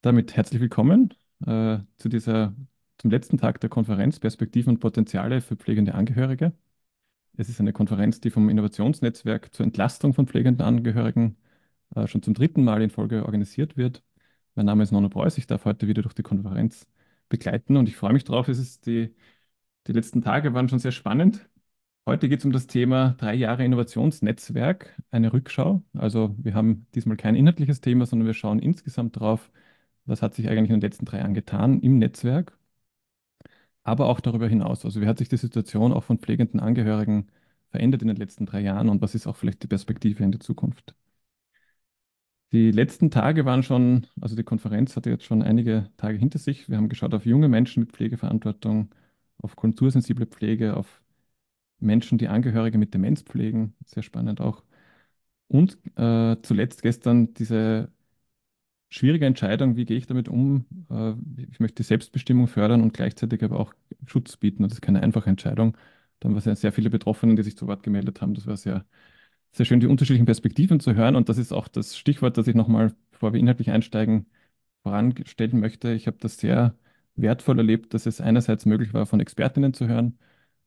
[0.00, 1.12] Damit herzlich willkommen
[1.44, 2.54] äh, zu dieser,
[2.98, 6.52] zum letzten Tag der Konferenz Perspektiven und Potenziale für pflegende Angehörige.
[7.36, 11.36] Es ist eine Konferenz, die vom Innovationsnetzwerk zur Entlastung von pflegenden Angehörigen
[11.96, 14.04] äh, schon zum dritten Mal in Folge organisiert wird.
[14.54, 15.38] Mein Name ist Nono Preuß.
[15.38, 16.86] Ich darf heute wieder durch die Konferenz
[17.28, 18.48] begleiten und ich freue mich drauf.
[18.48, 19.14] Es ist die,
[19.88, 21.48] die letzten Tage waren schon sehr spannend.
[22.06, 25.82] Heute geht es um das Thema drei Jahre Innovationsnetzwerk, eine Rückschau.
[25.94, 29.50] Also wir haben diesmal kein inhaltliches Thema, sondern wir schauen insgesamt drauf,
[30.08, 32.58] was hat sich eigentlich in den letzten drei Jahren getan im Netzwerk,
[33.82, 34.84] aber auch darüber hinaus.
[34.84, 37.28] Also wie hat sich die Situation auch von pflegenden Angehörigen
[37.70, 40.38] verändert in den letzten drei Jahren und was ist auch vielleicht die Perspektive in die
[40.38, 40.94] Zukunft?
[42.52, 46.68] Die letzten Tage waren schon, also die Konferenz hatte jetzt schon einige Tage hinter sich.
[46.68, 48.90] Wir haben geschaut auf junge Menschen mit Pflegeverantwortung,
[49.42, 51.02] auf kultursensible Pflege, auf
[51.80, 54.64] Menschen, die Angehörige mit Demenz pflegen, sehr spannend auch.
[55.48, 57.92] Und äh, zuletzt gestern diese
[58.90, 60.64] schwierige Entscheidung, wie gehe ich damit um?
[60.90, 61.14] Äh,
[61.50, 63.74] ich möchte die Selbstbestimmung fördern und gleichzeitig aber auch
[64.06, 64.62] Schutz bieten.
[64.62, 65.76] das ist keine einfache Entscheidung.
[66.20, 68.34] Dann waren es sehr viele Betroffene, die sich zu Wort gemeldet haben.
[68.34, 68.84] Das war sehr,
[69.52, 71.16] sehr schön, die unterschiedlichen Perspektiven zu hören.
[71.16, 74.26] Und das ist auch das Stichwort, das ich nochmal, bevor wir inhaltlich einsteigen,
[74.82, 75.92] voranstellen möchte.
[75.92, 76.76] Ich habe das sehr
[77.16, 80.18] wertvoll erlebt, dass es einerseits möglich war, von Expertinnen zu hören,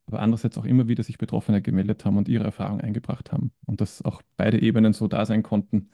[0.06, 3.52] aber andererseits auch immer wieder sich Betroffene gemeldet haben und ihre Erfahrungen eingebracht haben.
[3.66, 5.90] Und dass auch beide Ebenen so da sein konnten,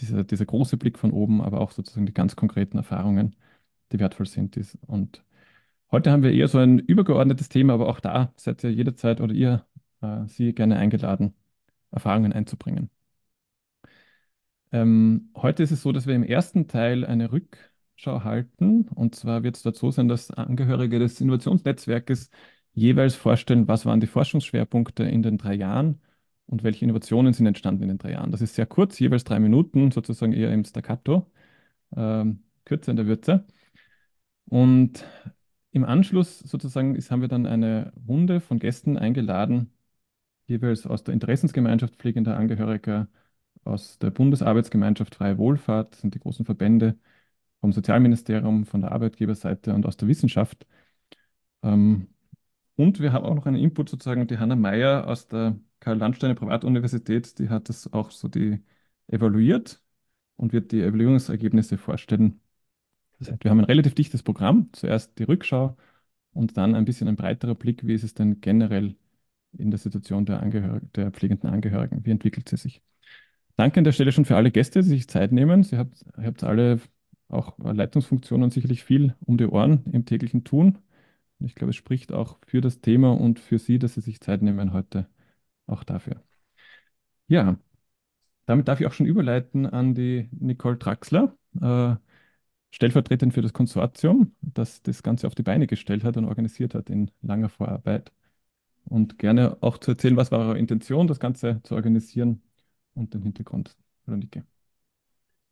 [0.00, 3.36] dieser, dieser große Blick von oben, aber auch sozusagen die ganz konkreten Erfahrungen,
[3.92, 4.56] die wertvoll sind.
[4.86, 5.24] Und
[5.90, 9.34] heute haben wir eher so ein übergeordnetes Thema, aber auch da seid ihr jederzeit oder
[9.34, 9.66] ihr
[10.02, 11.34] äh, Sie gerne eingeladen,
[11.90, 12.90] Erfahrungen einzubringen.
[14.72, 18.88] Ähm, heute ist es so, dass wir im ersten Teil eine Rückschau halten.
[18.88, 22.30] Und zwar wird es dort so sein, dass Angehörige des Innovationsnetzwerkes
[22.72, 26.00] jeweils vorstellen, was waren die Forschungsschwerpunkte in den drei Jahren
[26.46, 28.30] und welche Innovationen sind entstanden in den drei Jahren.
[28.32, 31.26] Das ist sehr kurz, jeweils drei Minuten, sozusagen eher im Staccato,
[31.96, 33.46] ähm, kürzer in der Würze.
[34.46, 35.04] Und
[35.72, 39.72] im Anschluss sozusagen ist, haben wir dann eine Runde von Gästen eingeladen,
[40.46, 43.08] jeweils aus der Interessensgemeinschaft pflegender Angehöriger,
[43.64, 46.98] aus der Bundesarbeitsgemeinschaft Freie Wohlfahrt, sind die großen Verbände,
[47.60, 50.66] vom Sozialministerium, von der Arbeitgeberseite und aus der Wissenschaft.
[51.62, 52.08] Ähm,
[52.76, 57.38] und wir haben auch noch einen Input sozusagen, die Hanna Meyer aus der Karl-Landsteiner Privatuniversität,
[57.38, 58.60] die hat das auch so die
[59.06, 59.80] evaluiert
[60.34, 62.40] und wird die Evaluierungsergebnisse vorstellen.
[63.20, 64.68] Das heißt, wir haben ein relativ dichtes Programm.
[64.72, 65.76] Zuerst die Rückschau
[66.32, 68.96] und dann ein bisschen ein breiterer Blick, wie ist es denn generell
[69.56, 72.82] in der Situation der, Angehörigen, der pflegenden Angehörigen, wie entwickelt sie sich.
[73.56, 75.62] Danke an der Stelle schon für alle Gäste, die sich Zeit nehmen.
[75.62, 76.80] Sie habt, ihr habt alle
[77.28, 80.78] auch Leitungsfunktionen sicherlich viel um die Ohren im täglichen Tun.
[81.38, 84.42] Ich glaube, es spricht auch für das Thema und für Sie, dass Sie sich Zeit
[84.42, 85.06] nehmen heute
[85.66, 86.22] auch dafür.
[87.28, 87.58] Ja,
[88.46, 91.96] damit darf ich auch schon überleiten an die Nicole Traxler, äh,
[92.72, 96.90] Stellvertreterin für das Konsortium, das das Ganze auf die Beine gestellt hat und organisiert hat
[96.90, 98.12] in langer Vorarbeit.
[98.84, 102.42] Und gerne auch zu erzählen, was war eure Intention, das Ganze zu organisieren
[102.94, 103.76] und den Hintergrund.
[104.06, 104.44] Hallo Nike.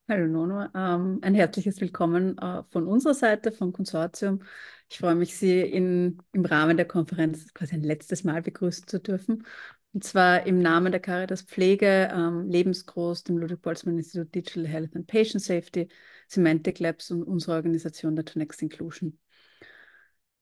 [0.06, 4.42] Hallo Nono, ähm, ein herzliches Willkommen äh, von unserer Seite, vom Konsortium.
[4.90, 9.00] Ich freue mich, Sie in, im Rahmen der Konferenz quasi ein letztes Mal begrüßen zu
[9.00, 9.46] dürfen.
[9.94, 15.42] Und zwar im Namen der Caritas Pflege, ähm, Lebensgroß, dem Ludwig-Boltzmann-Institut Digital Health and Patient
[15.42, 15.88] Safety,
[16.28, 19.18] Semantic Labs und unserer Organisation der To Next Inclusion.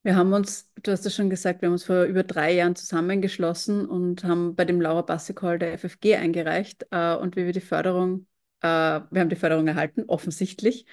[0.03, 2.75] Wir haben uns, du hast es schon gesagt, wir haben uns vor über drei Jahren
[2.75, 7.53] zusammengeschlossen und haben bei dem Laura Bassi Call der FFG eingereicht äh, und wie wir
[7.53, 8.27] die Förderung
[8.63, 8.67] äh,
[9.11, 10.87] wir haben die Förderung erhalten, offensichtlich.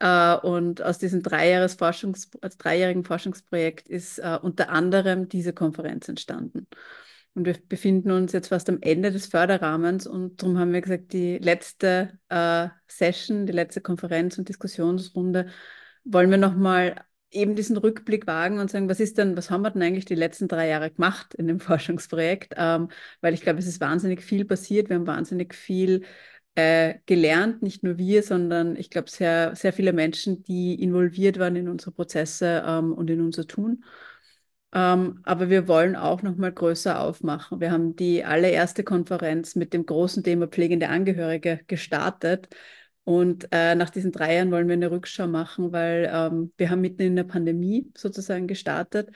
[0.00, 6.66] Äh, und aus diesem Dreijahres Forschungs dreijährigen Forschungsprojekt ist äh, unter anderem diese Konferenz entstanden.
[7.34, 11.12] Und wir befinden uns jetzt fast am Ende des Förderrahmens und darum haben wir gesagt,
[11.14, 15.46] die letzte äh, Session, die letzte Konferenz und Diskussionsrunde
[16.04, 16.96] wollen wir nochmal
[17.30, 20.14] eben diesen Rückblick wagen und sagen, was ist denn, was haben wir denn eigentlich die
[20.14, 22.54] letzten drei Jahre gemacht in dem Forschungsprojekt?
[22.56, 22.88] Ähm,
[23.22, 26.04] weil ich glaube, es ist wahnsinnig viel passiert, wir haben wahnsinnig viel
[26.54, 31.56] äh, gelernt, nicht nur wir, sondern ich glaube sehr, sehr viele Menschen, die involviert waren
[31.56, 33.84] in unsere Prozesse ähm, und in unser Tun.
[34.74, 37.60] Ähm, aber wir wollen auch noch mal größer aufmachen.
[37.60, 42.48] Wir haben die allererste Konferenz mit dem großen Thema pflegende Angehörige gestartet.
[43.04, 46.80] Und äh, nach diesen drei Jahren wollen wir eine Rückschau machen, weil ähm, wir haben
[46.80, 49.10] mitten in der Pandemie sozusagen gestartet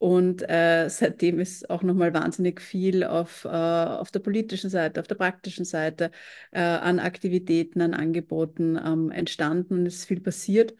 [0.00, 5.06] und äh, seitdem ist auch nochmal wahnsinnig viel auf, äh, auf der politischen Seite, auf
[5.06, 6.10] der praktischen Seite
[6.52, 10.74] äh, an Aktivitäten, an Angeboten ähm, entstanden es ist viel passiert.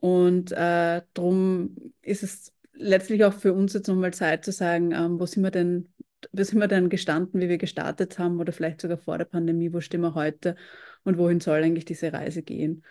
[0.00, 5.20] Und äh, darum ist es letztlich auch für uns jetzt nochmal Zeit zu sagen, ähm,
[5.20, 5.92] wo sind wir denn,
[6.32, 9.72] wo sind wir denn gestanden, wie wir gestartet haben oder vielleicht sogar vor der Pandemie,
[9.72, 10.56] wo stehen wir heute
[11.04, 12.84] und wohin soll eigentlich diese Reise gehen.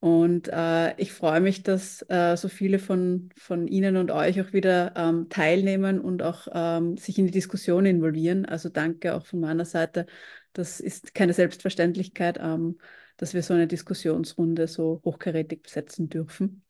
[0.00, 4.52] Und äh, ich freue mich, dass äh, so viele von, von Ihnen und euch auch
[4.52, 8.44] wieder ähm, teilnehmen und auch ähm, sich in die Diskussion involvieren.
[8.44, 10.06] Also danke auch von meiner Seite.
[10.54, 12.78] Das ist keine Selbstverständlichkeit, ähm,
[13.16, 16.64] dass wir so eine Diskussionsrunde so hochkarätig besetzen dürfen.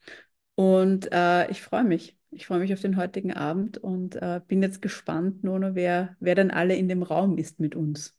[0.54, 2.21] Und äh, ich freue mich.
[2.34, 6.34] Ich freue mich auf den heutigen Abend und äh, bin jetzt gespannt, Nono, wer, wer
[6.34, 8.16] denn alle in dem Raum ist mit uns.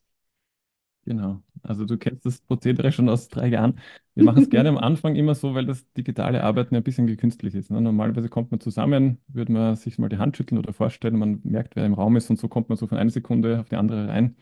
[1.05, 1.41] Genau.
[1.63, 3.79] Also du kennst das Prozedere schon aus drei Jahren.
[4.15, 7.55] Wir machen es gerne am Anfang immer so, weil das digitale Arbeiten ein bisschen gekünstlich
[7.55, 7.71] ist.
[7.71, 7.81] Ne?
[7.81, 11.75] Normalerweise kommt man zusammen, würde man sich mal die Hand schütteln oder vorstellen, man merkt,
[11.75, 14.07] wer im Raum ist und so kommt man so von einer Sekunde auf die andere
[14.07, 14.37] rein.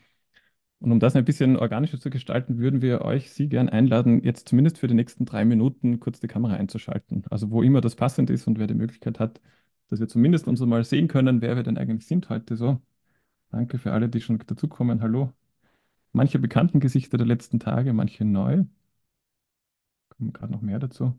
[0.80, 4.48] Und um das ein bisschen organischer zu gestalten, würden wir euch, Sie gern einladen, jetzt
[4.48, 7.24] zumindest für die nächsten drei Minuten kurz die Kamera einzuschalten.
[7.30, 9.40] Also wo immer das passend ist und wer die Möglichkeit hat,
[9.92, 12.80] dass wir zumindest uns mal sehen können, wer wir denn eigentlich sind heute so.
[13.50, 15.02] Danke für alle, die schon dazukommen.
[15.02, 15.32] Hallo.
[16.12, 18.64] Manche bekannten Gesichter der letzten Tage, manche neu.
[20.08, 21.18] Kommen gerade noch mehr dazu.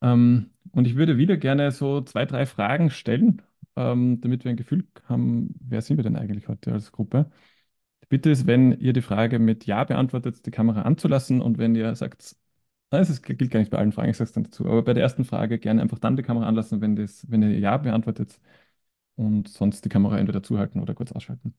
[0.00, 3.42] Ähm, und ich würde wieder gerne so zwei, drei Fragen stellen,
[3.76, 7.30] ähm, damit wir ein Gefühl haben, wer sind wir denn eigentlich heute als Gruppe?
[8.08, 11.94] Bitte ist, wenn ihr die Frage mit Ja beantwortet, die Kamera anzulassen und wenn ihr
[11.96, 12.36] sagt,
[12.92, 14.94] nein, es gilt gar nicht bei allen Fragen, ich sage es dann dazu, aber bei
[14.94, 18.38] der ersten Frage gerne einfach dann die Kamera anlassen, wenn, das, wenn ihr Ja beantwortet
[19.16, 21.54] und sonst die Kamera entweder zuhalten oder kurz ausschalten.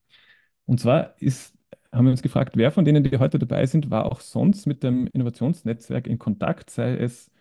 [0.66, 1.56] Und zwar ist,
[1.92, 4.84] haben wir uns gefragt, wer von denen, die heute dabei sind, war auch sonst mit
[4.84, 7.32] dem Innovationsnetzwerk in Kontakt, sei es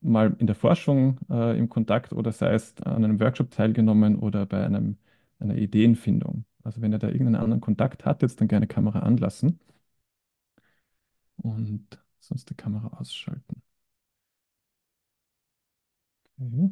[0.00, 4.46] mal in der Forschung äh, im Kontakt oder sei es an einem Workshop teilgenommen oder
[4.46, 4.98] bei einem,
[5.40, 6.44] einer Ideenfindung.
[6.64, 9.60] Also wenn ihr da irgendeinen anderen Kontakt hattet, dann gerne Kamera anlassen
[11.42, 13.62] und sonst die Kamera ausschalten.
[16.40, 16.70] Okay.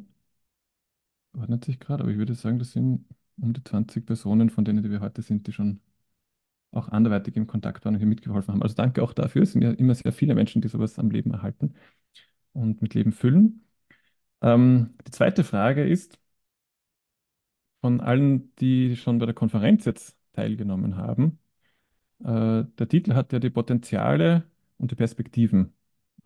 [1.35, 3.05] Ordnet sich gerade, aber ich würde sagen, das sind
[3.39, 5.81] um die 20 Personen, von denen die wir heute sind, die schon
[6.73, 8.63] auch anderweitig im Kontakt waren und hier mitgeholfen haben.
[8.63, 9.43] Also danke auch dafür.
[9.43, 11.75] Es sind ja immer sehr viele Menschen, die sowas am Leben erhalten
[12.53, 13.67] und mit Leben füllen.
[14.43, 16.19] Ähm, die zweite Frage ist,
[17.81, 21.39] von allen, die schon bei der Konferenz jetzt teilgenommen haben.
[22.21, 24.45] Äh, der Titel hat ja die Potenziale
[24.79, 25.73] und die Perspektiven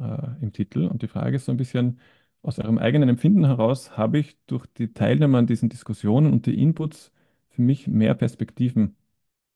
[0.01, 0.87] äh, im Titel.
[0.87, 2.01] Und die Frage ist so ein bisschen,
[2.43, 6.61] aus eurem eigenen Empfinden heraus, habe ich durch die Teilnahme an diesen Diskussionen und die
[6.63, 7.13] Inputs
[7.51, 8.97] für mich mehr Perspektiven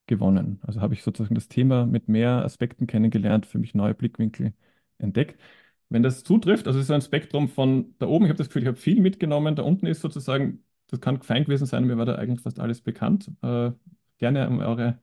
[0.07, 0.61] gewonnen.
[0.63, 4.53] Also habe ich sozusagen das Thema mit mehr Aspekten kennengelernt, für mich neue Blickwinkel
[4.99, 5.41] entdeckt.
[5.89, 8.63] Wenn das zutrifft, also es ist ein Spektrum von da oben, ich habe das Gefühl,
[8.63, 12.07] ich habe viel mitgenommen, da unten ist sozusagen das kann fein gewesen sein, mir war
[12.07, 13.31] da eigentlich fast alles bekannt.
[13.43, 13.73] Äh,
[14.19, 15.01] gerne um eure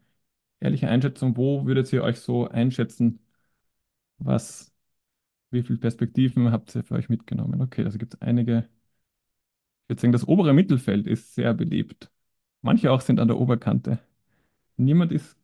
[0.59, 1.37] ehrliche Einschätzung.
[1.37, 3.19] Wo würdet ihr euch so einschätzen?
[4.23, 4.71] Was,
[5.51, 7.61] wie viele Perspektiven habt ihr für euch mitgenommen?
[7.61, 8.69] Okay, also gibt es einige.
[9.85, 12.09] Ich würde sagen, das obere Mittelfeld ist sehr beliebt.
[12.61, 13.99] Manche auch sind an der Oberkante.
[14.77, 15.37] Niemand ist,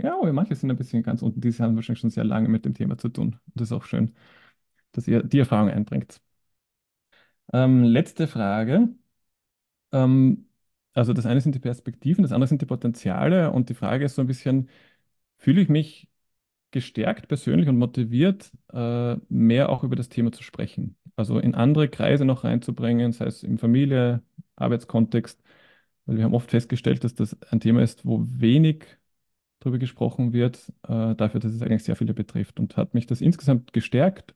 [0.00, 1.40] ja, manche sind ein bisschen ganz unten.
[1.40, 3.40] Die haben wahrscheinlich schon sehr lange mit dem Thema zu tun.
[3.46, 4.14] Und das ist auch schön,
[4.92, 6.20] dass ihr die Erfahrung einbringt.
[7.52, 8.88] Ähm, letzte Frage.
[9.92, 10.48] Ähm,
[10.94, 14.14] also das eine sind die Perspektiven, das andere sind die Potenziale und die Frage ist
[14.16, 14.68] so ein bisschen,
[15.38, 16.08] fühle ich mich
[16.70, 20.96] gestärkt persönlich und motiviert, äh, mehr auch über das Thema zu sprechen.
[21.16, 24.22] Also in andere Kreise noch reinzubringen, sei es im Familie,
[24.56, 25.42] Arbeitskontext,
[26.06, 28.84] weil wir haben oft festgestellt, dass das ein Thema ist, wo wenig
[29.60, 32.60] darüber gesprochen wird, äh, dafür, dass es eigentlich sehr viele betrifft.
[32.60, 34.34] Und hat mich das insgesamt gestärkt,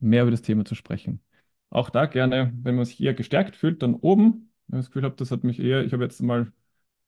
[0.00, 1.20] mehr über das Thema zu sprechen.
[1.70, 5.16] Auch da gerne, wenn man sich eher gestärkt fühlt, dann oben ich das Gefühl habe,
[5.16, 6.52] das hat mich eher, ich habe jetzt mal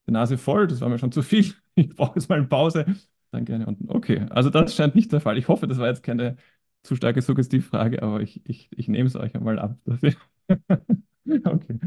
[0.07, 1.55] die Nase voll, das war mir schon zu viel.
[1.77, 2.85] Ich brauche jetzt mal eine Pause.
[3.31, 3.89] Dann gerne unten.
[3.89, 5.39] Okay, also das scheint nicht der Fall.
[5.39, 6.37] Ich hoffe, das war jetzt keine
[6.83, 9.77] zu starke Suggestivfrage, aber ich, ich, ich nehme es euch einmal ab.
[9.85, 10.15] Dass ihr
[11.45, 11.79] okay,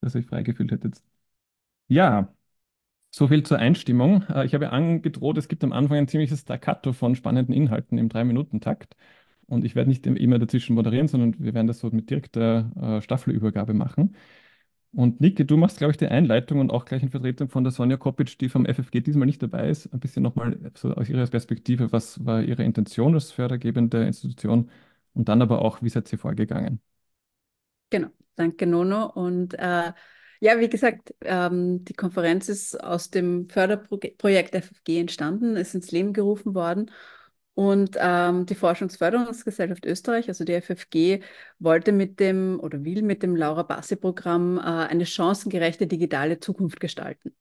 [0.00, 1.02] dass ihr euch freigefühlt hättet.
[1.88, 2.34] Ja,
[3.10, 4.22] so viel zur Einstimmung.
[4.28, 8.08] Äh, ich habe angedroht, es gibt am Anfang ein ziemliches Staccato von spannenden Inhalten im
[8.08, 8.96] Drei-Minuten-Takt.
[9.46, 13.02] Und ich werde nicht immer dazwischen moderieren, sondern wir werden das so mit direkter äh,
[13.02, 14.16] Staffelübergabe machen.
[14.92, 17.72] Und Niki, du machst, glaube ich, die Einleitung und auch gleich in Vertretung von der
[17.72, 21.26] Sonja Kopic, die vom FFG diesmal nicht dabei ist, ein bisschen nochmal so aus ihrer
[21.26, 24.70] Perspektive, was war ihre Intention als fördergebende Institution
[25.12, 26.80] und dann aber auch, wie seid ihr vorgegangen?
[27.90, 29.06] Genau, danke Nono.
[29.10, 29.92] Und äh,
[30.40, 36.12] ja, wie gesagt, ähm, die Konferenz ist aus dem Förderprojekt FFG entstanden, ist ins Leben
[36.12, 36.90] gerufen worden
[37.58, 41.24] und ähm, die Forschungsförderungsgesellschaft Österreich, also die FFG,
[41.58, 47.34] wollte mit dem oder will mit dem Laura Bassi-Programm äh, eine chancengerechte digitale Zukunft gestalten.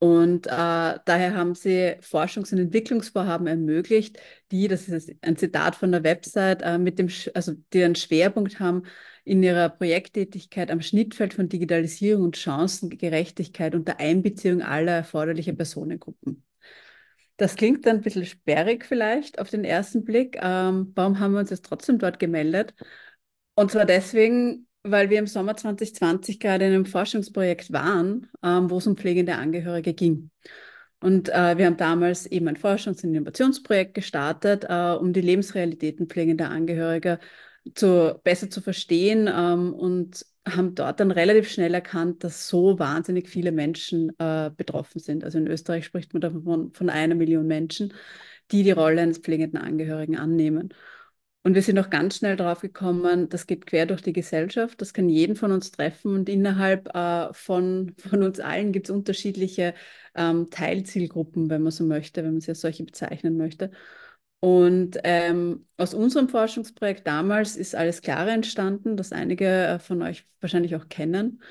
[0.00, 4.18] Und äh, daher haben sie Forschungs- und Entwicklungsvorhaben ermöglicht,
[4.50, 8.60] die, das ist ein Zitat von der Website, äh, mit dem, also die einen Schwerpunkt
[8.60, 8.82] haben
[9.24, 16.44] in ihrer Projekttätigkeit am Schnittfeld von Digitalisierung und Chancengerechtigkeit unter Einbeziehung aller erforderlichen Personengruppen.
[17.38, 20.38] Das klingt dann ein bisschen sperrig vielleicht auf den ersten Blick.
[20.42, 22.74] Ähm, warum haben wir uns jetzt trotzdem dort gemeldet?
[23.54, 28.78] Und zwar deswegen, weil wir im Sommer 2020 gerade in einem Forschungsprojekt waren, ähm, wo
[28.78, 30.30] es um pflegende Angehörige ging.
[31.00, 36.08] Und äh, wir haben damals eben ein Forschungs- und Innovationsprojekt gestartet, äh, um die Lebensrealitäten
[36.08, 37.20] pflegender Angehöriger
[37.76, 43.28] zu, besser zu verstehen ähm, und haben dort dann relativ schnell erkannt, dass so wahnsinnig
[43.28, 45.24] viele Menschen äh, betroffen sind.
[45.24, 47.94] Also in Österreich spricht man davon von, einer Million Menschen,
[48.50, 50.74] die die Rolle eines pflegenden Angehörigen annehmen.
[51.44, 54.92] Und wir sind auch ganz schnell drauf gekommen, das geht quer durch die Gesellschaft, das
[54.92, 59.74] kann jeden von uns treffen und innerhalb äh, von, von uns allen gibt es unterschiedliche
[60.14, 63.70] ähm, Teilzielgruppen, wenn man so möchte, wenn man sie als solche bezeichnen möchte.
[64.40, 70.26] Und ähm, aus unserem Forschungsprojekt damals ist alles Klare entstanden, das einige äh, von euch
[70.40, 71.42] wahrscheinlich auch kennen.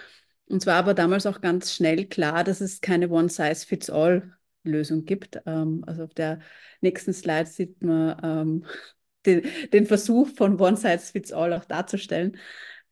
[0.46, 5.41] Und zwar aber damals auch ganz schnell klar, dass es keine One-Size-Fits-All-Lösung gibt.
[5.46, 6.39] Ähm, also auf der
[6.79, 8.65] nächsten Slide sieht man ähm,
[9.25, 12.38] den, den, Versuch von One-Size-Fits-All auch darzustellen.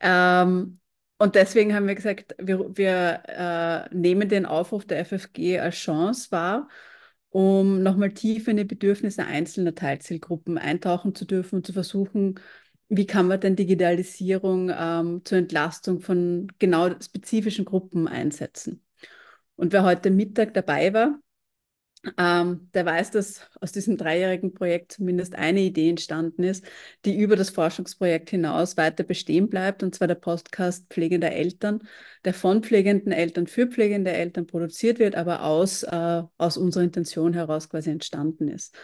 [0.02, 0.80] Ähm,
[1.18, 6.32] und deswegen haben wir gesagt, wir, wir äh, nehmen den Aufruf der FFG als Chance
[6.32, 6.68] wahr
[7.36, 12.40] um nochmal tiefer in die Bedürfnisse einzelner Teilzielgruppen eintauchen zu dürfen und zu versuchen,
[12.88, 18.82] wie kann man denn Digitalisierung ähm, zur Entlastung von genau spezifischen Gruppen einsetzen.
[19.58, 21.20] Und wer heute Mittag dabei war,
[22.18, 26.66] ähm, der weiß, dass aus diesem dreijährigen Projekt zumindest eine Idee entstanden ist,
[27.06, 31.84] die über das Forschungsprojekt hinaus weiter bestehen bleibt, und zwar der Podcast Pflegender Eltern,
[32.24, 37.34] der von pflegenden Eltern für pflegende Eltern produziert wird, aber aus, äh, aus unserer Intention
[37.34, 38.76] heraus quasi entstanden ist.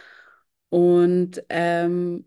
[0.70, 2.26] Und ähm,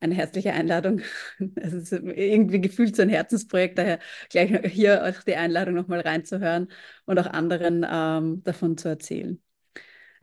[0.00, 1.00] eine herzliche Einladung.
[1.56, 3.98] Es ist irgendwie gefühlt so ein Herzensprojekt, daher
[4.30, 6.68] gleich hier auch die Einladung nochmal reinzuhören
[7.06, 9.40] und auch anderen ähm, davon zu erzählen.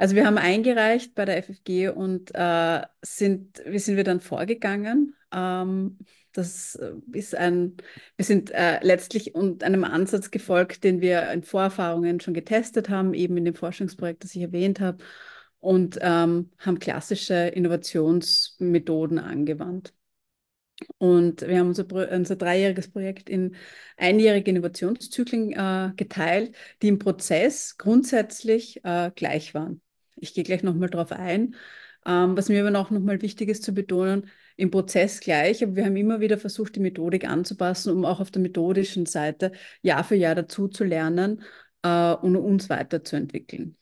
[0.03, 5.15] Also wir haben eingereicht bei der FFG und äh, sind, wie sind wir dann vorgegangen?
[5.31, 5.97] Ähm,
[6.33, 7.77] das äh, ist ein,
[8.17, 13.13] wir sind äh, letztlich und einem Ansatz gefolgt, den wir in Vorerfahrungen schon getestet haben,
[13.13, 15.01] eben in dem Forschungsprojekt, das ich erwähnt habe,
[15.59, 19.93] und ähm, haben klassische Innovationsmethoden angewandt.
[20.97, 23.55] Und wir haben unser, unser dreijähriges Projekt in
[23.95, 29.81] einjährige Innovationszyklen äh, geteilt, die im Prozess grundsätzlich äh, gleich waren.
[30.23, 31.55] Ich gehe gleich nochmal darauf ein.
[32.05, 35.85] Ähm, was mir aber auch nochmal wichtig ist zu betonen, im Prozess gleich, aber wir
[35.85, 39.51] haben immer wieder versucht, die Methodik anzupassen, um auch auf der methodischen Seite
[39.81, 41.41] Jahr für Jahr dazu zu lernen
[41.83, 43.77] äh, und uns weiterzuentwickeln.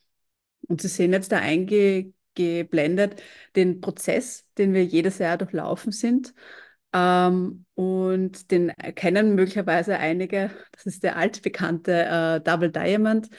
[0.67, 3.21] Und Sie sehen jetzt da eingeblendet
[3.55, 6.33] den Prozess, den wir jedes Jahr durchlaufen sind.
[6.93, 10.51] Ähm, und den kennen möglicherweise einige.
[10.74, 11.91] Das ist der altbekannte
[12.38, 13.29] äh, Double Diamond.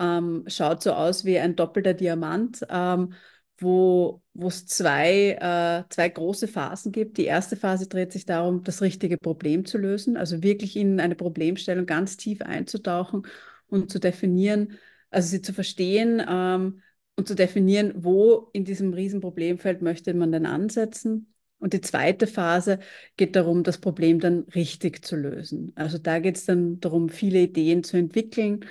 [0.00, 3.12] Ähm, schaut so aus wie ein doppelter Diamant, ähm,
[3.58, 7.18] wo es zwei, äh, zwei große Phasen gibt.
[7.18, 11.14] Die erste Phase dreht sich darum, das richtige Problem zu lösen, also wirklich in eine
[11.14, 13.26] Problemstellung ganz tief einzutauchen
[13.68, 14.78] und zu definieren,
[15.10, 16.80] also sie zu verstehen ähm,
[17.16, 21.34] und zu definieren, wo in diesem Riesenproblemfeld möchte man denn ansetzen.
[21.58, 22.78] Und die zweite Phase
[23.18, 25.72] geht darum, das Problem dann richtig zu lösen.
[25.74, 28.64] Also da geht es dann darum, viele Ideen zu entwickeln,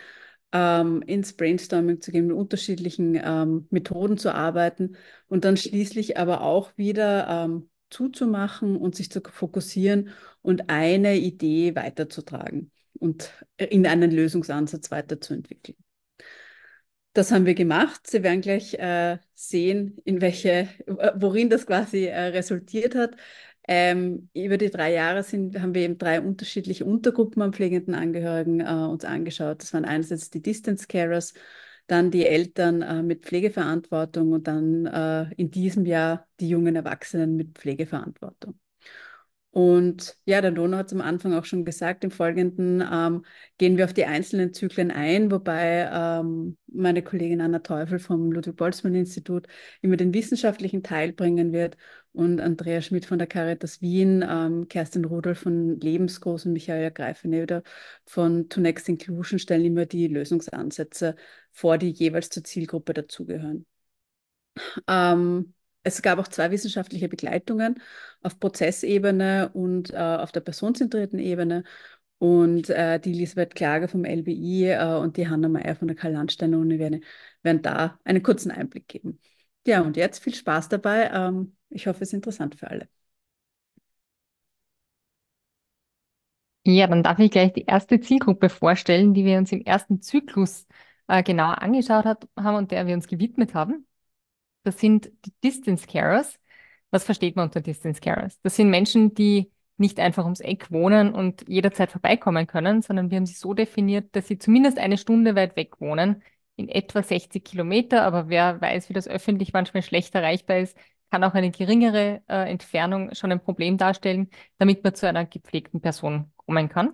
[0.51, 4.95] ähm, ins Brainstorming zu gehen, mit unterschiedlichen ähm, Methoden zu arbeiten
[5.27, 10.09] und dann schließlich aber auch wieder ähm, zuzumachen und sich zu fokussieren
[10.41, 15.77] und eine Idee weiterzutragen und in einen Lösungsansatz weiterzuentwickeln.
[17.13, 18.07] Das haben wir gemacht.
[18.07, 20.69] Sie werden gleich äh, sehen, in welche,
[21.15, 23.15] worin das quasi äh, resultiert hat.
[23.71, 28.61] Ähm, über die drei Jahre sind, haben wir eben drei unterschiedliche Untergruppen an pflegenden Angehörigen
[28.61, 29.61] äh, uns angeschaut.
[29.61, 31.35] Das waren einerseits die Distance Carers,
[31.85, 37.35] dann die Eltern äh, mit Pflegeverantwortung und dann äh, in diesem Jahr die jungen Erwachsenen
[37.35, 38.59] mit Pflegeverantwortung.
[39.51, 43.25] Und ja, der Donau hat es am Anfang auch schon gesagt, im Folgenden ähm,
[43.57, 49.47] gehen wir auf die einzelnen Zyklen ein, wobei ähm, meine Kollegin Anna Teufel vom Ludwig-Boltzmann-Institut
[49.81, 51.77] immer den wissenschaftlichen Teil bringen wird
[52.11, 57.63] und Andrea Schmidt von der Caritas Wien, ähm, Kerstin Rudolf von Lebensgroß und Michaela Greifeneder
[58.05, 61.15] von To Next Inclusion stellen immer die Lösungsansätze
[61.51, 63.65] vor, die jeweils zur Zielgruppe dazugehören.
[64.87, 65.53] Ähm,
[65.83, 67.81] es gab auch zwei wissenschaftliche Begleitungen
[68.21, 71.63] auf Prozessebene und äh, auf der personenzentrierten Ebene.
[72.19, 76.77] Und äh, die Elisabeth Klage vom LBI äh, und die Hanna Meyer von der Karl-Landsteiner-Uni
[76.79, 77.03] werden,
[77.43, 79.19] werden da einen kurzen Einblick geben.
[79.65, 81.09] Ja, und jetzt viel Spaß dabei.
[81.13, 82.89] Ähm, ich hoffe, es ist interessant für alle.
[86.65, 90.67] Ja, dann darf ich gleich die erste Zielgruppe vorstellen, die wir uns im ersten Zyklus
[91.07, 93.87] äh, genauer angeschaut hat, haben und der wir uns gewidmet haben.
[94.63, 96.39] Das sind die Distance Carers.
[96.91, 98.39] Was versteht man unter Distance Carers?
[98.41, 103.17] Das sind Menschen, die nicht einfach ums Eck wohnen und jederzeit vorbeikommen können, sondern wir
[103.17, 106.21] haben sie so definiert, dass sie zumindest eine Stunde weit weg wohnen,
[106.57, 108.03] in etwa 60 Kilometer.
[108.03, 110.77] Aber wer weiß, wie das öffentlich manchmal schlecht erreichbar ist,
[111.09, 115.81] kann auch eine geringere äh, Entfernung schon ein Problem darstellen, damit man zu einer gepflegten
[115.81, 116.93] Person kommen kann.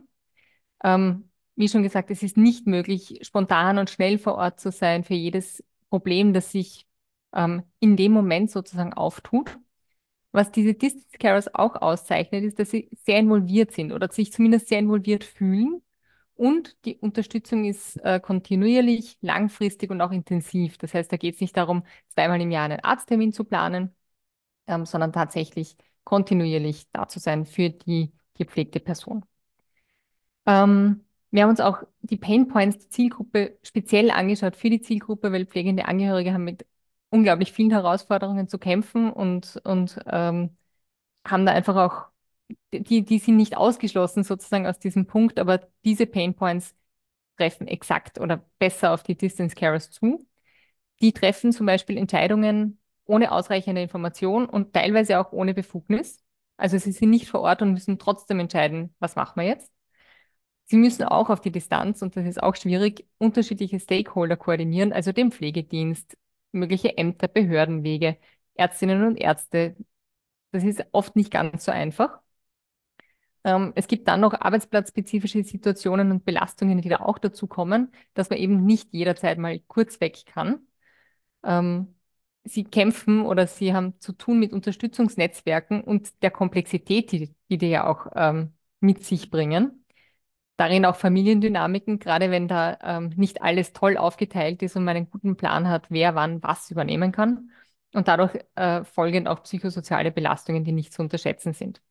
[0.83, 5.03] Ähm, wie schon gesagt, es ist nicht möglich, spontan und schnell vor Ort zu sein
[5.03, 6.85] für jedes Problem, das sich
[7.35, 9.57] ähm, in dem Moment sozusagen auftut.
[10.31, 14.67] Was diese Distance Carers auch auszeichnet, ist, dass sie sehr involviert sind oder sich zumindest
[14.67, 15.81] sehr involviert fühlen.
[16.35, 20.77] Und die Unterstützung ist äh, kontinuierlich, langfristig und auch intensiv.
[20.77, 23.95] Das heißt, da geht es nicht darum, zweimal im Jahr einen Arzttermin zu planen,
[24.67, 29.25] ähm, sondern tatsächlich kontinuierlich da zu sein für die gepflegte Person.
[30.45, 35.31] Ähm, wir haben uns auch die Pain Points der Zielgruppe speziell angeschaut für die Zielgruppe,
[35.31, 36.65] weil pflegende Angehörige haben mit
[37.15, 40.57] unglaublich vielen Herausforderungen zu kämpfen und, und ähm,
[41.25, 42.05] haben da einfach auch,
[42.73, 46.75] die, die sind nicht ausgeschlossen sozusagen aus diesem Punkt, aber diese Pain Points
[47.37, 50.27] treffen exakt oder besser auf die Distance Carers zu.
[51.01, 56.23] Die treffen zum Beispiel Entscheidungen ohne ausreichende Information und teilweise auch ohne Befugnis.
[56.57, 59.71] Also sie sind nicht vor Ort und müssen trotzdem entscheiden, was machen wir jetzt.
[60.65, 65.11] Sie müssen auch auf die Distanz, und das ist auch schwierig, unterschiedliche Stakeholder koordinieren, also
[65.11, 66.17] den Pflegedienst,
[66.55, 68.17] mögliche Ämter, Behördenwege,
[68.55, 69.75] Ärztinnen und Ärzte.
[70.51, 72.19] Das ist oft nicht ganz so einfach.
[73.43, 78.29] Ähm, es gibt dann noch arbeitsplatzspezifische Situationen und Belastungen, die da auch dazu kommen, dass
[78.29, 80.67] man eben nicht jederzeit mal kurz weg kann.
[81.43, 81.95] Ähm,
[82.43, 87.87] sie kämpfen oder sie haben zu tun mit Unterstützungsnetzwerken und der Komplexität, die die, ja
[87.87, 89.84] auch ähm, mit sich bringen.
[90.57, 95.09] Darin auch Familiendynamiken, gerade wenn da ähm, nicht alles toll aufgeteilt ist und man einen
[95.09, 97.51] guten Plan hat, wer wann was übernehmen kann.
[97.93, 101.81] Und dadurch äh, folgen auch psychosoziale Belastungen, die nicht zu unterschätzen sind.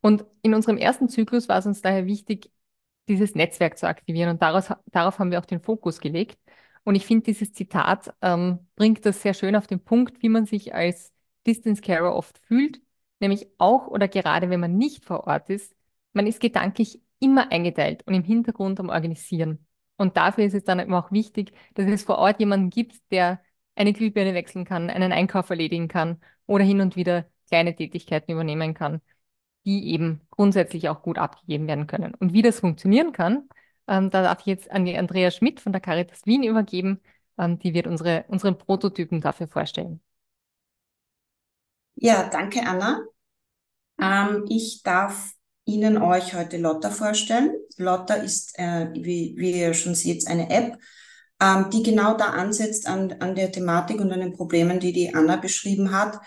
[0.00, 2.50] Und in unserem ersten Zyklus war es uns daher wichtig,
[3.08, 4.30] dieses Netzwerk zu aktivieren.
[4.30, 6.38] Und daraus, darauf haben wir auch den Fokus gelegt.
[6.84, 10.46] Und ich finde, dieses Zitat ähm, bringt das sehr schön auf den Punkt, wie man
[10.46, 11.12] sich als
[11.46, 12.80] Distance Carer oft fühlt,
[13.20, 15.74] nämlich auch oder gerade wenn man nicht vor Ort ist,
[16.12, 19.66] man ist gedanklich immer eingeteilt und im Hintergrund am Organisieren.
[19.96, 23.40] Und dafür ist es dann eben auch wichtig, dass es vor Ort jemanden gibt, der
[23.76, 28.74] eine Glühbirne wechseln kann, einen Einkauf erledigen kann oder hin und wieder kleine Tätigkeiten übernehmen
[28.74, 29.00] kann,
[29.64, 32.14] die eben grundsätzlich auch gut abgegeben werden können.
[32.14, 33.48] Und wie das funktionieren kann,
[33.88, 37.00] ähm, da darf ich jetzt an die Andrea Schmidt von der Caritas Wien übergeben.
[37.38, 40.00] Ähm, die wird unsere, unseren Prototypen dafür vorstellen.
[41.94, 43.00] Ja, danke, Anna.
[44.00, 45.34] Ähm, ich darf
[45.72, 47.52] Ihnen euch heute Lotta vorstellen.
[47.76, 50.78] Lotta ist, äh, wie, wie ihr schon seht, eine App,
[51.40, 55.14] ähm, die genau da ansetzt an, an der Thematik und an den Problemen, die die
[55.14, 56.18] Anna beschrieben hat,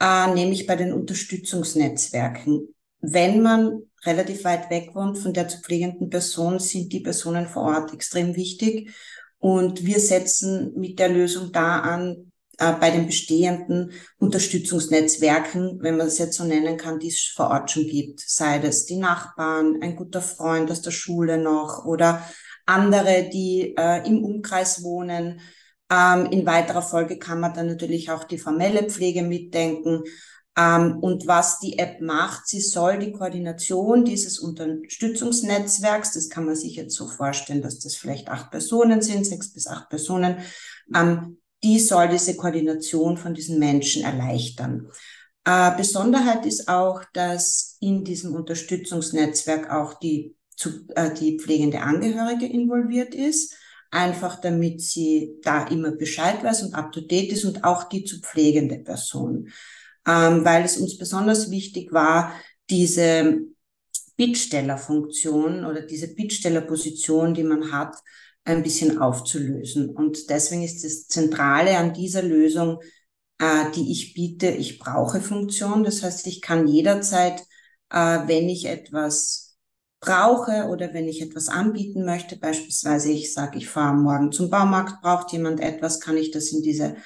[0.00, 2.74] äh, nämlich bei den Unterstützungsnetzwerken.
[3.00, 7.62] Wenn man relativ weit weg wohnt von der zu pflegenden Person, sind die Personen vor
[7.62, 8.90] Ort extrem wichtig.
[9.38, 12.29] Und wir setzen mit der Lösung da an,
[12.60, 17.50] äh, bei den bestehenden Unterstützungsnetzwerken, wenn man es jetzt so nennen kann, die es vor
[17.50, 18.20] Ort schon gibt.
[18.20, 22.24] Sei das die Nachbarn, ein guter Freund aus der Schule noch oder
[22.66, 25.40] andere, die äh, im Umkreis wohnen.
[25.90, 30.04] Ähm, in weiterer Folge kann man dann natürlich auch die formelle Pflege mitdenken
[30.58, 36.56] ähm, und was die App macht, sie soll die Koordination dieses Unterstützungsnetzwerks, das kann man
[36.56, 40.38] sich jetzt so vorstellen, dass das vielleicht acht Personen sind, sechs bis acht Personen,
[40.94, 44.88] ähm, die soll diese Koordination von diesen Menschen erleichtern.
[45.44, 52.46] Äh, Besonderheit ist auch, dass in diesem Unterstützungsnetzwerk auch die, zu, äh, die pflegende Angehörige
[52.46, 53.54] involviert ist,
[53.90, 58.04] einfach damit sie da immer Bescheid weiß und up to date ist und auch die
[58.04, 59.50] zu pflegende Person
[60.06, 62.34] ähm, weil es uns besonders wichtig war,
[62.68, 63.40] diese
[64.16, 67.96] Bittstellerfunktion oder diese Bittstellerposition, die man hat,
[68.44, 69.90] ein bisschen aufzulösen.
[69.90, 72.80] Und deswegen ist das Zentrale an dieser Lösung,
[73.38, 75.84] äh, die ich biete, ich brauche Funktion.
[75.84, 77.40] Das heißt, ich kann jederzeit,
[77.90, 79.56] äh, wenn ich etwas
[80.00, 85.02] brauche oder wenn ich etwas anbieten möchte, beispielsweise ich sage, ich fahre morgen zum Baumarkt,
[85.02, 86.96] braucht jemand etwas, kann ich das in diese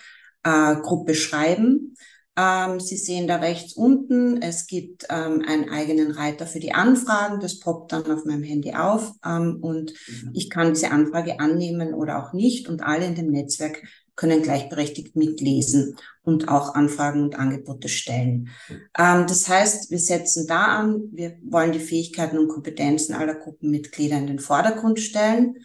[0.44, 1.96] äh, Gruppe schreiben.
[2.36, 7.40] Ähm, Sie sehen da rechts unten, es gibt ähm, einen eigenen Reiter für die Anfragen.
[7.40, 10.30] Das poppt dann auf meinem Handy auf ähm, und mhm.
[10.34, 12.68] ich kann diese Anfrage annehmen oder auch nicht.
[12.68, 13.82] Und alle in dem Netzwerk
[14.16, 18.50] können gleichberechtigt mitlesen und auch Anfragen und Angebote stellen.
[18.98, 24.16] Ähm, das heißt, wir setzen da an, wir wollen die Fähigkeiten und Kompetenzen aller Gruppenmitglieder
[24.18, 25.56] in den Vordergrund stellen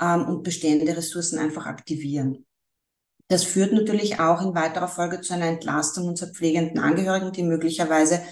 [0.00, 2.45] ähm, und bestehende Ressourcen einfach aktivieren.
[3.28, 8.22] Das führt natürlich auch in weiterer Folge zu einer Entlastung unserer pflegenden Angehörigen, die möglicherweise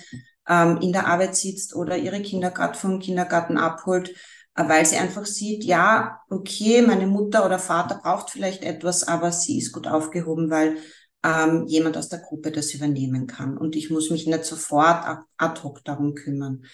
[0.48, 4.11] ähm, in der Arbeit sitzt oder ihre Kinder gerade vom Kindergarten abholt,
[4.54, 9.33] äh, weil sie einfach sieht, ja, okay, meine Mutter oder Vater braucht vielleicht etwas, aber
[9.33, 10.76] sie ist gut aufgehoben, weil
[11.24, 13.57] ähm, jemand aus der Gruppe das übernehmen kann.
[13.57, 16.64] Und ich muss mich nicht sofort ad hoc darum kümmern.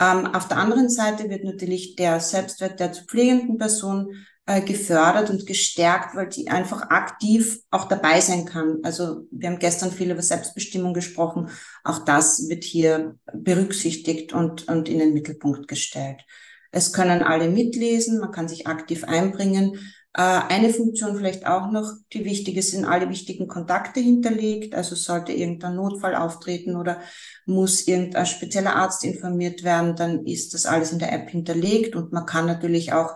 [0.00, 4.14] Ähm, auf der anderen Seite wird natürlich der Selbstwert der zu pflegenden Person
[4.48, 8.78] äh, gefördert und gestärkt, weil sie einfach aktiv auch dabei sein kann.
[8.82, 11.50] Also wir haben gestern viel über Selbstbestimmung gesprochen.
[11.84, 16.24] Auch das wird hier berücksichtigt und, und in den Mittelpunkt gestellt.
[16.70, 19.74] Es können alle mitlesen, man kann sich aktiv einbringen.
[20.14, 24.74] Äh, eine Funktion vielleicht auch noch, die wichtig ist, sind alle wichtigen Kontakte hinterlegt.
[24.74, 27.02] Also sollte irgendein Notfall auftreten oder
[27.44, 32.14] muss irgendein spezieller Arzt informiert werden, dann ist das alles in der App hinterlegt und
[32.14, 33.10] man kann natürlich auch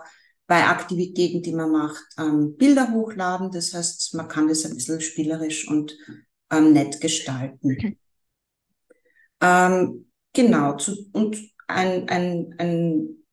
[0.47, 3.51] bei Aktivitäten, die man macht, ähm, Bilder hochladen.
[3.51, 5.97] Das heißt, man kann das ein bisschen spielerisch und
[6.51, 7.97] ähm, nett gestalten.
[9.41, 13.23] Ähm, genau, zu, und ein, ein, ein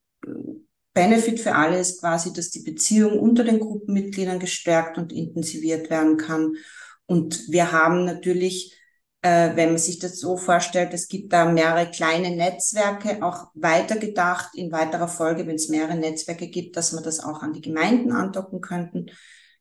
[0.92, 6.16] Benefit für alle ist quasi, dass die Beziehung unter den Gruppenmitgliedern gestärkt und intensiviert werden
[6.16, 6.54] kann.
[7.06, 8.79] Und wir haben natürlich,
[9.22, 14.54] äh, wenn man sich das so vorstellt, es gibt da mehrere kleine Netzwerke, auch weitergedacht
[14.54, 18.12] in weiterer Folge, wenn es mehrere Netzwerke gibt, dass man das auch an die Gemeinden
[18.12, 19.10] andocken könnten,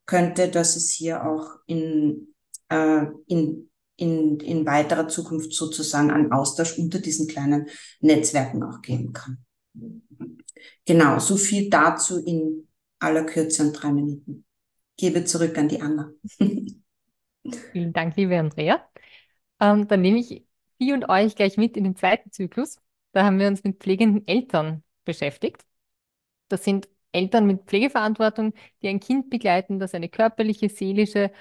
[0.05, 2.33] könnte, dass es hier auch in,
[2.69, 7.67] äh, in, in, in weiterer Zukunft sozusagen einen Austausch unter diesen kleinen
[7.99, 9.39] Netzwerken auch geben kann.
[10.85, 12.67] Genau, so viel dazu in
[12.99, 14.45] aller Kürze und drei Minuten.
[14.97, 16.11] Gebe zurück an die Anna.
[17.71, 18.85] Vielen Dank, liebe Andrea.
[19.59, 20.45] Ähm, dann nehme ich
[20.79, 22.77] Sie und euch gleich mit in den zweiten Zyklus.
[23.11, 25.65] Da haben wir uns mit pflegenden Eltern beschäftigt.
[26.49, 31.31] Das sind Eltern mit Pflegeverantwortung, die ein Kind begleiten, das eine körperliche, seelische,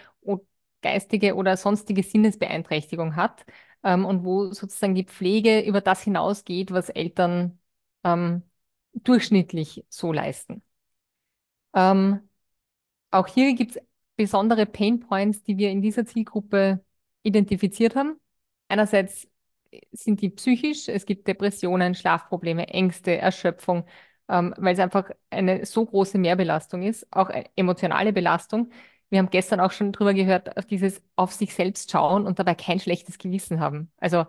[0.83, 3.45] geistige oder sonstige Sinnesbeeinträchtigung hat
[3.83, 7.59] ähm, und wo sozusagen die Pflege über das hinausgeht, was Eltern
[8.05, 8.43] ähm,
[8.95, 10.63] durchschnittlich so leisten.
[11.75, 12.29] Ähm,
[13.11, 13.83] auch hier gibt es
[14.17, 16.85] besondere Pain Points, die wir in dieser Zielgruppe
[17.29, 18.19] identifiziert haben.
[18.69, 19.29] Einerseits
[19.93, 23.85] sind die psychisch, es gibt Depressionen, Schlafprobleme, Ängste, Erschöpfung,
[24.29, 28.71] ähm, weil es einfach eine so große Mehrbelastung ist, auch emotionale Belastung.
[29.11, 32.81] Wir haben gestern auch schon drüber gehört, dieses auf sich selbst schauen und dabei kein
[32.81, 33.91] schlechtes Gewissen haben.
[33.99, 34.27] Also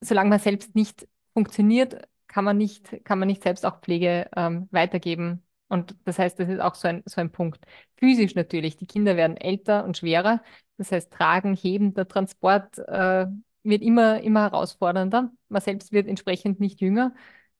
[0.00, 4.68] solange man selbst nicht funktioniert, kann man nicht, kann man nicht selbst auch Pflege ähm,
[4.70, 5.42] weitergeben.
[5.68, 7.64] Und das heißt, das ist auch so ein, so ein Punkt.
[7.96, 10.42] Physisch natürlich, die Kinder werden älter und schwerer.
[10.82, 13.26] Das heißt, Tragen, Heben, der Transport äh,
[13.62, 15.30] wird immer, immer herausfordernder.
[15.48, 17.14] Man selbst wird entsprechend nicht jünger,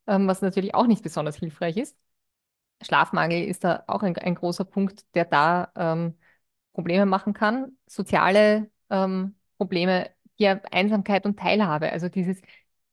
[0.06, 1.96] ähm, was natürlich auch nicht besonders hilfreich ist.
[2.82, 6.14] Schlafmangel ist da auch ein, ein großer Punkt, der da ähm,
[6.72, 7.78] Probleme machen kann.
[7.87, 12.40] Soziale ähm, Probleme, die Einsamkeit und Teilhabe, also dieses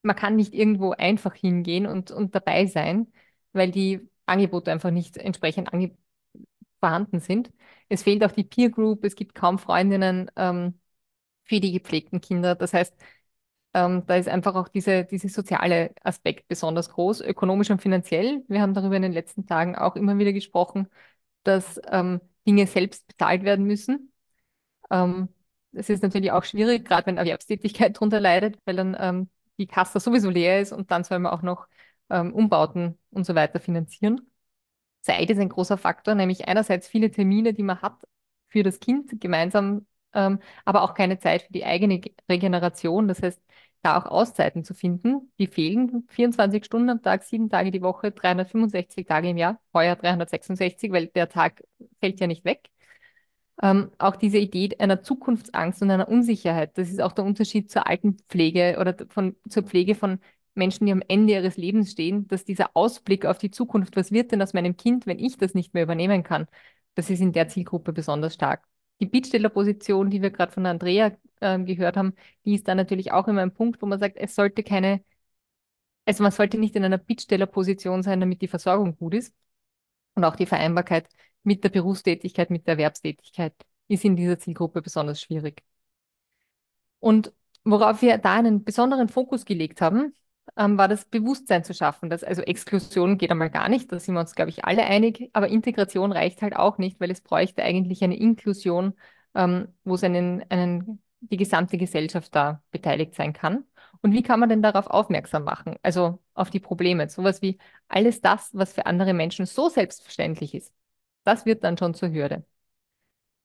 [0.02, 3.12] man kann nicht irgendwo einfach hingehen und, und dabei sein,
[3.54, 5.98] weil die Angebote einfach nicht entsprechend ange
[6.80, 7.52] vorhanden sind.
[7.90, 10.80] Es fehlt auch die Peer Group, es gibt kaum Freundinnen ähm,
[11.46, 12.56] für die gepflegten Kinder.
[12.56, 12.96] Das heißt,
[13.74, 18.44] ähm, da ist einfach auch diese, diese soziale Aspekt besonders groß, ökonomisch und finanziell.
[18.48, 20.88] Wir haben darüber in den letzten Tagen auch immer wieder gesprochen,
[21.44, 24.12] dass ähm, Dinge selbst bezahlt werden müssen.
[24.92, 25.30] Ähm,
[25.72, 30.00] das ist natürlich auch schwierig, gerade wenn Erwerbstätigkeit darunter leidet, weil dann ähm, die Kasse
[30.00, 31.68] sowieso leer ist und dann soll man auch noch
[32.10, 34.29] ähm, Umbauten und so weiter finanzieren.
[35.02, 38.04] Zeit ist ein großer Faktor, nämlich einerseits viele Termine, die man hat
[38.50, 43.08] für das Kind gemeinsam, ähm, aber auch keine Zeit für die eigene Regeneration.
[43.08, 43.42] Das heißt,
[43.82, 48.12] da auch Auszeiten zu finden, die fehlen 24 Stunden am Tag, sieben Tage die Woche,
[48.12, 51.64] 365 Tage im Jahr, heuer 366, weil der Tag
[52.02, 52.70] fällt ja nicht weg.
[53.62, 57.88] Ähm, auch diese Idee einer Zukunftsangst und einer Unsicherheit, das ist auch der Unterschied zur
[57.88, 60.20] Altenpflege oder von, zur Pflege von
[60.56, 64.32] Menschen, die am Ende ihres Lebens stehen, dass dieser Ausblick auf die Zukunft, was wird
[64.32, 66.48] denn aus meinem Kind, wenn ich das nicht mehr übernehmen kann,
[66.96, 68.66] das ist in der Zielgruppe besonders stark.
[69.00, 72.14] Die Bittstellerposition, die wir gerade von Andrea äh, gehört haben,
[72.46, 75.04] die ist da natürlich auch immer ein Punkt, wo man sagt, es sollte keine,
[76.06, 79.34] also man sollte nicht in einer Bittstellerposition sein, damit die Versorgung gut ist.
[80.16, 81.08] Und auch die Vereinbarkeit
[81.44, 83.54] mit der Berufstätigkeit, mit der Erwerbstätigkeit
[83.88, 85.64] ist in dieser Zielgruppe besonders schwierig.
[87.00, 87.34] Und
[87.64, 90.14] worauf wir da einen besonderen Fokus gelegt haben,
[90.58, 92.10] ähm, war das Bewusstsein zu schaffen.
[92.10, 95.30] Dass, also Exklusion geht einmal gar nicht, da sind wir uns, glaube ich, alle einig,
[95.34, 98.94] aber Integration reicht halt auch nicht, weil es bräuchte eigentlich eine Inklusion,
[99.36, 103.66] ähm, wo es einen, einen, die gesamte Gesellschaft da beteiligt sein kann.
[104.02, 105.76] Und wie kann man denn darauf aufmerksam machen?
[105.84, 107.10] Also auf die Probleme.
[107.10, 107.58] Sowas wie
[107.88, 110.74] alles das, was für andere Menschen so selbstverständlich ist,
[111.24, 112.46] das wird dann schon zur Hürde.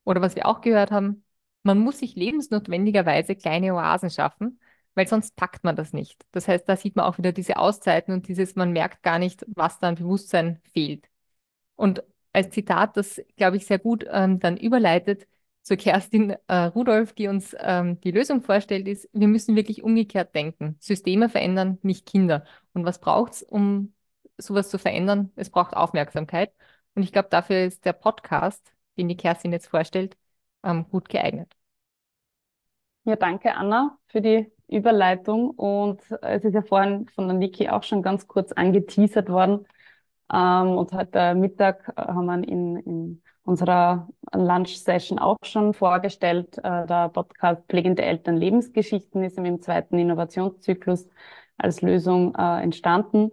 [0.04, 1.24] Oder was wir auch gehört haben,
[1.62, 4.60] man muss sich lebensnotwendigerweise kleine Oasen schaffen,
[4.94, 6.24] weil sonst packt man das nicht.
[6.32, 9.44] Das heißt, da sieht man auch wieder diese Auszeiten und dieses, man merkt gar nicht,
[9.48, 11.08] was da an Bewusstsein fehlt.
[11.76, 12.02] Und
[12.32, 15.26] als Zitat, das, glaube ich, sehr gut ähm, dann überleitet
[15.62, 20.34] zu Kerstin äh, Rudolph, die uns ähm, die Lösung vorstellt, ist, wir müssen wirklich umgekehrt
[20.34, 20.76] denken.
[20.80, 22.44] Systeme verändern, nicht Kinder.
[22.74, 23.94] Und was braucht es, um
[24.36, 25.32] sowas zu verändern?
[25.36, 26.52] Es braucht Aufmerksamkeit.
[26.94, 30.16] Und ich glaube, dafür ist der Podcast, den die Kerstin jetzt vorstellt,
[30.62, 31.54] ähm, gut geeignet.
[33.04, 35.50] Ja, danke Anna für die Überleitung.
[35.50, 39.66] Und es ist ja vorhin von der Niki auch schon ganz kurz angeteasert worden.
[40.32, 46.58] Ähm, und heute Mittag äh, haben wir in, in unserer Lunch-Session auch schon vorgestellt.
[46.58, 51.08] Äh, der Podcast Pflegende Eltern Lebensgeschichten ist im zweiten Innovationszyklus
[51.58, 53.30] als Lösung äh, entstanden.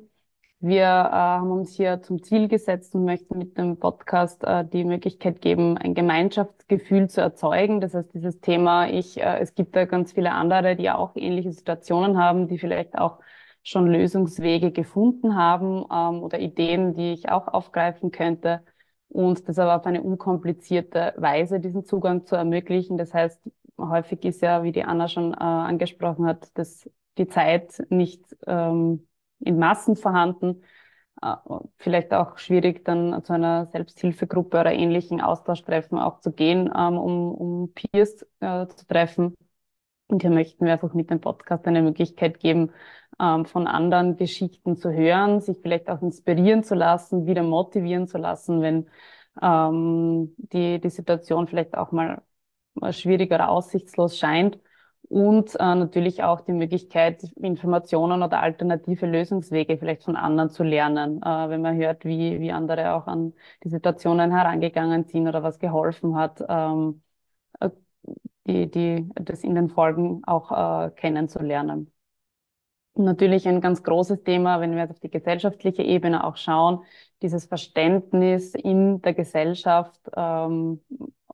[0.63, 4.83] Wir äh, haben uns hier zum Ziel gesetzt und möchten mit dem Podcast äh, die
[4.83, 7.81] Möglichkeit geben, ein Gemeinschaftsgefühl zu erzeugen.
[7.81, 11.51] Das heißt, dieses Thema, ich, äh, es gibt da ganz viele andere, die auch ähnliche
[11.51, 13.19] Situationen haben, die vielleicht auch
[13.63, 18.61] schon Lösungswege gefunden haben ähm, oder Ideen, die ich auch aufgreifen könnte
[19.09, 22.97] und das aber auf eine unkomplizierte Weise diesen Zugang zu ermöglichen.
[22.97, 23.41] Das heißt,
[23.79, 29.07] häufig ist ja, wie die Anna schon äh, angesprochen hat, dass die Zeit nicht ähm,
[29.41, 30.63] in Massen vorhanden.
[31.21, 31.35] Äh,
[31.77, 37.31] vielleicht auch schwierig, dann zu einer Selbsthilfegruppe oder ähnlichen Austauschtreffen auch zu gehen, ähm, um,
[37.33, 39.35] um Peers äh, zu treffen.
[40.07, 42.71] Und hier möchten wir einfach mit dem Podcast eine Möglichkeit geben,
[43.19, 48.17] ähm, von anderen Geschichten zu hören, sich vielleicht auch inspirieren zu lassen, wieder motivieren zu
[48.17, 48.89] lassen, wenn
[49.41, 52.23] ähm, die, die Situation vielleicht auch mal
[52.91, 54.59] schwierig oder aussichtslos scheint.
[55.11, 61.21] Und äh, natürlich auch die Möglichkeit, Informationen oder alternative Lösungswege vielleicht von anderen zu lernen,
[61.21, 65.59] äh, wenn man hört, wie, wie andere auch an die Situationen herangegangen sind oder was
[65.59, 67.01] geholfen hat, ähm,
[67.59, 67.71] äh,
[68.47, 71.91] die, die, das in den Folgen auch äh, kennenzulernen.
[72.95, 76.85] Natürlich ein ganz großes Thema, wenn wir jetzt auf die gesellschaftliche Ebene auch schauen,
[77.21, 80.79] dieses Verständnis in der Gesellschaft ähm,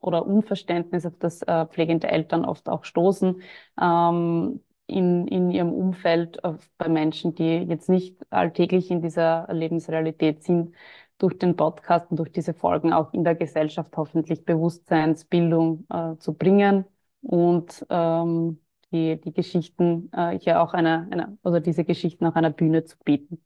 [0.02, 3.42] oder Unverständnis, auf das äh, pflegende Eltern oft auch stoßen,
[3.82, 10.44] ähm, in, in ihrem Umfeld äh, bei Menschen, die jetzt nicht alltäglich in dieser Lebensrealität
[10.44, 10.76] sind,
[11.18, 16.34] durch den Podcast und durch diese Folgen auch in der Gesellschaft hoffentlich Bewusstseinsbildung äh, zu
[16.34, 16.86] bringen
[17.22, 18.60] und ähm,
[18.92, 22.98] die, die Geschichten äh, hier auch einer, einer, also diese Geschichten auch einer Bühne zu
[23.04, 23.42] bieten.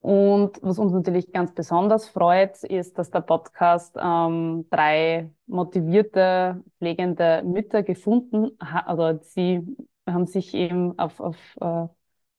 [0.00, 7.42] Und was uns natürlich ganz besonders freut, ist, dass der Podcast ähm, drei motivierte, pflegende
[7.44, 8.86] Mütter gefunden hat.
[8.86, 9.62] Also sie
[10.06, 11.88] haben sich eben auf, auf äh,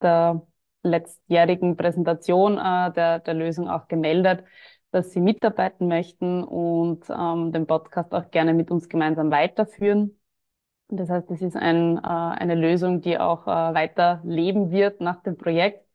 [0.01, 0.47] der
[0.83, 4.43] letztjährigen Präsentation äh, der, der Lösung auch gemeldet,
[4.91, 10.17] dass sie mitarbeiten möchten und ähm, den Podcast auch gerne mit uns gemeinsam weiterführen.
[10.89, 15.21] Das heißt, es ist ein, äh, eine Lösung, die auch äh, weiter leben wird nach
[15.23, 15.86] dem Projekt.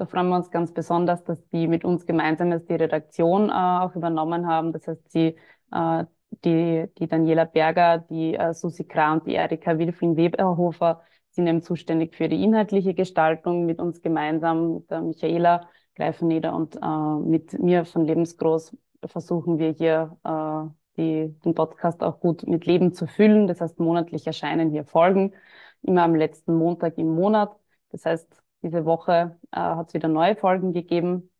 [0.00, 3.52] Da freuen wir uns ganz besonders, dass die mit uns gemeinsam jetzt die Redaktion äh,
[3.52, 4.72] auch übernommen haben.
[4.72, 5.36] Das heißt, sie,
[5.72, 6.04] äh,
[6.42, 12.14] die, die Daniela Berger, die äh, Susi Kra und die Erika Wilfling-Weberhofer sind eben zuständig
[12.14, 17.84] für die inhaltliche Gestaltung mit uns gemeinsam, mit der Michaela Greifeneder und äh, mit mir
[17.84, 23.46] von Lebensgroß versuchen wir hier äh, die, den Podcast auch gut mit Leben zu füllen.
[23.48, 25.34] Das heißt, monatlich erscheinen hier Folgen,
[25.82, 27.54] immer am letzten Montag im Monat.
[27.90, 31.30] Das heißt, diese Woche äh, hat es wieder neue Folgen gegeben.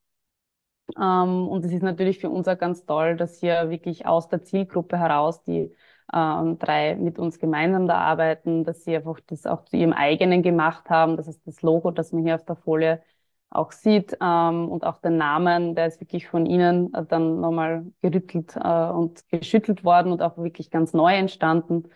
[0.98, 4.42] Ähm, und es ist natürlich für uns auch ganz toll, dass hier wirklich aus der
[4.42, 5.74] Zielgruppe heraus die
[6.12, 10.42] ähm, drei mit uns gemeinsam da arbeiten, dass sie einfach das auch zu ihrem eigenen
[10.42, 11.16] gemacht haben.
[11.16, 13.02] Das ist das Logo, das man hier auf der Folie
[13.50, 17.84] auch sieht ähm, und auch den Namen, der ist wirklich von Ihnen äh, dann nochmal
[18.00, 21.88] gerüttelt äh, und geschüttelt worden und auch wirklich ganz neu entstanden.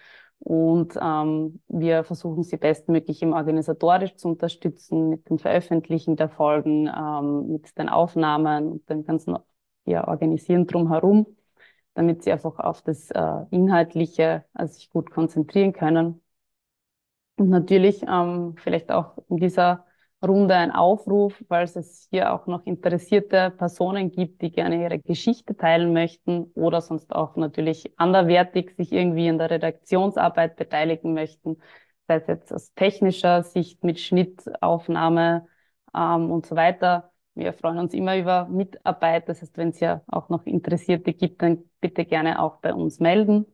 [0.45, 6.87] Und ähm, wir versuchen sie bestmöglich im organisatorisch zu unterstützen mit dem Veröffentlichen der Folgen,
[6.87, 9.39] ähm, mit den Aufnahmen und dem ganzen
[9.87, 11.27] ja, Organisieren drumherum,
[11.95, 16.21] damit sie einfach auf das äh, Inhaltliche äh, sich gut konzentrieren können.
[17.37, 19.87] Und natürlich ähm, vielleicht auch in dieser
[20.25, 25.57] Runde ein Aufruf, falls es hier auch noch interessierte Personen gibt, die gerne ihre Geschichte
[25.57, 31.59] teilen möchten oder sonst auch natürlich anderwertig sich irgendwie in der Redaktionsarbeit beteiligen möchten,
[32.09, 35.47] sei es jetzt aus technischer Sicht mit Schnittaufnahme
[35.95, 37.13] ähm, und so weiter.
[37.35, 39.29] Wir freuen uns immer über Mitarbeit.
[39.29, 43.01] Das heißt, wenn es ja auch noch Interessierte gibt, dann bitte gerne auch bei uns
[43.01, 43.47] melden.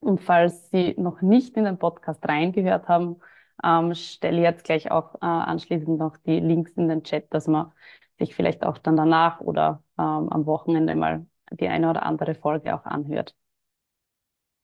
[0.00, 3.20] Und falls Sie noch nicht in den Podcast reingehört haben,
[3.64, 7.72] ähm, stelle jetzt gleich auch äh, anschließend noch die Links in den Chat, dass man
[8.18, 12.74] sich vielleicht auch dann danach oder ähm, am Wochenende mal die eine oder andere Folge
[12.74, 13.34] auch anhört.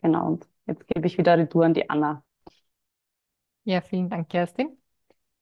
[0.03, 2.23] Genau, und jetzt gebe ich wieder Retour an die Anna.
[3.65, 4.79] Ja, vielen Dank, Kerstin.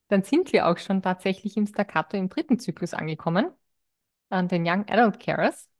[0.08, 3.50] Dann sind wir auch schon tatsächlich im Staccato im dritten Zyklus angekommen,
[4.30, 5.70] an den Young Adult Carers.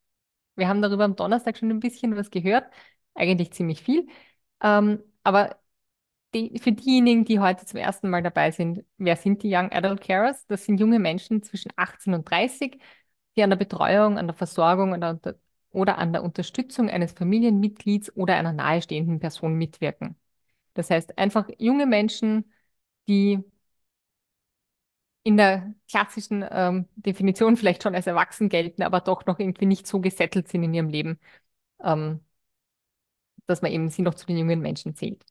[0.56, 2.66] Wir haben darüber am Donnerstag schon ein bisschen was gehört,
[3.14, 4.08] eigentlich ziemlich viel.
[4.62, 5.58] Ähm, aber
[6.35, 10.01] die, für diejenigen, die heute zum ersten Mal dabei sind, wer sind die Young Adult
[10.03, 10.47] Carers?
[10.47, 12.81] Das sind junge Menschen zwischen 18 und 30,
[13.37, 15.18] die an der Betreuung, an der Versorgung oder,
[15.70, 20.16] oder an der Unterstützung eines Familienmitglieds oder einer nahestehenden Person mitwirken.
[20.75, 22.53] Das heißt einfach junge Menschen,
[23.09, 23.42] die
[25.23, 29.87] in der klassischen ähm, Definition vielleicht schon als erwachsen gelten, aber doch noch irgendwie nicht
[29.87, 31.18] so gesettelt sind in ihrem Leben,
[31.83, 32.20] ähm,
[33.47, 35.25] dass man eben sie noch zu den jungen Menschen zählt.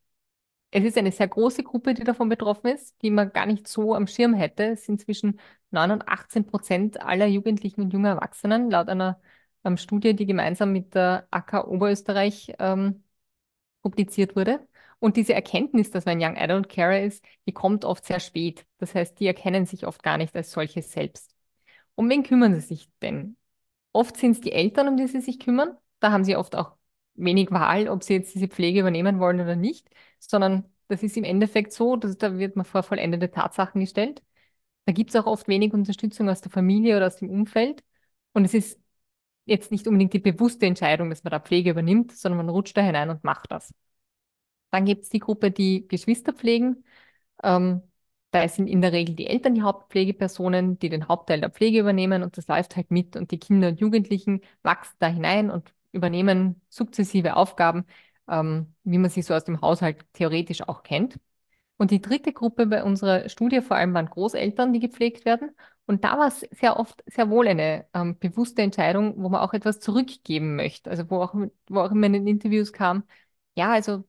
[0.75, 3.93] Es ist eine sehr große Gruppe, die davon betroffen ist, die man gar nicht so
[3.93, 4.63] am Schirm hätte.
[4.71, 9.21] Es sind zwischen 9 und 18 Prozent aller Jugendlichen und jungen Erwachsenen, laut einer
[9.63, 13.03] ähm, Studie, die gemeinsam mit der AK Oberösterreich ähm,
[13.83, 14.67] publiziert wurde.
[14.99, 18.65] Und diese Erkenntnis, dass man Young Adult Carer ist, die kommt oft sehr spät.
[18.79, 21.35] Das heißt, die erkennen sich oft gar nicht als solches selbst.
[21.95, 23.37] Um wen kümmern sie sich denn?
[23.93, 25.77] Oft sind es die Eltern, um die sie sich kümmern.
[25.99, 26.77] Da haben sie oft auch
[27.15, 31.23] wenig Wahl, ob sie jetzt diese Pflege übernehmen wollen oder nicht, sondern das ist im
[31.23, 34.23] Endeffekt so, dass da wird man vor vollendete Tatsachen gestellt.
[34.85, 37.83] Da gibt es auch oft wenig Unterstützung aus der Familie oder aus dem Umfeld.
[38.33, 38.79] Und es ist
[39.45, 42.81] jetzt nicht unbedingt die bewusste Entscheidung, dass man da Pflege übernimmt, sondern man rutscht da
[42.81, 43.73] hinein und macht das.
[44.71, 46.83] Dann gibt es die Gruppe, die Geschwister pflegen.
[47.43, 47.83] Ähm,
[48.31, 52.23] da sind in der Regel die Eltern die Hauptpflegepersonen, die den Hauptteil der Pflege übernehmen
[52.23, 56.61] und das läuft halt mit und die Kinder und Jugendlichen wachsen da hinein und übernehmen
[56.69, 57.85] sukzessive Aufgaben,
[58.29, 61.19] ähm, wie man sie so aus dem Haushalt theoretisch auch kennt.
[61.77, 65.51] Und die dritte Gruppe bei unserer Studie vor allem waren Großeltern, die gepflegt werden.
[65.85, 69.53] Und da war es sehr oft sehr wohl eine ähm, bewusste Entscheidung, wo man auch
[69.53, 70.89] etwas zurückgeben möchte.
[70.89, 71.35] Also wo auch,
[71.67, 73.03] wo auch in den Interviews kam,
[73.55, 74.03] ja, also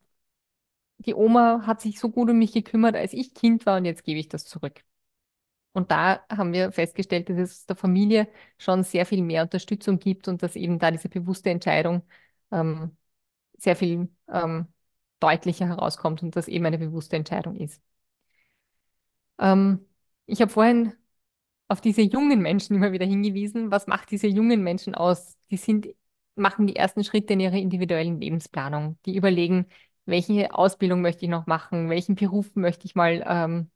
[0.98, 4.02] die Oma hat sich so gut um mich gekümmert, als ich Kind war und jetzt
[4.04, 4.82] gebe ich das zurück.
[5.74, 10.28] Und da haben wir festgestellt, dass es der Familie schon sehr viel mehr Unterstützung gibt
[10.28, 12.02] und dass eben da diese bewusste Entscheidung
[12.52, 12.96] ähm,
[13.58, 14.68] sehr viel ähm,
[15.20, 17.82] deutlicher herauskommt und das eben eine bewusste Entscheidung ist.
[19.38, 19.86] Ähm,
[20.26, 20.94] ich habe vorhin
[21.68, 23.70] auf diese jungen Menschen immer wieder hingewiesen.
[23.70, 25.36] Was macht diese jungen Menschen aus?
[25.50, 25.88] Die sind,
[26.36, 28.98] machen die ersten Schritte in ihrer individuellen Lebensplanung.
[29.06, 29.66] Die überlegen,
[30.06, 33.70] welche Ausbildung möchte ich noch machen, welchen Beruf möchte ich mal ähm,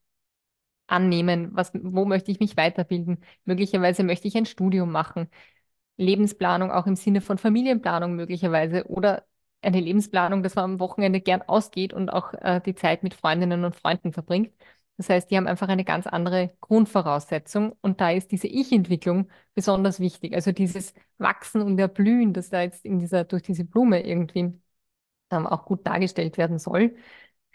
[0.88, 3.18] annehmen, was, wo möchte ich mich weiterbilden.
[3.44, 5.31] Möglicherweise möchte ich ein Studium machen.
[5.96, 9.24] Lebensplanung auch im Sinne von Familienplanung möglicherweise oder
[9.62, 13.64] eine Lebensplanung, dass man am Wochenende gern ausgeht und auch äh, die Zeit mit Freundinnen
[13.64, 14.53] und Freunden verbringt.
[14.96, 20.01] Das heißt, die haben einfach eine ganz andere Grundvoraussetzung und da ist diese Ich-Entwicklung besonders
[20.01, 20.35] wichtig.
[20.35, 24.53] Also dieses Wachsen und Erblühen, das da jetzt in dieser, durch diese Blume irgendwie
[25.31, 26.96] ähm, auch gut dargestellt werden soll.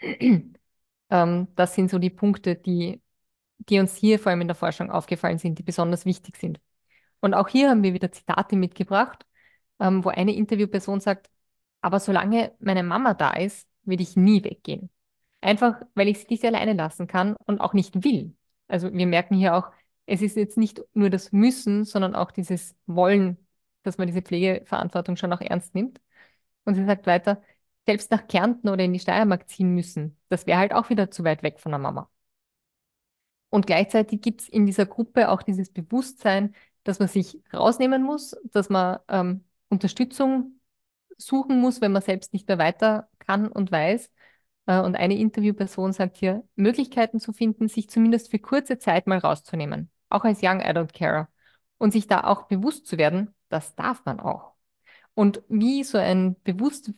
[1.10, 3.02] ähm, das sind so die Punkte, die,
[3.68, 6.60] die uns hier vor allem in der Forschung aufgefallen sind, die besonders wichtig sind.
[7.20, 9.26] Und auch hier haben wir wieder Zitate mitgebracht,
[9.80, 11.30] ähm, wo eine Interviewperson sagt,
[11.80, 14.90] aber solange meine Mama da ist, will ich nie weggehen.
[15.40, 18.34] Einfach, weil ich sie nicht alleine lassen kann und auch nicht will.
[18.68, 19.70] Also wir merken hier auch,
[20.06, 23.38] es ist jetzt nicht nur das Müssen, sondern auch dieses Wollen,
[23.82, 26.00] dass man diese Pflegeverantwortung schon auch ernst nimmt.
[26.64, 27.42] Und sie sagt weiter,
[27.86, 31.24] selbst nach Kärnten oder in die Steiermark ziehen müssen, das wäre halt auch wieder zu
[31.24, 32.10] weit weg von der Mama.
[33.54, 38.34] Und gleichzeitig gibt es in dieser Gruppe auch dieses Bewusstsein, dass man sich rausnehmen muss,
[38.50, 40.58] dass man ähm, Unterstützung
[41.18, 44.10] suchen muss, wenn man selbst nicht mehr weiter kann und weiß.
[44.66, 49.18] Äh, und eine Interviewperson sagt hier, Möglichkeiten zu finden, sich zumindest für kurze Zeit mal
[49.18, 51.28] rauszunehmen, auch als Young Adult Carer.
[51.78, 54.54] Und sich da auch bewusst zu werden, das darf man auch.
[55.14, 56.90] Und wie so ein bewusst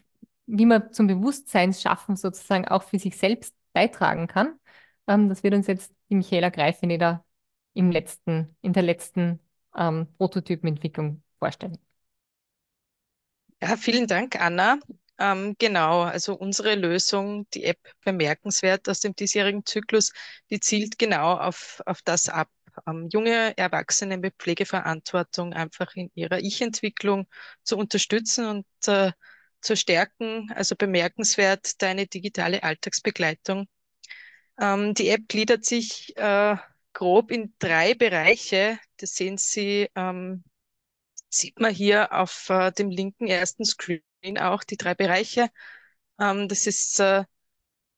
[0.47, 4.59] wie man zum Bewusstseinsschaffen sozusagen auch für sich selbst beitragen kann.
[5.09, 7.25] Ähm, das wird uns jetzt die Michaela Greifeneder
[7.75, 9.41] im letzten, in der letzten
[9.77, 11.79] ähm, Prototypenentwicklung vorstellen.
[13.63, 14.79] Ja, vielen Dank, Anna.
[15.19, 20.13] Ähm, genau, also unsere Lösung, die App bemerkenswert aus dem diesjährigen Zyklus,
[20.51, 22.51] die zielt genau auf, auf das ab.
[22.87, 27.27] Ähm, junge Erwachsene mit Pflegeverantwortung einfach in ihrer Ich-Entwicklung
[27.63, 29.13] zu unterstützen und äh,
[29.63, 30.51] zu stärken.
[30.55, 33.67] Also bemerkenswert deine digitale Alltagsbegleitung.
[34.59, 36.57] Ähm, die App gliedert sich äh,
[36.93, 38.79] grob in drei Bereiche.
[38.99, 40.45] Das sehen Sie, ähm,
[41.29, 44.03] sieht man hier auf äh, dem linken ersten Screen
[44.41, 45.51] auch die drei Bereiche.
[46.21, 47.25] Ähm, das ist äh,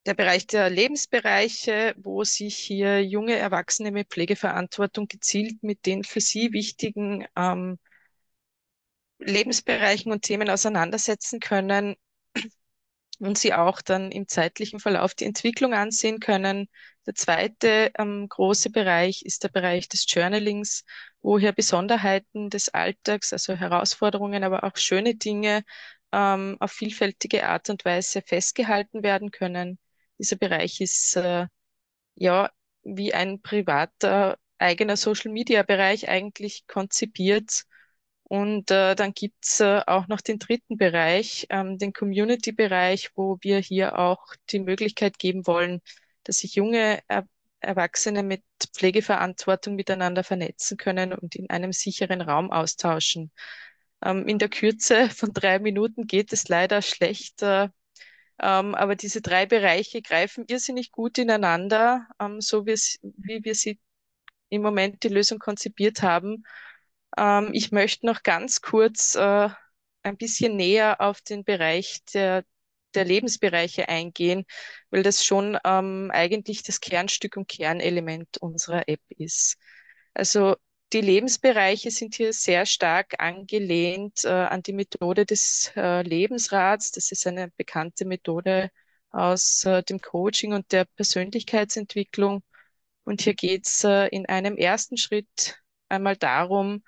[0.06, 6.20] der Bereich der Lebensbereiche, wo sich hier junge Erwachsene mit Pflegeverantwortung gezielt mit den für
[6.20, 7.78] sie wichtigen ähm,
[9.20, 11.96] Lebensbereichen und Themen auseinandersetzen können.
[13.18, 16.68] Und Sie auch dann im zeitlichen Verlauf die Entwicklung ansehen können.
[17.06, 20.84] Der zweite ähm, große Bereich ist der Bereich des Journalings,
[21.20, 25.64] wo hier Besonderheiten des Alltags, also Herausforderungen, aber auch schöne Dinge
[26.12, 29.78] ähm, auf vielfältige Art und Weise festgehalten werden können.
[30.18, 31.46] Dieser Bereich ist äh,
[32.14, 32.50] ja
[32.82, 37.64] wie ein privater eigener Social-Media-Bereich eigentlich konzipiert.
[38.28, 43.58] Und äh, dann gibt's äh, auch noch den dritten Bereich, ähm, den Community-Bereich, wo wir
[43.58, 45.80] hier auch die Möglichkeit geben wollen,
[46.24, 47.26] dass sich junge er
[47.60, 53.32] Erwachsene mit Pflegeverantwortung miteinander vernetzen können und in einem sicheren Raum austauschen.
[54.04, 57.68] Ähm, in der Kürze von drei Minuten geht es leider schlecht, äh,
[58.40, 63.80] ähm, aber diese drei Bereiche greifen irrsinnig gut ineinander, ähm, so wie, wie wir sie
[64.48, 66.44] im Moment die Lösung konzipiert haben.
[67.18, 69.48] Ähm, ich möchte noch ganz kurz äh,
[70.02, 72.44] ein bisschen näher auf den Bereich der,
[72.94, 74.44] der Lebensbereiche eingehen,
[74.90, 79.56] weil das schon ähm, eigentlich das Kernstück und Kernelement unserer App ist.
[80.14, 80.56] Also
[80.92, 86.92] die Lebensbereiche sind hier sehr stark angelehnt äh, an die Methode des äh, Lebensrats.
[86.92, 88.70] Das ist eine bekannte Methode
[89.10, 92.42] aus äh, dem Coaching und der Persönlichkeitsentwicklung.
[93.04, 96.82] Und hier geht es äh, in einem ersten Schritt einmal darum,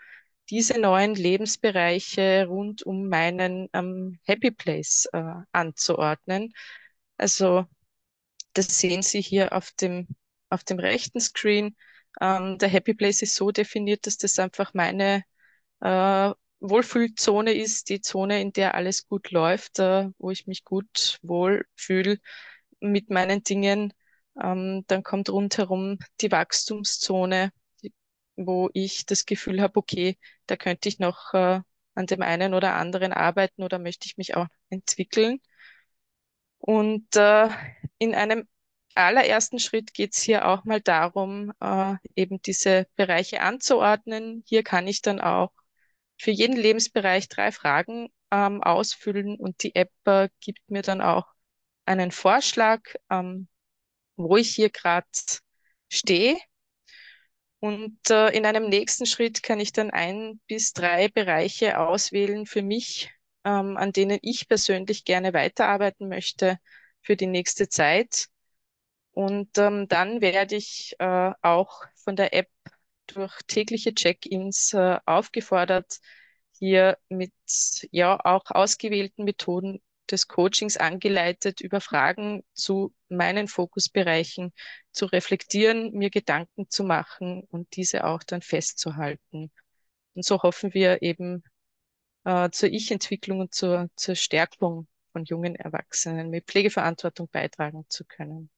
[0.51, 5.23] diese neuen Lebensbereiche rund um meinen ähm, Happy Place äh,
[5.53, 6.53] anzuordnen.
[7.17, 7.67] Also
[8.55, 10.09] das sehen Sie hier auf dem,
[10.51, 11.77] auf dem rechten Screen.
[12.21, 15.25] Ähm, der Happy Place ist so definiert, dass das einfach meine
[15.81, 21.19] äh, Wohlfühlzone ist, die Zone, in der alles gut läuft, äh, wo ich mich gut
[21.23, 22.19] wohlfühle
[22.81, 23.93] mit meinen Dingen.
[24.43, 27.53] Ähm, dann kommt rundherum die Wachstumszone,
[28.47, 31.61] wo ich das Gefühl habe, okay, da könnte ich noch äh,
[31.95, 35.41] an dem einen oder anderen arbeiten oder möchte ich mich auch entwickeln.
[36.59, 37.49] Und äh,
[37.99, 38.47] in einem
[38.95, 44.45] allerersten Schritt geht es hier auch mal darum, äh, eben diese Bereiche anzuordnen.
[44.47, 45.53] Hier kann ich dann auch
[46.19, 51.27] für jeden Lebensbereich drei Fragen ähm, ausfüllen und die App äh, gibt mir dann auch
[51.87, 53.49] einen Vorschlag, ähm,
[54.17, 55.09] wo ich hier gerade
[55.89, 56.37] stehe
[57.61, 62.63] und äh, in einem nächsten Schritt kann ich dann ein bis drei Bereiche auswählen für
[62.63, 63.11] mich,
[63.45, 66.59] ähm, an denen ich persönlich gerne weiterarbeiten möchte
[67.03, 68.27] für die nächste Zeit.
[69.13, 72.49] Und ähm, dann werde ich äh, auch von der App
[73.07, 75.99] durch tägliche Check-ins äh, aufgefordert,
[76.59, 77.33] hier mit
[77.91, 84.53] ja auch ausgewählten Methoden des Coachings angeleitet, über Fragen zu meinen Fokusbereichen
[84.93, 89.51] zu reflektieren, mir Gedanken zu machen und diese auch dann festzuhalten.
[90.15, 91.43] Und so hoffen wir eben
[92.25, 98.51] äh, zur Ich-Entwicklung und zur, zur Stärkung von jungen Erwachsenen mit Pflegeverantwortung beitragen zu können.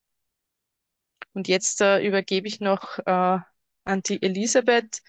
[1.35, 3.39] Und jetzt äh, übergebe ich noch äh,
[3.85, 5.03] an die Elisabeth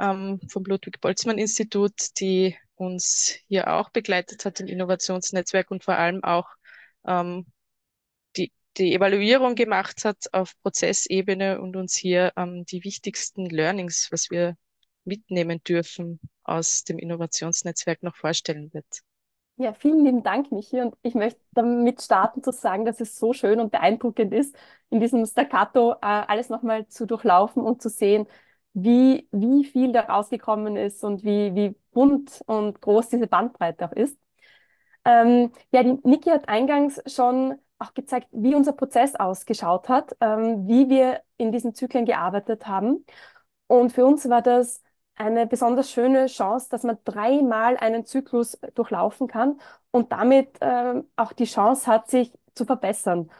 [0.00, 6.48] ähm, vom Ludwig-Boltzmann-Institut, die uns hier auch begleitet hat im Innovationsnetzwerk und vor allem auch
[7.06, 7.46] ähm,
[8.36, 14.30] die, die Evaluierung gemacht hat auf Prozessebene und uns hier ähm, die wichtigsten Learnings, was
[14.30, 14.56] wir
[15.04, 18.86] mitnehmen dürfen, aus dem Innovationsnetzwerk noch vorstellen wird.
[19.56, 20.80] Ja, vielen lieben Dank, Michi.
[20.80, 24.56] Und ich möchte damit starten zu sagen, dass es so schön und beeindruckend ist,
[24.88, 28.26] in diesem Staccato äh, alles nochmal zu durchlaufen und zu sehen,
[28.72, 33.92] wie, wie viel da rausgekommen ist und wie, wie bunt und groß diese Bandbreite auch
[33.92, 34.18] ist.
[35.04, 40.68] Ähm, ja, die Niki hat eingangs schon auch gezeigt, wie unser Prozess ausgeschaut hat, ähm,
[40.68, 43.04] wie wir in diesen Zyklen gearbeitet haben.
[43.66, 44.82] Und für uns war das
[45.14, 49.60] eine besonders schöne Chance, dass man dreimal einen Zyklus durchlaufen kann
[49.90, 53.30] und damit ähm, auch die Chance hat, sich zu verbessern.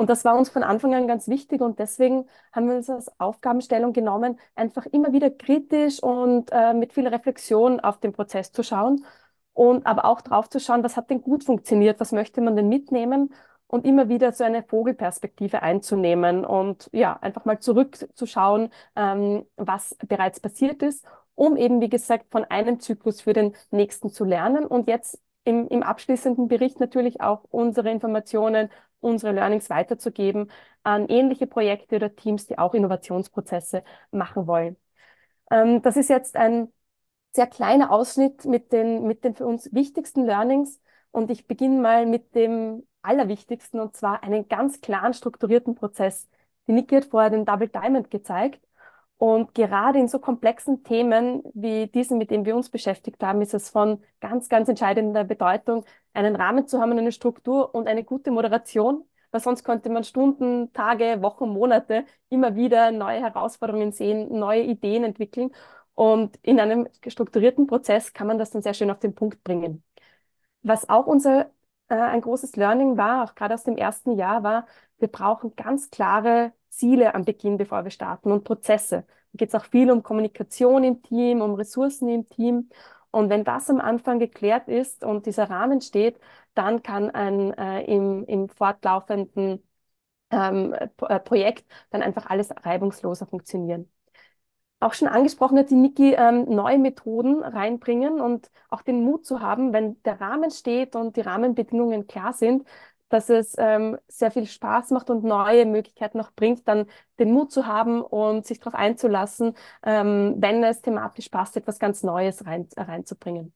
[0.00, 3.12] Und das war uns von Anfang an ganz wichtig und deswegen haben wir uns als
[3.20, 8.62] Aufgabenstellung genommen, einfach immer wieder kritisch und äh, mit viel Reflexion auf den Prozess zu
[8.62, 9.04] schauen
[9.52, 12.70] und aber auch drauf zu schauen, was hat denn gut funktioniert, was möchte man denn
[12.70, 13.34] mitnehmen
[13.66, 20.40] und immer wieder so eine Vogelperspektive einzunehmen und ja, einfach mal zurückzuschauen, ähm, was bereits
[20.40, 24.88] passiert ist, um eben, wie gesagt, von einem Zyklus für den nächsten zu lernen und
[24.88, 28.70] jetzt im, im abschließenden Bericht natürlich auch unsere Informationen
[29.00, 30.50] unsere Learnings weiterzugeben
[30.82, 34.76] an ähnliche Projekte oder Teams, die auch Innovationsprozesse machen wollen.
[35.50, 36.72] Ähm, das ist jetzt ein
[37.32, 40.80] sehr kleiner Ausschnitt mit den, mit den für uns wichtigsten Learnings.
[41.12, 46.28] Und ich beginne mal mit dem Allerwichtigsten, und zwar einen ganz klaren strukturierten Prozess.
[46.66, 48.60] Die Niki hat vorher den Double Diamond gezeigt.
[49.20, 53.52] Und gerade in so komplexen Themen wie diesen, mit denen wir uns beschäftigt haben, ist
[53.52, 58.30] es von ganz, ganz entscheidender Bedeutung, einen Rahmen zu haben, eine Struktur und eine gute
[58.30, 64.62] Moderation, weil sonst könnte man Stunden, Tage, Wochen, Monate immer wieder neue Herausforderungen sehen, neue
[64.62, 65.50] Ideen entwickeln.
[65.94, 69.84] Und in einem strukturierten Prozess kann man das dann sehr schön auf den Punkt bringen.
[70.62, 71.50] Was auch unser
[71.88, 74.66] äh, ein großes Learning war, auch gerade aus dem ersten Jahr, war,
[74.98, 79.04] wir brauchen ganz klare Ziele am Beginn, bevor wir starten und Prozesse.
[79.32, 82.70] Da geht es auch viel um Kommunikation im Team, um Ressourcen im Team.
[83.10, 86.18] Und wenn das am Anfang geklärt ist und dieser Rahmen steht,
[86.54, 89.62] dann kann ein äh, im, im fortlaufenden
[90.30, 93.90] ähm, äh, Projekt dann einfach alles reibungsloser funktionieren
[94.80, 99.40] auch schon angesprochen hat die Niki, ähm, neue Methoden reinbringen und auch den Mut zu
[99.40, 102.66] haben, wenn der Rahmen steht und die Rahmenbedingungen klar sind,
[103.10, 106.86] dass es ähm, sehr viel Spaß macht und neue Möglichkeiten noch bringt, dann
[107.18, 109.54] den Mut zu haben und sich darauf einzulassen,
[109.84, 113.52] ähm, wenn es thematisch passt, etwas ganz Neues rein, reinzubringen.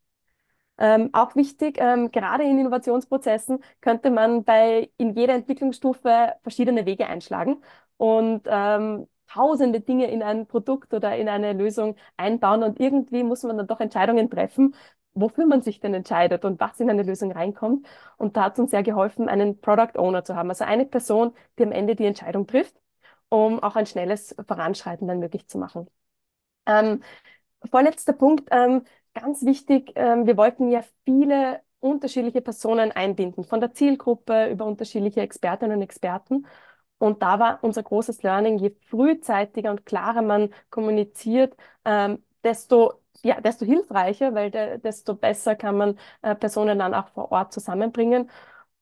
[0.76, 7.07] Ähm, auch wichtig, ähm, gerade in Innovationsprozessen könnte man bei in jeder Entwicklungsstufe verschiedene Wege
[7.07, 7.62] einschlagen.
[7.96, 13.42] Und ähm, tausende Dinge in ein Produkt oder in eine Lösung einbauen und irgendwie muss
[13.42, 14.74] man dann doch Entscheidungen treffen,
[15.15, 17.87] wofür man sich denn entscheidet und was in eine Lösung reinkommt.
[18.17, 21.35] Und da hat es uns sehr geholfen, einen Product Owner zu haben, also eine Person,
[21.59, 22.77] die am Ende die Entscheidung trifft,
[23.29, 25.89] um auch ein schnelles Voranschreiten dann möglich zu machen.
[26.67, 27.03] Ähm,
[27.71, 28.83] vorletzter Punkt, ähm,
[29.15, 35.21] ganz wichtig, ähm, wir wollten ja viele unterschiedliche Personen einbinden, von der Zielgruppe über unterschiedliche
[35.21, 36.47] Expertinnen und Experten.
[36.99, 41.55] Und da war unser großes Learning, je frühzeitiger und klarer man kommuniziert,
[41.85, 47.09] ähm, desto, ja, desto hilfreicher, weil de, desto besser kann man äh, Personen dann auch
[47.11, 48.31] vor Ort zusammenbringen.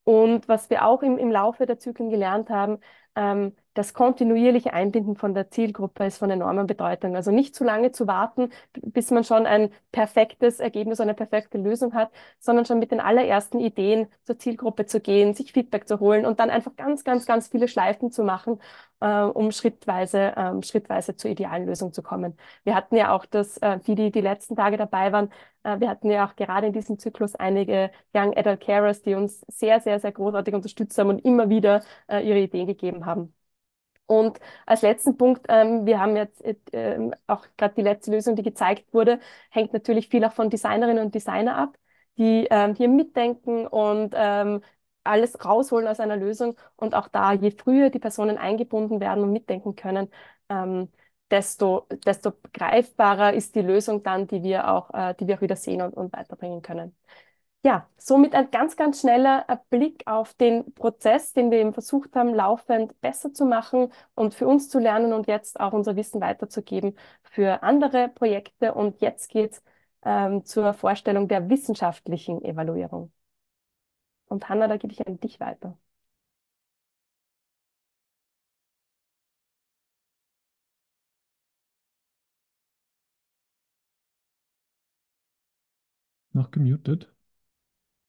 [0.04, 2.78] Und was wir auch im, im Laufe der Zyklen gelernt haben,
[3.16, 7.16] ähm, das kontinuierliche Einbinden von der Zielgruppe ist von enormer Bedeutung.
[7.16, 11.94] Also nicht zu lange zu warten, bis man schon ein perfektes Ergebnis, eine perfekte Lösung
[11.94, 16.26] hat, sondern schon mit den allerersten Ideen zur Zielgruppe zu gehen, sich Feedback zu holen
[16.26, 18.60] und dann einfach ganz, ganz, ganz viele Schleifen zu machen,
[19.00, 22.36] äh, um schrittweise, ähm, schrittweise zur idealen Lösung zu kommen.
[22.64, 25.30] Wir hatten ja auch das, äh, die, die die letzten Tage dabei waren,
[25.64, 29.40] äh, wir hatten ja auch gerade in diesem Zyklus einige Young Adult Carers, die uns
[29.48, 33.34] sehr, sehr, sehr großartig unterstützt haben und immer wieder äh, ihre Ideen gegeben haben.
[34.12, 38.42] Und als letzten Punkt, ähm, wir haben jetzt äh, auch gerade die letzte Lösung, die
[38.42, 41.78] gezeigt wurde, hängt natürlich viel auch von Designerinnen und Designer ab,
[42.18, 44.62] die ähm, hier mitdenken und ähm,
[45.04, 46.56] alles rausholen aus einer Lösung.
[46.76, 50.08] Und auch da, je früher die Personen eingebunden werden und mitdenken können,
[50.48, 50.90] ähm,
[51.30, 55.56] desto, desto greifbarer ist die Lösung dann, die wir auch, äh, die wir auch wieder
[55.56, 56.94] sehen und, und weiterbringen können.
[57.64, 62.16] Ja, somit ein ganz, ganz schneller äh, Blick auf den Prozess, den wir eben versucht
[62.16, 66.20] haben, laufend besser zu machen und für uns zu lernen und jetzt auch unser Wissen
[66.20, 68.74] weiterzugeben für andere Projekte.
[68.74, 69.62] Und jetzt geht es
[70.04, 73.12] ähm, zur Vorstellung der wissenschaftlichen Evaluierung.
[74.26, 75.78] Und Hanna, da gebe ich an dich weiter.
[86.34, 87.10] Noch gemutet?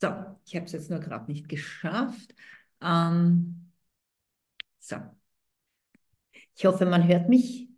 [0.03, 0.09] So,
[0.45, 2.35] ich habe es jetzt nur gerade nicht geschafft.
[2.81, 3.71] Ähm,
[4.79, 4.97] so.
[6.55, 7.69] Ich hoffe, man hört mich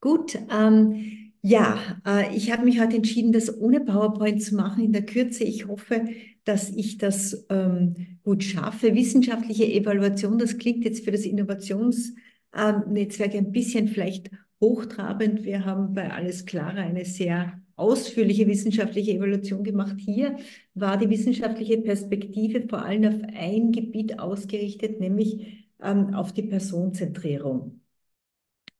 [0.00, 0.38] gut.
[0.48, 5.04] Ähm, ja, äh, ich habe mich heute entschieden, das ohne PowerPoint zu machen in der
[5.04, 5.42] Kürze.
[5.42, 6.08] Ich hoffe,
[6.44, 8.94] dass ich das ähm, gut schaffe.
[8.94, 14.30] Wissenschaftliche Evaluation, das klingt jetzt für das Innovationsnetzwerk ein bisschen vielleicht
[14.60, 15.42] hochtrabend.
[15.42, 19.96] Wir haben bei Alles Klare eine sehr ausführliche wissenschaftliche Evaluation gemacht.
[19.98, 20.36] Hier
[20.74, 27.80] war die wissenschaftliche Perspektive vor allem auf ein Gebiet ausgerichtet, nämlich ähm, auf die Personenzentrierung.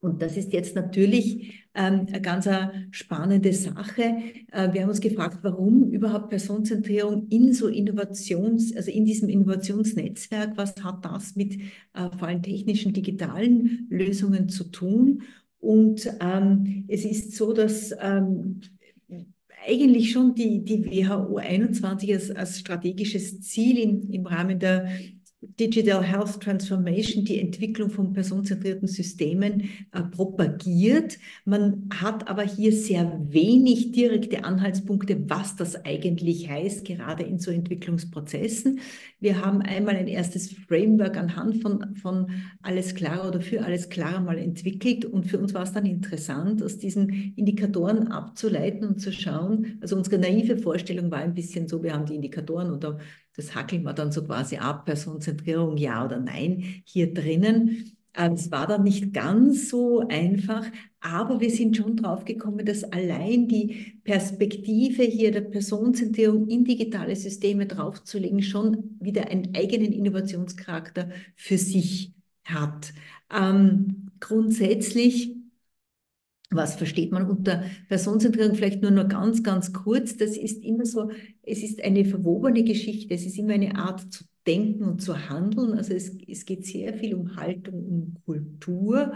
[0.02, 2.48] Und das ist jetzt natürlich ähm, eine ganz
[2.90, 4.02] spannende Sache.
[4.50, 10.56] Äh, wir haben uns gefragt, warum überhaupt Personenzentrierung in so Innovations, also in diesem Innovationsnetzwerk,
[10.56, 15.22] was hat das mit äh, vor allem technischen, digitalen Lösungen zu tun?
[15.60, 18.60] Und ähm, es ist so, dass ähm,
[19.66, 24.88] eigentlich schon die, die WHO 21 als, als strategisches Ziel in, im Rahmen der
[25.42, 31.18] Digital Health Transformation, die Entwicklung von personenzentrierten Systemen äh, propagiert.
[31.44, 37.50] Man hat aber hier sehr wenig direkte Anhaltspunkte, was das eigentlich heißt, gerade in so
[37.50, 38.78] Entwicklungsprozessen.
[39.18, 42.30] Wir haben einmal ein erstes Framework anhand von, von
[42.62, 46.62] Alles Klar oder für Alles Klar mal entwickelt und für uns war es dann interessant,
[46.62, 49.78] aus diesen Indikatoren abzuleiten und zu schauen.
[49.80, 52.98] Also unsere naive Vorstellung war ein bisschen so, wir haben die Indikatoren oder
[53.36, 57.96] das hackeln wir dann so quasi ab, Personenzentrierung ja oder nein hier drinnen.
[58.14, 60.66] Ähm, es war dann nicht ganz so einfach,
[61.00, 67.16] aber wir sind schon drauf gekommen, dass allein die Perspektive hier der Personenzentrierung in digitale
[67.16, 72.12] Systeme draufzulegen schon wieder einen eigenen Innovationscharakter für sich
[72.44, 72.92] hat.
[73.32, 75.41] Ähm, grundsätzlich
[76.54, 78.54] was versteht man unter Personenzentrierung?
[78.54, 80.16] Vielleicht nur noch ganz, ganz kurz.
[80.16, 81.10] Das ist immer so,
[81.42, 83.14] es ist eine verwobene Geschichte.
[83.14, 85.74] Es ist immer eine Art zu denken und zu handeln.
[85.74, 89.12] Also es, es geht sehr viel um Haltung, um Kultur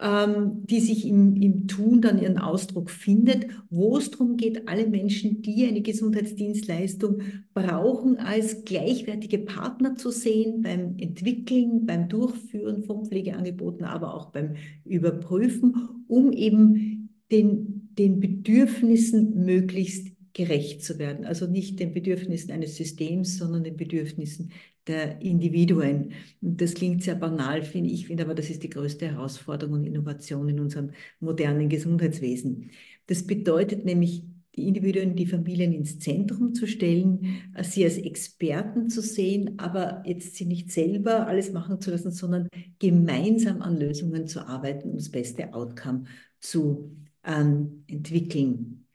[0.00, 4.86] ähm, die sich im, im Tun dann ihren Ausdruck findet, wo es darum geht, alle
[4.86, 7.22] Menschen, die eine Gesundheitsdienstleistung
[7.52, 14.54] brauchen, als gleichwertige Partner zu sehen beim Entwickeln, beim Durchführen von Pflegeangeboten, aber auch beim
[14.84, 15.74] Überprüfen,
[16.06, 21.24] um eben den, den Bedürfnissen möglichst gerecht zu werden.
[21.24, 24.52] Also nicht den Bedürfnissen eines Systems, sondern den Bedürfnissen
[24.86, 26.12] der Individuen.
[26.40, 29.84] Und das klingt sehr banal, finde ich, finde aber das ist die größte Herausforderung und
[29.84, 32.70] Innovation in unserem modernen Gesundheitswesen.
[33.06, 34.24] Das bedeutet nämlich,
[34.56, 40.02] die Individuen, die Familien ins Zentrum zu stellen, äh, sie als Experten zu sehen, aber
[40.04, 42.48] jetzt sie nicht selber alles machen zu lassen, sondern
[42.80, 46.04] gemeinsam an Lösungen zu arbeiten, um das beste Outcome
[46.40, 46.90] zu
[47.24, 48.87] ähm, entwickeln.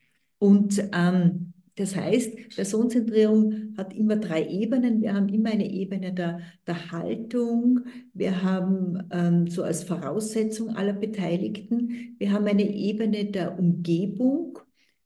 [0.43, 5.01] Und ähm, das heißt, Personenzentrierung hat immer drei Ebenen.
[5.01, 7.79] Wir haben immer eine Ebene der, der Haltung,
[8.13, 14.59] wir haben ähm, so als Voraussetzung aller Beteiligten, wir haben eine Ebene der Umgebung,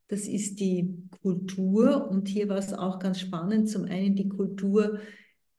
[0.08, 2.10] das ist die Kultur.
[2.10, 4.98] Und hier war es auch ganz spannend, zum einen die Kultur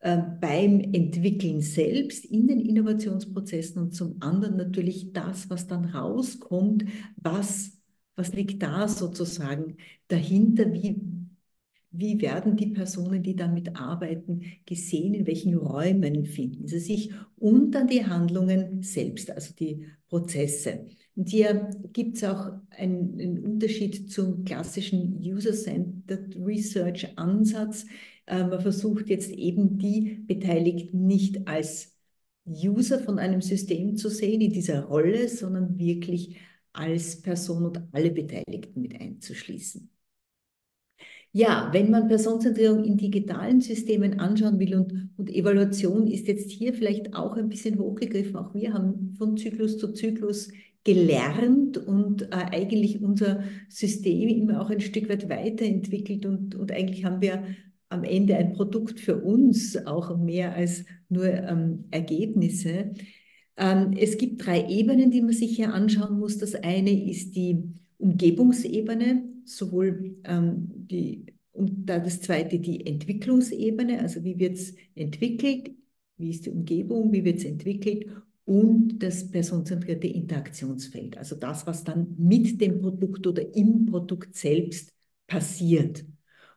[0.00, 6.84] äh, beim Entwickeln selbst in den Innovationsprozessen und zum anderen natürlich das, was dann rauskommt,
[7.16, 7.77] was
[8.18, 9.76] was liegt da sozusagen
[10.08, 10.72] dahinter?
[10.72, 11.00] Wie,
[11.92, 15.14] wie werden die Personen, die damit arbeiten, gesehen?
[15.14, 17.12] In welchen Räumen finden sie sich?
[17.36, 20.86] Und dann die Handlungen selbst, also die Prozesse.
[21.14, 27.86] Und hier gibt es auch einen, einen, Unterschied zum klassischen User-Centered Research-Ansatz.
[28.26, 31.96] Äh, man versucht jetzt eben die Beteiligten nicht als
[32.46, 36.36] User von einem System zu sehen in dieser Rolle, sondern wirklich
[36.78, 39.90] als Person und alle Beteiligten mit einzuschließen.
[41.32, 46.72] Ja, wenn man Personenzentrierung in digitalen Systemen anschauen will und, und Evaluation ist jetzt hier
[46.72, 48.36] vielleicht auch ein bisschen hochgegriffen.
[48.36, 50.50] Auch wir haben von Zyklus zu Zyklus
[50.84, 57.04] gelernt und äh, eigentlich unser System immer auch ein Stück weit weiterentwickelt und, und eigentlich
[57.04, 57.44] haben wir
[57.90, 62.92] am Ende ein Produkt für uns, auch mehr als nur ähm, Ergebnisse.
[63.58, 66.38] Ähm, es gibt drei Ebenen, die man sich hier anschauen muss.
[66.38, 67.62] Das eine ist die
[67.98, 75.72] Umgebungsebene, sowohl ähm, die, und dann das zweite die Entwicklungsebene, also wie wird es entwickelt,
[76.16, 78.06] wie ist die Umgebung, wie wird es entwickelt
[78.44, 84.92] und das personenzentrierte Interaktionsfeld, also das, was dann mit dem Produkt oder im Produkt selbst
[85.26, 86.04] passiert.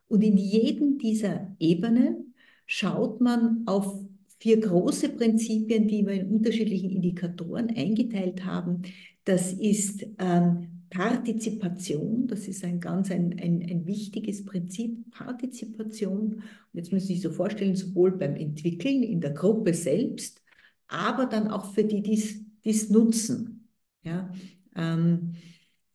[0.06, 2.34] Und in jedem dieser Ebenen
[2.66, 4.04] schaut man auf
[4.42, 8.82] vier große Prinzipien, die wir in unterschiedlichen Indikatoren eingeteilt haben.
[9.22, 16.34] Das ist ähm, Partizipation, das ist ein ganz ein, ein, ein wichtiges Prinzip, Partizipation.
[16.34, 20.42] Und jetzt müssen Sie sich so vorstellen, sowohl beim Entwickeln in der Gruppe selbst,
[20.88, 23.68] aber dann auch für die, die es nutzen.
[24.02, 24.28] Ja?
[24.74, 25.34] Ähm,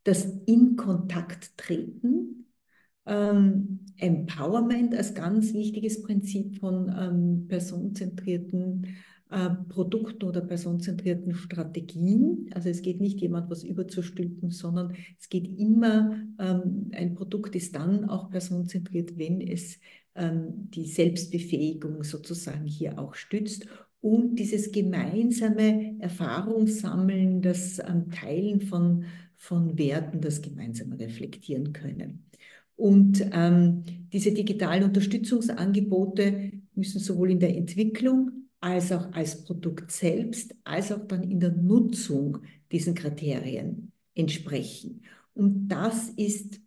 [0.06, 2.37] das in Kontakt treten,
[3.08, 8.86] ähm, Empowerment als ganz wichtiges Prinzip von ähm, personenzentrierten
[9.30, 12.50] äh, Produkten oder personenzentrierten Strategien.
[12.54, 17.76] Also es geht nicht jemand was überzustülpen, sondern es geht immer, ähm, ein Produkt ist
[17.76, 19.80] dann auch personenzentriert, wenn es
[20.16, 23.68] ähm, die Selbstbefähigung sozusagen hier auch stützt
[24.00, 29.06] und dieses gemeinsame Erfahrungssammeln, das ähm, Teilen von,
[29.36, 32.28] von Werten, das gemeinsame reflektieren können.
[32.78, 40.56] Und ähm, diese digitalen Unterstützungsangebote müssen sowohl in der Entwicklung als auch als Produkt selbst,
[40.64, 42.40] als auch dann in der Nutzung
[42.72, 45.02] diesen Kriterien entsprechen.
[45.34, 46.60] Und das ist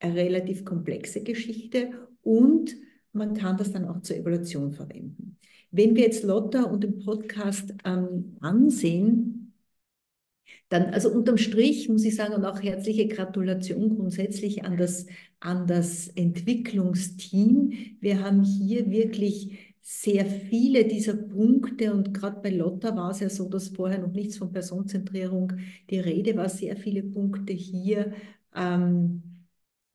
[0.00, 1.90] eine relativ komplexe Geschichte
[2.22, 2.74] und
[3.12, 5.38] man kann das dann auch zur Evaluation verwenden.
[5.70, 9.45] Wenn wir jetzt Lotta und den Podcast ähm, ansehen,
[10.68, 15.06] dann, also unterm Strich muss ich sagen, und auch herzliche Gratulation grundsätzlich an das,
[15.40, 17.72] an das Entwicklungsteam.
[18.00, 23.28] Wir haben hier wirklich sehr viele dieser Punkte und gerade bei Lotta war es ja
[23.28, 25.52] so, dass vorher noch nichts von Personenzentrierung
[25.90, 28.12] die Rede war, sehr viele Punkte hier
[28.54, 29.22] ähm,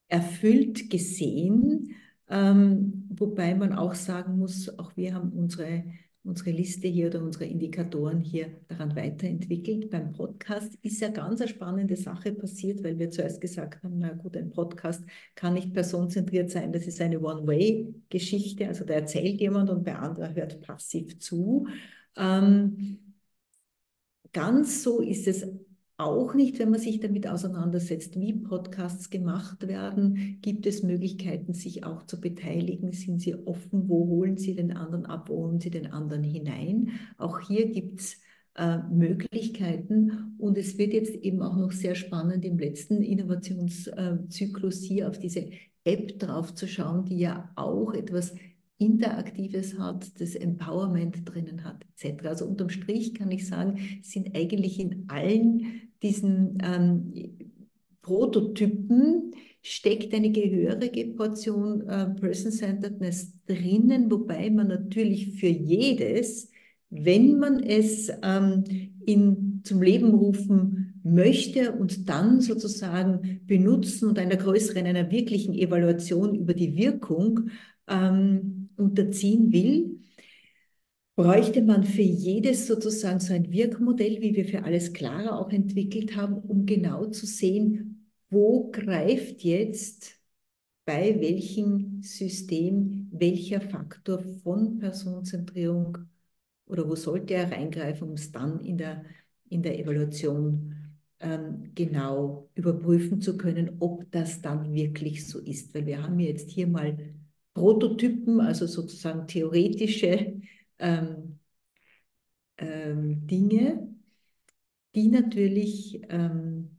[0.08, 1.96] erfüllt gesehen,
[2.30, 5.84] ähm, wobei man auch sagen muss, auch wir haben unsere
[6.24, 9.90] unsere Liste hier oder unsere Indikatoren hier daran weiterentwickelt.
[9.90, 14.14] Beim Podcast ist ja ganz eine spannende Sache passiert, weil wir zuerst gesagt haben, na
[14.14, 15.04] gut, ein Podcast
[15.36, 20.36] kann nicht personenzentriert sein, das ist eine One-Way-Geschichte, also da erzählt jemand und der andere
[20.36, 21.68] hört passiv zu.
[22.16, 23.00] Ähm,
[24.32, 25.48] ganz so ist es
[26.02, 30.40] auch nicht, wenn man sich damit auseinandersetzt, wie Podcasts gemacht werden.
[30.42, 32.92] Gibt es Möglichkeiten, sich auch zu beteiligen?
[32.92, 33.88] Sind Sie offen?
[33.88, 35.30] Wo holen Sie den anderen ab?
[35.30, 36.92] Wo holen Sie den anderen hinein?
[37.18, 38.18] Auch hier gibt es
[38.56, 45.08] äh, Möglichkeiten und es wird jetzt eben auch noch sehr spannend im letzten Innovationszyklus hier
[45.08, 45.50] auf diese
[45.84, 48.34] App drauf zu schauen, die ja auch etwas
[48.82, 52.26] Interaktives hat, das Empowerment drinnen hat, etc.
[52.26, 57.14] Also unterm Strich kann ich sagen, sind eigentlich in allen diesen ähm,
[58.02, 66.50] Prototypen steckt eine gehörige Portion äh, Person-Centeredness drinnen, wobei man natürlich für jedes,
[66.90, 68.64] wenn man es ähm,
[69.06, 76.36] in, zum Leben rufen möchte und dann sozusagen benutzen und einer größeren, einer wirklichen Evaluation
[76.36, 77.52] über die Wirkung
[77.88, 80.00] ähm, unterziehen will,
[81.16, 86.16] bräuchte man für jedes sozusagen so ein Wirkmodell, wie wir für alles klarer auch entwickelt
[86.16, 90.16] haben, um genau zu sehen, wo greift jetzt
[90.86, 95.98] bei welchem System welcher Faktor von Personenzentrierung
[96.66, 99.04] oder wo sollte er reingreifen, um es dann in der,
[99.50, 100.76] in der Evaluation
[101.20, 105.76] ähm, genau überprüfen zu können, ob das dann wirklich so ist.
[105.76, 106.98] Weil wir haben jetzt hier mal
[107.54, 110.42] Prototypen, also sozusagen theoretische
[110.80, 111.40] ähm,
[112.58, 113.96] ähm, Dinge,
[114.96, 116.78] die natürlich ähm,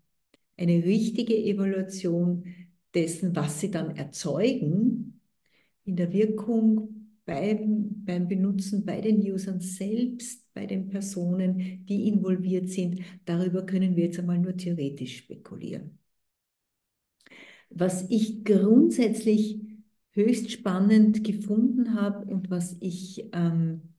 [0.57, 2.45] eine richtige Evaluation
[2.95, 5.21] dessen, was sie dann erzeugen,
[5.85, 12.69] in der Wirkung beim, beim Benutzen bei den Usern selbst, bei den Personen, die involviert
[12.69, 15.99] sind, darüber können wir jetzt einmal nur theoretisch spekulieren.
[17.71, 19.61] Was ich grundsätzlich
[20.13, 23.95] höchst spannend gefunden habe und was ich, ähm,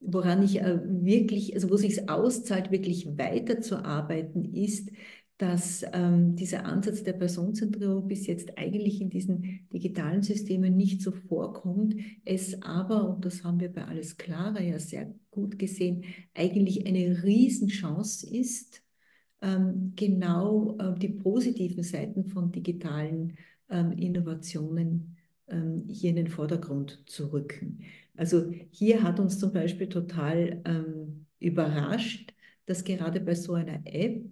[0.00, 4.90] woran ich äh, wirklich, also wo sich auszahlt, wirklich weiterzuarbeiten, ist,
[5.38, 11.10] dass ähm, dieser Ansatz der Personenzentrierung bis jetzt eigentlich in diesen digitalen Systemen nicht so
[11.10, 16.86] vorkommt, es aber, und das haben wir bei Alles Klarer ja sehr gut gesehen, eigentlich
[16.86, 18.82] eine Riesenchance ist,
[19.42, 23.36] ähm, genau äh, die positiven Seiten von digitalen
[23.68, 25.13] ähm, Innovationen
[25.88, 27.80] hier in den Vordergrund zu rücken.
[28.16, 32.32] Also hier hat uns zum Beispiel total ähm, überrascht,
[32.66, 34.24] dass gerade bei so einer App,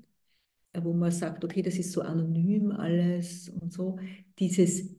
[0.73, 3.99] äh, wo man sagt, okay, das ist so anonym alles und so,
[4.39, 4.95] dieses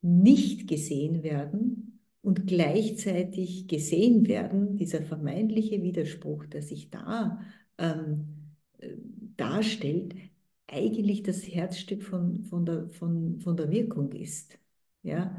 [0.00, 7.40] nicht gesehen werden und gleichzeitig gesehen werden, dieser vermeintliche Widerspruch, der sich da
[7.78, 8.94] ähm, äh,
[9.36, 10.14] darstellt,
[10.66, 14.58] eigentlich das Herzstück von, von, der, von, von der Wirkung ist.
[15.02, 15.36] Ja?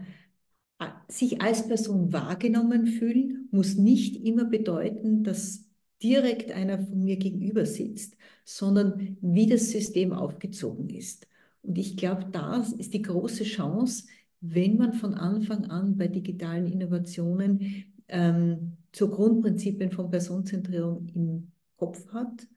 [1.07, 5.65] Sich als Person wahrgenommen fühlen muss nicht immer bedeuten, dass
[6.01, 11.27] direkt einer von mir gegenüber sitzt, sondern wie das System aufgezogen ist.
[11.61, 14.05] Und ich glaube, da ist die große Chance,
[14.41, 22.07] wenn man von Anfang an bei digitalen Innovationen ähm, so Grundprinzipien von Personenzentrierung im Kopf
[22.13, 22.47] hat,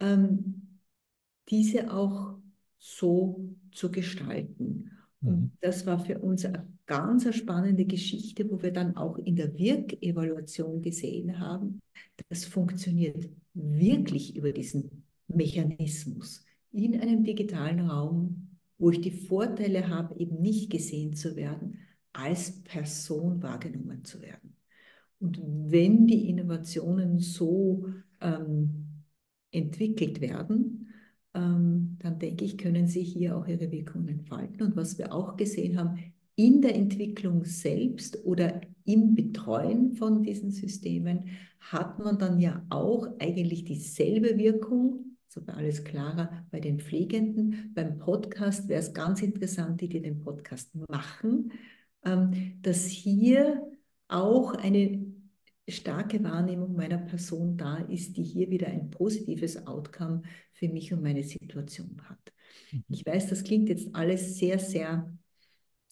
[0.00, 0.78] ähm,
[1.48, 2.38] diese auch
[2.78, 4.90] so zu gestalten.
[5.24, 5.50] Und mhm.
[5.60, 10.82] das war für uns eine ganz spannende Geschichte, wo wir dann auch in der Wirkevaluation
[10.82, 11.80] gesehen haben,
[12.28, 20.18] das funktioniert wirklich über diesen Mechanismus in einem digitalen Raum, wo ich die Vorteile habe,
[20.18, 21.78] eben nicht gesehen zu werden,
[22.12, 24.56] als Person wahrgenommen zu werden.
[25.20, 27.86] Und wenn die Innovationen so
[28.20, 29.04] ähm,
[29.52, 30.83] entwickelt werden,
[31.34, 34.62] ähm, dann denke ich, können sie hier auch ihre Wirkungen entfalten.
[34.62, 35.98] Und was wir auch gesehen haben,
[36.36, 41.26] in der Entwicklung selbst oder im Betreuen von diesen Systemen
[41.60, 47.72] hat man dann ja auch eigentlich dieselbe Wirkung, so bei alles klarer bei den Pflegenden.
[47.74, 51.52] Beim Podcast wäre es ganz interessant, die, die den Podcast machen,
[52.04, 53.62] ähm, dass hier
[54.08, 55.13] auch eine
[55.68, 61.02] starke Wahrnehmung meiner Person da ist, die hier wieder ein positives Outcome für mich und
[61.02, 62.32] meine Situation hat.
[62.70, 62.84] Mhm.
[62.88, 65.10] Ich weiß, das klingt jetzt alles sehr, sehr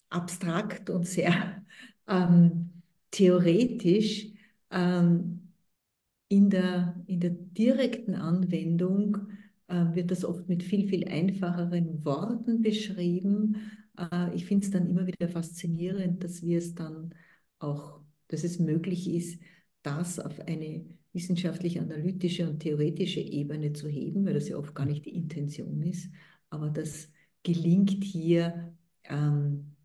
[0.09, 1.63] abstrakt und sehr
[2.07, 4.27] ähm, theoretisch.
[4.69, 5.39] Ähm,
[6.29, 9.17] in, der, in der direkten Anwendung
[9.67, 13.57] äh, wird das oft mit viel, viel einfacheren Worten beschrieben.
[13.97, 17.13] Äh, ich finde es dann immer wieder faszinierend, dass wir es dann
[17.59, 19.39] auch, dass es möglich ist,
[19.83, 25.05] das auf eine wissenschaftlich-analytische und theoretische Ebene zu heben, weil das ja oft gar nicht
[25.05, 26.09] die Intention ist.
[26.49, 27.09] Aber das
[27.43, 29.75] gelingt hier ähm,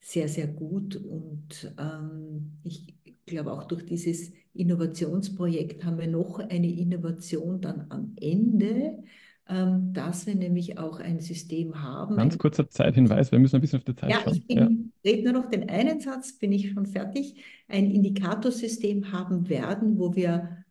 [0.00, 0.96] sehr, sehr gut.
[0.96, 2.94] Und ähm, ich
[3.26, 9.02] glaube, auch durch dieses Innovationsprojekt haben wir noch eine Innovation dann am Ende,
[9.48, 12.16] dass wir nämlich auch ein System haben.
[12.16, 14.34] Ganz kurzer Zeithinweis, wir müssen ein bisschen auf die Zeit ja, schauen.
[14.34, 15.10] ich bin, ja.
[15.10, 17.42] rede nur noch den einen Satz, bin ich schon fertig.
[17.66, 20.64] Ein Indikatorsystem haben werden, wo wir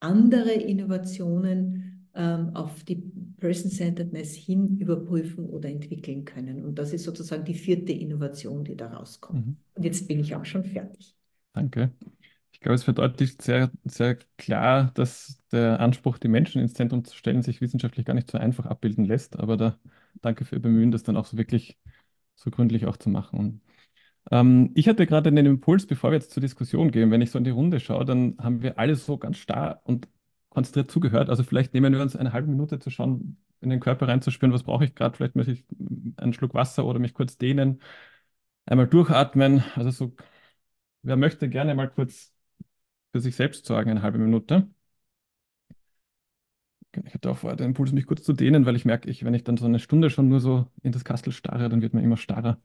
[0.00, 2.96] andere Innovationen ähm, auf die
[3.38, 6.64] Person-Centeredness hin überprüfen oder entwickeln können.
[6.64, 9.46] Und das ist sozusagen die vierte Innovation, die da rauskommt.
[9.46, 9.56] Mhm.
[9.74, 11.14] Und jetzt bin ich auch schon fertig.
[11.52, 11.92] Danke.
[12.52, 17.16] Ich glaube, es verdeutlicht sehr, sehr klar, dass der Anspruch, die Menschen ins Zentrum zu
[17.16, 19.38] stellen, sich wissenschaftlich gar nicht so einfach abbilden lässt.
[19.38, 19.78] Aber da
[20.22, 21.78] danke für Ihr Bemühen, das dann auch so wirklich
[22.36, 23.62] so gründlich auch zu machen.
[24.30, 27.10] Ähm, ich hatte gerade einen Impuls, bevor wir jetzt zur Diskussion gehen.
[27.10, 30.08] Wenn ich so in die Runde schaue, dann haben wir alle so ganz starr und
[30.50, 31.30] konzentriert zugehört.
[31.30, 34.62] Also vielleicht nehmen wir uns eine halbe Minute zu schauen, in den Körper reinzuspüren, was
[34.62, 35.16] brauche ich gerade.
[35.16, 35.64] Vielleicht möchte ich
[36.16, 37.80] einen Schluck Wasser oder mich kurz dehnen,
[38.66, 39.64] einmal durchatmen.
[39.76, 40.16] Also so,
[41.02, 42.32] wer möchte gerne mal kurz
[43.12, 44.68] für sich selbst sorgen, eine halbe Minute.
[47.06, 49.34] Ich hatte auch vorher den Impuls, mich kurz zu dehnen, weil ich merke, ich, wenn
[49.34, 52.04] ich dann so eine Stunde schon nur so in das Kastel starre, dann wird man
[52.04, 52.58] immer starrer.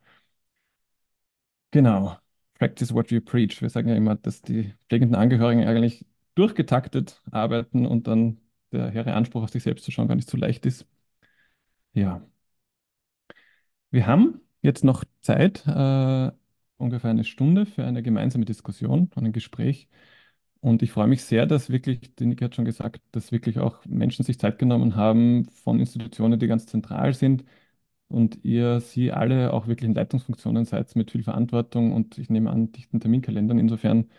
[1.72, 2.18] Genau.
[2.58, 3.62] Practice what you preach.
[3.62, 6.06] Wir sagen ja immer, dass die pflegenden Angehörigen eigentlich
[6.36, 8.40] durchgetaktet arbeiten und dann
[8.72, 10.86] der hehre Anspruch auf sich selbst zu schauen gar nicht so leicht ist.
[11.94, 12.22] Ja.
[13.92, 16.32] Wir haben jetzt noch Zeit, äh,
[16.78, 19.88] ungefähr eine Stunde für eine gemeinsame Diskussion und ein Gespräch.
[20.62, 23.86] Und ich freue mich sehr, dass wirklich, die Niki hat schon gesagt, dass wirklich auch
[23.86, 27.46] Menschen sich Zeit genommen haben von Institutionen, die ganz zentral sind
[28.10, 32.50] und ihr, sie alle auch wirklich in Leitungsfunktionen seid mit viel Verantwortung und ich nehme
[32.52, 33.60] an, dichten Terminkalendern.
[33.60, 34.10] Insofern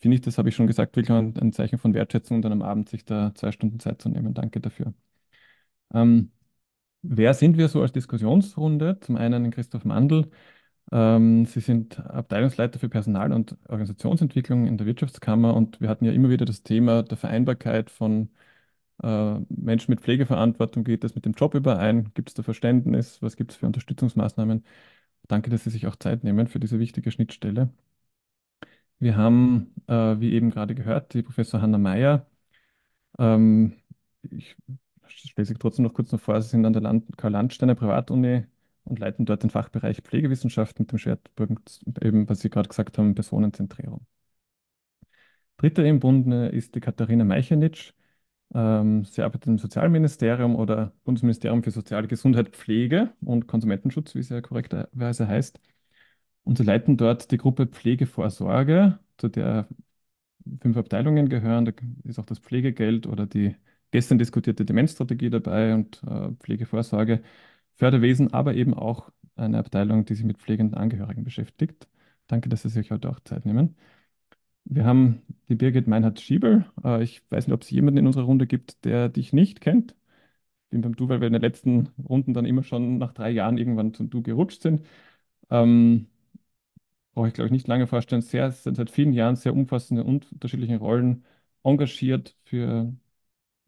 [0.00, 2.62] finde ich, das habe ich schon gesagt, wirklich ein, ein Zeichen von Wertschätzung, dann am
[2.62, 4.34] Abend sich da zwei Stunden Zeit zu nehmen.
[4.34, 4.94] Danke dafür.
[5.94, 6.32] Ähm,
[7.02, 8.98] wer sind wir so als Diskussionsrunde?
[9.00, 10.30] Zum einen Christoph Mandl.
[10.92, 16.12] Ähm, Sie sind Abteilungsleiter für Personal- und Organisationsentwicklung in der Wirtschaftskammer und wir hatten ja
[16.12, 18.30] immer wieder das Thema der Vereinbarkeit von
[19.02, 20.84] äh, Menschen mit Pflegeverantwortung.
[20.84, 22.12] Geht das mit dem Job überein?
[22.14, 23.22] Gibt es da Verständnis?
[23.22, 24.64] Was gibt es für Unterstützungsmaßnahmen?
[25.28, 27.70] Danke, dass Sie sich auch Zeit nehmen für diese wichtige Schnittstelle.
[28.98, 32.26] Wir haben, äh, wie eben gerade gehört, die Professor Hanna Meyer.
[33.18, 33.74] Ähm,
[34.30, 34.56] ich
[35.08, 38.46] stelle Sie trotzdem noch kurz noch vor, Sie sind an der Karl-Landsteiner Privatuni
[38.84, 43.14] und leiten dort den Fachbereich Pflegewissenschaft mit dem Schwerpunkt, eben, was Sie gerade gesagt haben,
[43.14, 44.06] Personenzentrierung.
[45.56, 47.92] Dritter im Bunde ist die Katharina Meichenitsch.
[48.54, 54.28] Ähm, sie arbeitet im Sozialministerium oder Bundesministerium für Soziale Gesundheit, Pflege und Konsumentenschutz, wie es
[54.28, 55.60] ja korrekterweise heißt.
[56.44, 59.68] Und sie leiten dort die Gruppe Pflegevorsorge, zu der
[60.60, 61.64] fünf Abteilungen gehören.
[61.64, 61.72] Da
[62.04, 63.56] ist auch das Pflegegeld oder die
[63.90, 67.22] gestern diskutierte Demenzstrategie dabei und äh, Pflegevorsorge.
[67.82, 71.88] Förderwesen, aber eben auch eine Abteilung, die sich mit pflegenden Angehörigen beschäftigt.
[72.28, 73.74] Danke, dass Sie sich heute auch Zeit nehmen.
[74.64, 76.66] Wir haben die Birgit Meinhardt-Schiebel.
[76.84, 79.96] Äh, ich weiß nicht, ob es jemanden in unserer Runde gibt, der dich nicht kennt.
[80.66, 83.30] Ich bin beim Du, weil wir in den letzten Runden dann immer schon nach drei
[83.30, 84.86] Jahren irgendwann zum Du gerutscht sind.
[85.50, 86.06] Ähm,
[87.14, 88.22] brauche ich, glaube ich, nicht lange vorstellen.
[88.22, 91.24] Sehr, seit vielen Jahren sehr umfassende und unterschiedliche Rollen
[91.64, 92.92] engagiert für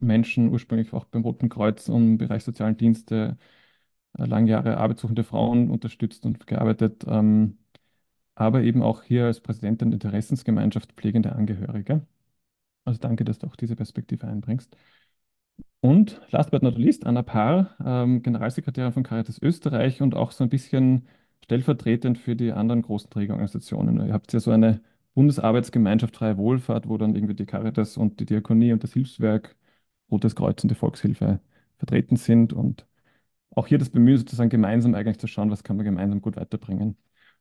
[0.00, 3.38] Menschen, ursprünglich auch beim Roten Kreuz und im Bereich sozialen Dienste,
[4.16, 7.58] lange Jahre arbeitssuchende Frauen unterstützt und gearbeitet, ähm,
[8.34, 12.06] aber eben auch hier als Präsidentin der Interessensgemeinschaft pflegende Angehörige.
[12.84, 14.76] Also danke, dass du auch diese Perspektive einbringst.
[15.80, 20.44] Und last but not least, Anna Paar, ähm, Generalsekretärin von Caritas Österreich und auch so
[20.44, 21.06] ein bisschen
[21.44, 24.06] stellvertretend für die anderen großen Trägerorganisationen.
[24.06, 24.80] Ihr habt ja so eine
[25.14, 29.56] Bundesarbeitsgemeinschaft Freie Wohlfahrt, wo dann irgendwie die Caritas und die Diakonie und das Hilfswerk,
[30.10, 31.40] Rotes Kreuz und die Volkshilfe
[31.78, 32.86] vertreten sind und
[33.55, 36.96] auch hier das Bemühen, sozusagen gemeinsam eigentlich zu schauen, was kann man gemeinsam gut weiterbringen.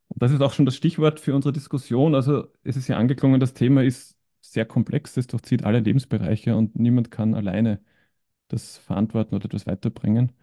[0.09, 2.15] Und das ist auch schon das Stichwort für unsere Diskussion.
[2.15, 6.77] Also es ist ja angeklungen, das Thema ist sehr komplex, es durchzieht alle Lebensbereiche und
[6.77, 7.81] niemand kann alleine
[8.49, 10.33] das verantworten oder das weiterbringen.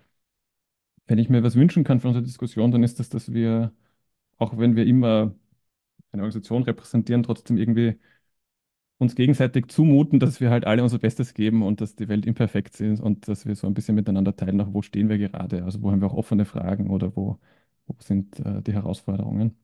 [1.06, 3.72] Wenn ich mir was wünschen kann für unsere Diskussion, dann ist das, dass wir,
[4.38, 5.34] auch wenn wir immer
[6.12, 7.98] eine Organisation repräsentieren, trotzdem irgendwie
[9.00, 12.80] uns gegenseitig zumuten, dass wir halt alle unser Bestes geben und dass die Welt imperfekt
[12.80, 15.82] ist und dass wir so ein bisschen miteinander teilen, auch wo stehen wir gerade, also
[15.82, 17.38] wo haben wir auch offene Fragen oder wo,
[17.86, 19.56] wo sind äh, die Herausforderungen.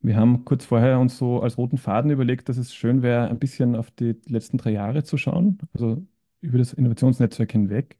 [0.00, 3.38] Wir haben kurz vorher uns so als roten Faden überlegt, dass es schön wäre, ein
[3.38, 6.06] bisschen auf die letzten drei Jahre zu schauen, also
[6.40, 7.98] über das Innovationsnetzwerk hinweg.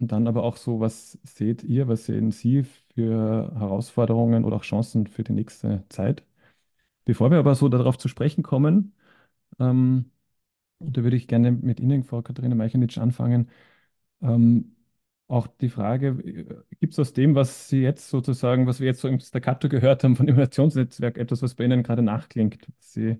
[0.00, 4.62] Und dann aber auch so, was seht ihr, was sehen Sie für Herausforderungen oder auch
[4.64, 6.24] Chancen für die nächste Zeit?
[7.04, 8.94] Bevor wir aber so darauf zu sprechen kommen,
[9.58, 10.10] Ähm,
[10.80, 13.50] da würde ich gerne mit Ihnen, Frau Katharina Meichernitsch, anfangen.
[14.22, 14.76] Ähm,
[15.28, 16.16] auch die Frage,
[16.80, 20.04] gibt es aus dem, was Sie jetzt sozusagen, was wir jetzt so im Staccato gehört
[20.04, 23.18] haben von Innovationsnetzwerk, etwas, was bei Ihnen gerade nachklingt, was Sie,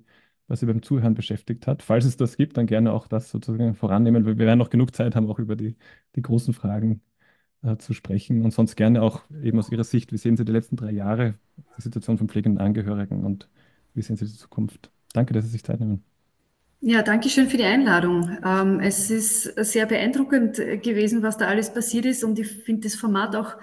[0.49, 1.83] was Sie beim Zuhören beschäftigt hat?
[1.83, 4.95] Falls es das gibt, dann gerne auch das sozusagen vorannehmen, weil wir werden noch genug
[4.95, 5.77] Zeit haben, auch über die,
[6.17, 7.03] die großen Fragen
[7.63, 10.53] äh, zu sprechen und sonst gerne auch eben aus Ihrer Sicht, wie sehen Sie die
[10.53, 11.35] letzten drei Jahre,
[11.79, 13.49] die Situation von pflegenden Angehörigen und
[13.95, 14.91] wie sehen Sie die Zukunft?
[15.13, 16.05] Danke, dass Sie sich Zeit nehmen.
[16.81, 18.39] Ja, danke schön für die Einladung.
[18.45, 22.95] Ähm, es ist sehr beeindruckend gewesen, was da alles passiert ist und ich finde das
[22.95, 23.57] Format auch,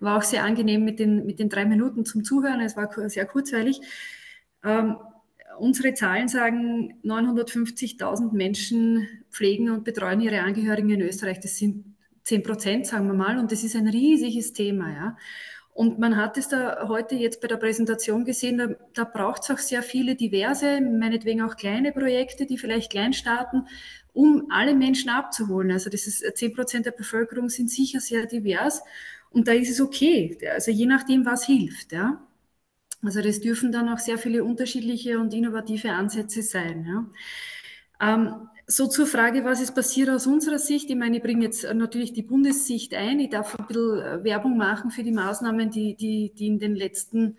[0.00, 2.60] war auch sehr angenehm mit den, mit den drei Minuten zum Zuhören.
[2.60, 3.80] Es war sehr kurzweilig.
[4.64, 4.96] Ähm,
[5.58, 11.40] unsere Zahlen sagen, 950.000 Menschen pflegen und betreuen ihre Angehörigen in Österreich.
[11.40, 11.84] Das sind
[12.24, 15.16] 10 Prozent, sagen wir mal, und das ist ein riesiges Thema, ja.
[15.74, 19.50] Und man hat es da heute jetzt bei der Präsentation gesehen, da, da braucht es
[19.50, 23.66] auch sehr viele diverse, meinetwegen auch kleine Projekte, die vielleicht klein starten,
[24.12, 25.72] um alle Menschen abzuholen.
[25.72, 28.82] Also das ist 10 Prozent der Bevölkerung sind sicher sehr divers
[29.30, 30.36] und da ist es okay.
[30.52, 31.92] Also je nachdem, was hilft.
[31.92, 32.20] Ja.
[33.02, 36.86] Also das dürfen dann auch sehr viele unterschiedliche und innovative Ansätze sein.
[36.86, 38.14] Ja.
[38.14, 40.88] Ähm, so zur Frage, was ist passiert aus unserer Sicht?
[40.90, 43.20] Ich meine, ich bringe jetzt natürlich die Bundessicht ein.
[43.20, 46.74] Ich darf ein bisschen äh, Werbung machen für die Maßnahmen, die, die, die in den
[46.74, 47.36] letzten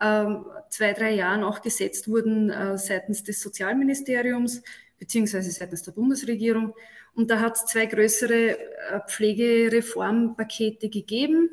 [0.00, 4.62] ähm, zwei, drei Jahren auch gesetzt wurden äh, seitens des Sozialministeriums
[4.98, 6.74] beziehungsweise seitens der Bundesregierung.
[7.14, 11.50] Und da hat es zwei größere äh, Pflegereformpakete gegeben.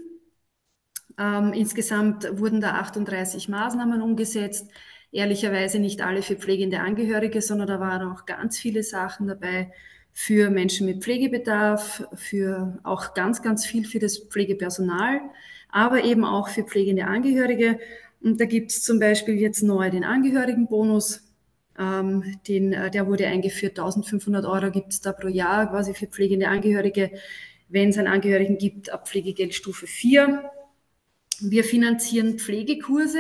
[1.18, 4.70] Ähm, insgesamt wurden da 38 Maßnahmen umgesetzt
[5.12, 9.72] ehrlicherweise nicht alle für pflegende Angehörige, sondern da waren auch ganz viele Sachen dabei
[10.14, 15.22] für Menschen mit Pflegebedarf, für auch ganz, ganz viel für das Pflegepersonal,
[15.70, 17.80] aber eben auch für pflegende Angehörige.
[18.22, 21.24] Und da gibt es zum Beispiel jetzt neu den Angehörigenbonus.
[21.78, 26.08] Ähm, den, äh, der wurde eingeführt, 1500 Euro gibt es da pro Jahr quasi für
[26.08, 27.12] pflegende Angehörige,
[27.70, 30.44] wenn es einen Angehörigen gibt, ab Pflegegeldstufe 4.
[31.40, 33.20] Wir finanzieren Pflegekurse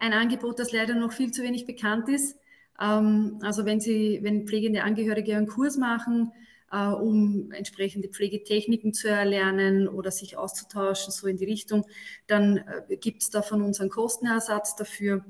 [0.00, 2.36] ein Angebot, das leider noch viel zu wenig bekannt ist.
[2.80, 6.32] Ähm, also wenn Sie, wenn pflegende Angehörige einen Kurs machen,
[6.72, 11.86] äh, um entsprechende Pflegetechniken zu erlernen oder sich auszutauschen, so in die Richtung,
[12.26, 15.24] dann äh, gibt es da von uns einen Kostenersatz dafür.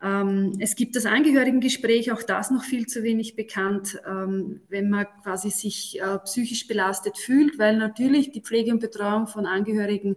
[0.00, 5.06] Ähm, es gibt das Angehörigengespräch, auch das noch viel zu wenig bekannt, ähm, wenn man
[5.24, 10.16] quasi sich äh, psychisch belastet fühlt, weil natürlich die Pflege und Betreuung von Angehörigen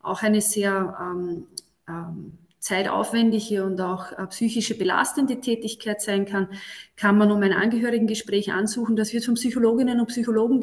[0.00, 1.48] auch eine sehr ähm,
[1.88, 6.48] ähm, zeitaufwendige und auch äh, psychische belastende Tätigkeit sein kann,
[6.96, 8.96] kann man um ein Angehörigengespräch ansuchen.
[8.96, 10.60] Das wird von Psychologinnen und Psychologen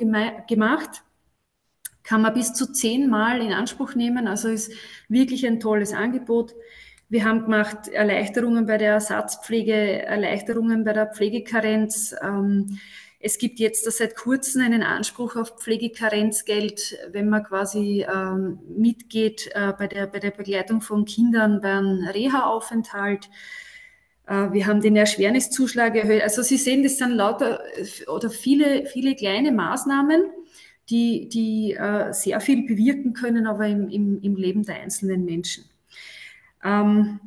[0.47, 1.03] gemacht.
[2.03, 4.27] Kann man bis zu zehnmal in Anspruch nehmen.
[4.27, 4.71] Also ist
[5.07, 6.53] wirklich ein tolles Angebot.
[7.07, 12.15] Wir haben gemacht Erleichterungen bei der Ersatzpflege, Erleichterungen bei der Pflegekarenz.
[12.21, 12.79] Ähm,
[13.19, 19.73] es gibt jetzt seit kurzem einen Anspruch auf Pflegekarenzgeld, wenn man quasi ähm, mitgeht äh,
[19.77, 23.29] bei, der, bei der Begleitung von Kindern beim Reha-Aufenthalt.
[24.27, 26.21] Äh, wir haben den Erschwerniszuschlag erhöht.
[26.21, 27.61] Also Sie sehen, das sind lauter
[28.07, 30.25] oder viele, viele kleine Maßnahmen,
[30.89, 35.65] die, die äh, sehr viel bewirken können, aber im, im, im Leben der einzelnen Menschen.
[36.63, 37.19] Ähm,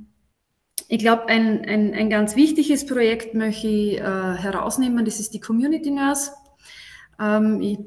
[0.89, 5.41] ich glaube, ein, ein, ein ganz wichtiges Projekt möchte ich äh, herausnehmen, das ist die
[5.41, 6.32] Community Nurse.
[7.20, 7.78] Ähm, ich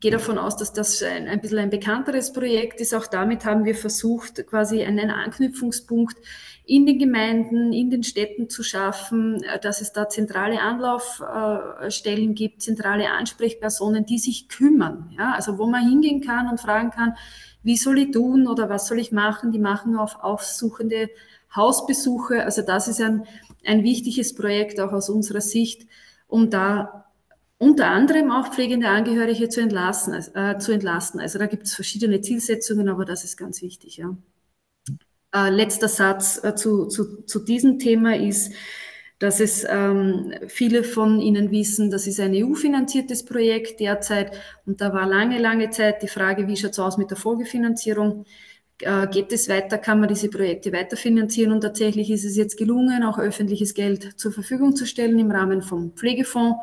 [0.00, 2.92] gehe davon aus, dass das ein, ein bisschen ein bekannteres Projekt ist.
[2.92, 6.16] Auch damit haben wir versucht, quasi einen Anknüpfungspunkt
[6.64, 12.62] in den Gemeinden, in den Städten zu schaffen, äh, dass es da zentrale Anlaufstellen gibt,
[12.62, 15.14] zentrale Ansprechpersonen, die sich kümmern.
[15.16, 15.34] Ja?
[15.34, 17.14] Also wo man hingehen kann und fragen kann,
[17.62, 19.52] wie soll ich tun oder was soll ich machen?
[19.52, 21.10] Die machen auf aufsuchende
[21.54, 22.44] Hausbesuche.
[22.44, 23.26] Also das ist ein,
[23.64, 25.86] ein wichtiges Projekt auch aus unserer Sicht,
[26.28, 27.06] um da
[27.58, 30.14] unter anderem auch pflegende Angehörige zu entlassen.
[30.34, 31.20] Äh, zu entlasten.
[31.20, 33.98] Also da gibt es verschiedene Zielsetzungen, aber das ist ganz wichtig.
[33.98, 34.16] Ja.
[35.34, 38.52] Äh, letzter Satz äh, zu, zu, zu diesem Thema ist,
[39.20, 44.32] dass es ähm, viele von Ihnen wissen, das ist ein EU-finanziertes Projekt derzeit
[44.64, 48.24] und da war lange, lange Zeit die Frage, wie schaut es aus mit der Folgefinanzierung
[49.10, 53.18] geht es weiter, kann man diese Projekte weiterfinanzieren und tatsächlich ist es jetzt gelungen, auch
[53.18, 56.58] öffentliches Geld zur Verfügung zu stellen im Rahmen vom Pflegefonds.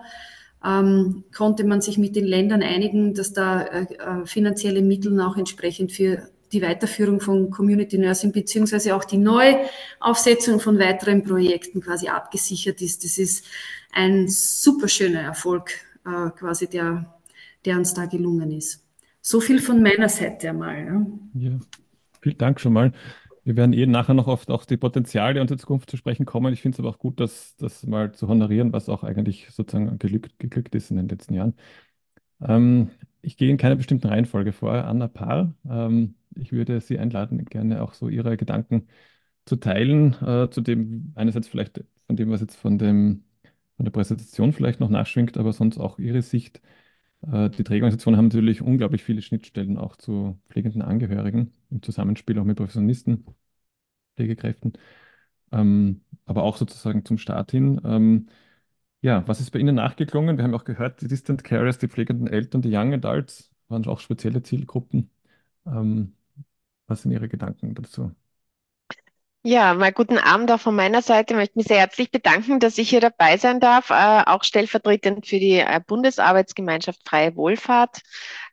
[0.66, 5.38] Ähm, konnte man sich mit den Ländern einigen, dass da äh, äh, finanzielle Mittel auch
[5.38, 12.08] entsprechend für die Weiterführung von Community Nursing beziehungsweise auch die Neuaufsetzung von weiteren Projekten quasi
[12.08, 13.04] abgesichert ist.
[13.04, 13.46] Das ist
[13.92, 15.72] ein super schöner Erfolg
[16.06, 17.20] äh, quasi, der,
[17.66, 18.84] der uns da gelungen ist.
[19.22, 20.86] So viel von meiner Seite einmal.
[20.86, 21.50] Ja.
[21.50, 21.60] ja.
[22.22, 22.92] Vielen Dank schon mal.
[23.44, 26.54] Wir werden eh nachher noch oft auf die Potenziale die Zukunft zu sprechen kommen.
[26.54, 29.98] Ich finde es aber auch gut, das, das mal zu honorieren, was auch eigentlich sozusagen
[30.00, 31.56] geglückt, geglückt ist in den letzten Jahren.
[32.42, 32.92] Ähm,
[33.22, 34.74] ich gehe in keiner bestimmten Reihenfolge vor.
[34.74, 38.88] Anna Paar, ähm, ich würde Sie einladen, gerne auch so Ihre Gedanken
[39.46, 43.24] zu teilen, äh, zu dem einerseits vielleicht von dem, was jetzt von dem,
[43.78, 46.62] von der Präsentation vielleicht noch nachschwingt, aber sonst auch Ihre Sicht.
[47.22, 52.44] Äh, die Trägerorganisationen haben natürlich unglaublich viele Schnittstellen auch zu pflegenden Angehörigen im Zusammenspiel auch
[52.44, 53.26] mit Professionisten,
[54.16, 54.74] Pflegekräften,
[55.52, 57.82] ähm, aber auch sozusagen zum Start hin.
[57.86, 58.28] Ähm,
[59.02, 60.38] ja, was ist bei Ihnen nachgeklungen?
[60.38, 64.00] Wir haben auch gehört, die Distant Carers, die pflegenden Eltern, die Young Adults waren auch
[64.02, 65.12] spezielle Zielgruppen.
[65.68, 66.14] Ähm,
[66.88, 68.14] was sind Ihre Gedanken dazu?
[69.44, 71.34] Ja, mal guten Abend auch von meiner Seite.
[71.34, 75.26] Ich möchte mich sehr herzlich bedanken, dass ich hier dabei sein darf, äh, auch stellvertretend
[75.26, 78.02] für die äh, Bundesarbeitsgemeinschaft Freie Wohlfahrt.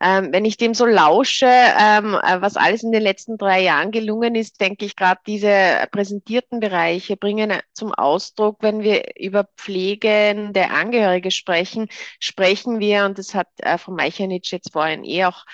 [0.00, 3.90] Ähm, wenn ich dem so lausche, ähm, äh, was alles in den letzten drei Jahren
[3.90, 10.70] gelungen ist, denke ich, gerade diese präsentierten Bereiche bringen zum Ausdruck, wenn wir über pflegende
[10.70, 11.88] Angehörige sprechen,
[12.20, 15.44] sprechen wir, und das hat Frau Meichernitsch jetzt vorhin eh auch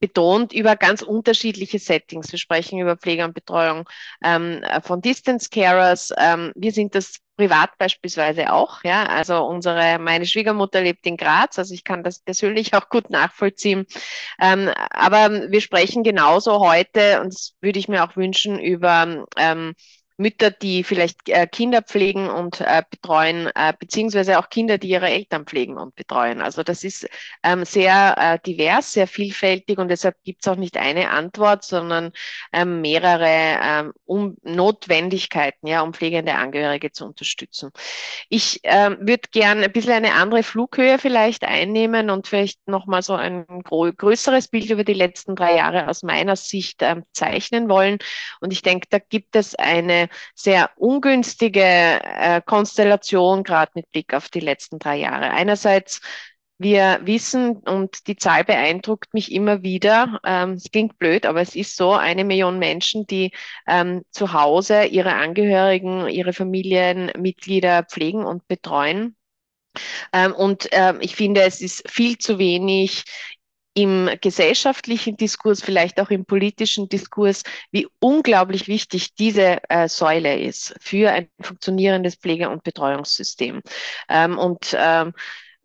[0.00, 2.32] betont, über ganz unterschiedliche Settings.
[2.32, 3.88] Wir sprechen über Pflege und Betreuung
[4.24, 6.12] ähm, von Distance Carers.
[6.18, 9.04] Ähm, wir sind das privat beispielsweise auch, ja.
[9.06, 13.86] Also unsere, meine Schwiegermutter lebt in Graz, also ich kann das persönlich auch gut nachvollziehen.
[14.40, 19.74] Ähm, aber wir sprechen genauso heute, und das würde ich mir auch wünschen, über ähm,
[20.20, 25.08] Mütter, die vielleicht äh, Kinder pflegen und äh, betreuen, äh, beziehungsweise auch Kinder, die ihre
[25.08, 26.42] Eltern pflegen und betreuen.
[26.42, 27.08] Also das ist
[27.44, 32.10] ähm, sehr divers, sehr vielfältig und deshalb gibt es auch nicht eine Antwort, sondern
[32.52, 37.70] ähm, mehrere ähm, Notwendigkeiten, ja, um pflegende Angehörige zu unterstützen.
[38.28, 43.46] Ich würde gerne ein bisschen eine andere Flughöhe vielleicht einnehmen und vielleicht nochmal so ein
[43.62, 47.98] größeres Bild über die letzten drei Jahre aus meiner Sicht zeichnen wollen.
[48.40, 54.28] Und ich denke, da gibt es eine sehr ungünstige äh, Konstellation, gerade mit Blick auf
[54.28, 55.30] die letzten drei Jahre.
[55.30, 56.00] Einerseits
[56.58, 61.54] wir wissen, und die Zahl beeindruckt mich immer wieder, ähm, es klingt blöd, aber es
[61.54, 63.30] ist so, eine Million Menschen, die
[63.68, 69.16] ähm, zu Hause ihre Angehörigen, ihre Familienmitglieder pflegen und betreuen.
[70.12, 73.04] Ähm, und ähm, ich finde, es ist viel zu wenig
[73.78, 80.74] im gesellschaftlichen Diskurs, vielleicht auch im politischen Diskurs, wie unglaublich wichtig diese äh, Säule ist
[80.80, 83.62] für ein funktionierendes Pflege- und Betreuungssystem.
[84.08, 85.14] Ähm, und ähm,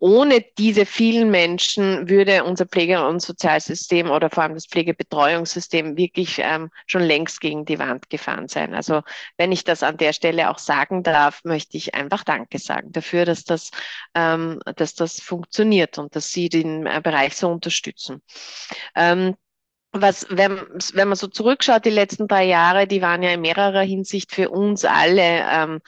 [0.04, 6.40] ohne diese vielen Menschen würde unser Pflege- und Sozialsystem oder vor allem das Pflegebetreuungssystem wirklich
[6.40, 8.76] ähm, schon längst gegen die Wand gefahren sein.
[8.76, 9.04] Also
[9.38, 13.24] wenn ich das an der Stelle auch sagen darf, möchte ich einfach Danke sagen dafür,
[13.24, 13.72] dass das,
[14.14, 18.22] ähm, dass das funktioniert und dass Sie den äh, Bereich so unterstützen.
[18.96, 19.36] Ähm,
[19.94, 20.60] was, wenn,
[20.94, 24.50] wenn man so zurückschaut, die letzten drei Jahre, die waren ja in mehrerer Hinsicht für
[24.50, 25.82] uns alle ähm,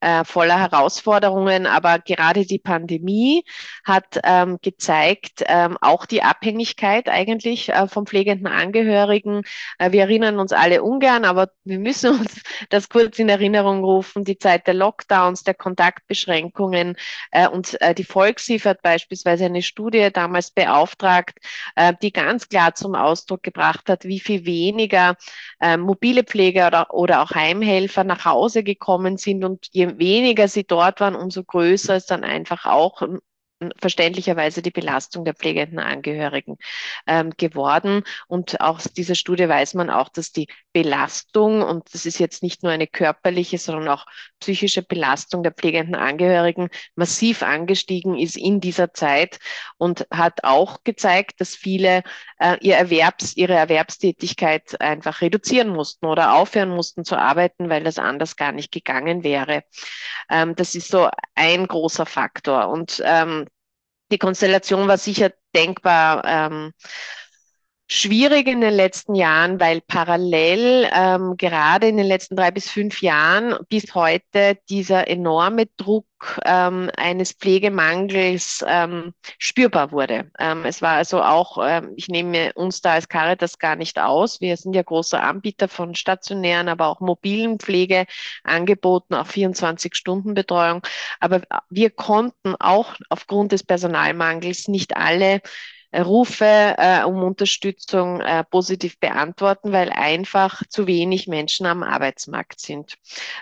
[0.00, 3.44] äh, voller Herausforderungen, aber gerade die Pandemie
[3.84, 9.42] hat ähm, gezeigt, ähm, auch die Abhängigkeit eigentlich äh, vom pflegenden Angehörigen.
[9.78, 14.24] Äh, wir erinnern uns alle ungern, aber wir müssen uns das kurz in Erinnerung rufen,
[14.24, 16.96] die Zeit der Lockdowns, der Kontaktbeschränkungen
[17.32, 21.38] äh, und äh, die Volkshilfe hat beispielsweise eine Studie damals beauftragt,
[21.74, 25.16] äh, die ganz klar zum Ausdruck gebracht hat, wie viel weniger
[25.60, 30.64] äh, mobile Pfleger oder, oder auch Heimhelfer nach Hause gekommen sind und je weniger sie
[30.64, 33.00] dort waren, umso größer ist dann einfach auch
[33.78, 36.58] verständlicherweise die Belastung der pflegenden Angehörigen
[37.06, 38.04] ähm, geworden.
[38.28, 42.62] Und aus dieser Studie weiß man auch, dass die Belastung, und das ist jetzt nicht
[42.62, 44.06] nur eine körperliche, sondern auch
[44.38, 49.38] psychische Belastung der pflegenden Angehörigen massiv angestiegen ist in dieser Zeit
[49.76, 52.02] und hat auch gezeigt, dass viele
[52.38, 57.98] äh, ihr Erwerbs, ihre Erwerbstätigkeit einfach reduzieren mussten oder aufhören mussten zu arbeiten, weil das
[57.98, 59.64] anders gar nicht gegangen wäre.
[60.30, 62.68] Ähm, das ist so ein großer Faktor.
[62.68, 63.47] Und ähm,
[64.10, 66.72] die Konstellation war sicher denkbar ähm,
[67.90, 73.00] schwierig in den letzten Jahren, weil parallel ähm, gerade in den letzten drei bis fünf
[73.00, 76.06] Jahren bis heute dieser enorme Druck
[76.44, 80.30] ähm, eines Pflegemangels ähm, spürbar wurde.
[80.38, 84.42] Ähm, es war also auch, ähm, ich nehme uns da als Caritas gar nicht aus.
[84.42, 90.82] Wir sind ja großer Anbieter von stationären, aber auch mobilen Pflegeangeboten, auch 24-Stunden-Betreuung.
[91.20, 91.40] Aber
[91.70, 95.40] wir konnten auch aufgrund des Personalmangels nicht alle
[95.94, 102.94] Rufe äh, um Unterstützung äh, positiv beantworten, weil einfach zu wenig Menschen am Arbeitsmarkt sind.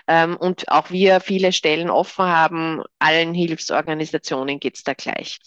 [0.07, 5.39] Ähm, und auch wir viele Stellen offen haben, allen Hilfsorganisationen geht es da gleich.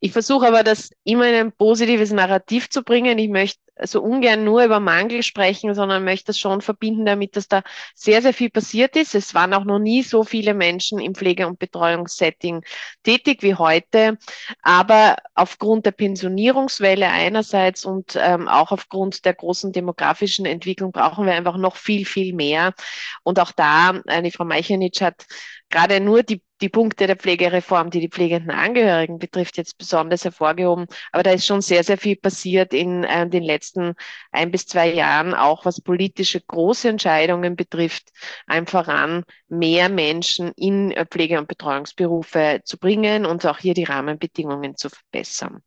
[0.00, 3.18] Ich versuche aber, das immer in ein positives Narrativ zu bringen.
[3.18, 7.48] Ich möchte so ungern nur über Mangel sprechen, sondern möchte das schon verbinden damit, dass
[7.48, 7.62] da
[7.94, 9.14] sehr, sehr viel passiert ist.
[9.14, 12.62] Es waren auch noch nie so viele Menschen im Pflege- und Betreuungssetting
[13.02, 14.18] tätig wie heute.
[14.62, 21.34] Aber aufgrund der Pensionierungswelle einerseits und ähm, auch aufgrund der großen demografischen Entwicklung brauchen wir
[21.34, 22.74] einfach noch viel, viel mehr.
[23.22, 25.26] Und auch da, eine Frau Meichenitsch hat
[25.70, 30.86] gerade nur die die Punkte der Pflegereform, die die pflegenden Angehörigen betrifft, jetzt besonders hervorgehoben.
[31.12, 33.94] Aber da ist schon sehr, sehr viel passiert in äh, den letzten
[34.32, 38.10] ein bis zwei Jahren, auch was politische große Entscheidungen betrifft,
[38.46, 43.84] einfach an mehr Menschen in äh, Pflege- und Betreuungsberufe zu bringen und auch hier die
[43.84, 45.62] Rahmenbedingungen zu verbessern.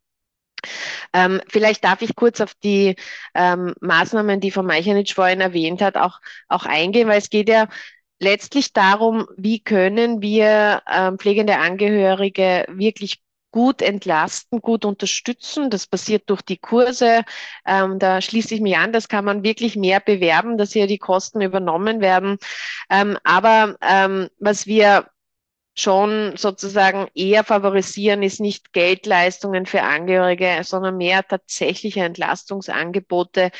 [1.12, 2.96] Ähm, vielleicht darf ich kurz auf die
[3.34, 7.68] ähm, Maßnahmen, die Frau Meichenitsch vorhin erwähnt hat, auch, auch eingehen, weil es geht ja
[8.24, 13.22] letztlich darum, wie können wir ähm, pflegende Angehörige wirklich
[13.52, 15.70] gut entlasten, gut unterstützen.
[15.70, 17.22] Das passiert durch die Kurse.
[17.64, 20.98] Ähm, da schließe ich mich an, das kann man wirklich mehr bewerben, dass hier die
[20.98, 22.38] Kosten übernommen werden.
[22.90, 25.06] Ähm, aber ähm, was wir
[25.76, 33.50] schon sozusagen eher favorisieren, ist nicht Geldleistungen für Angehörige, sondern mehr tatsächliche Entlastungsangebote.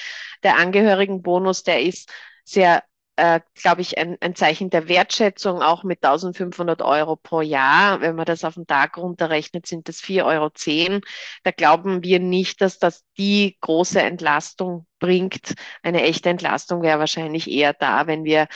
[0.42, 2.10] Der Angehörigenbonus, der ist
[2.44, 2.82] sehr
[3.16, 8.00] äh, glaube ich, ein, ein Zeichen der Wertschätzung, auch mit 1500 Euro pro Jahr.
[8.00, 11.00] Wenn man das auf den Tag runterrechnet, sind das 4,10 Euro.
[11.44, 15.54] Da glauben wir nicht, dass das die große Entlastung bringt.
[15.82, 18.48] Eine echte Entlastung wäre wahrscheinlich eher da, wenn wir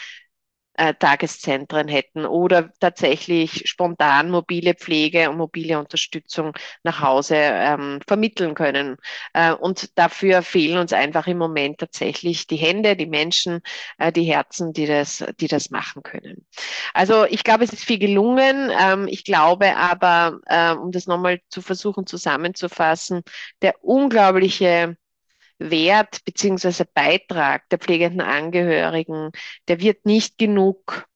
[0.79, 6.53] äh, Tageszentren hätten oder tatsächlich spontan mobile Pflege und mobile Unterstützung
[6.85, 8.97] nach Hause ähm, vermitteln können.
[9.33, 13.61] Äh, und dafür fehlen uns einfach im Moment tatsächlich die Hände, die Menschen,
[13.99, 16.47] äh, die Herzen, die das, die das machen können.
[16.95, 18.71] Also ich glaube, es ist viel gelungen.
[18.79, 23.23] Ähm, ich glaube aber, äh, um das nochmal zu versuchen zusammenzufassen,
[23.63, 24.97] der unglaubliche
[25.59, 29.31] Wert beziehungsweise Beitrag der pflegenden Angehörigen,
[29.69, 31.07] der wird nicht genug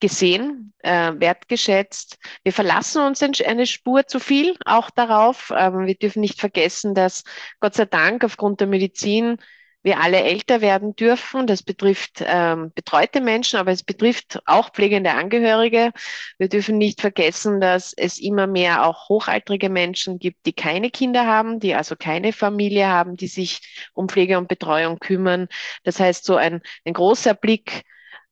[0.00, 2.18] gesehen, äh, wertgeschätzt.
[2.42, 5.52] Wir verlassen uns eine Spur zu viel auch darauf.
[5.54, 7.22] Ähm, wir dürfen nicht vergessen, dass
[7.60, 9.36] Gott sei Dank aufgrund der Medizin
[9.82, 11.46] wir alle älter werden dürfen.
[11.46, 15.92] Das betrifft ähm, betreute Menschen, aber es betrifft auch pflegende Angehörige.
[16.38, 21.26] Wir dürfen nicht vergessen, dass es immer mehr auch hochaltrige Menschen gibt, die keine Kinder
[21.26, 25.48] haben, die also keine Familie haben, die sich um Pflege und Betreuung kümmern.
[25.84, 27.84] Das heißt, so ein, ein großer Blick,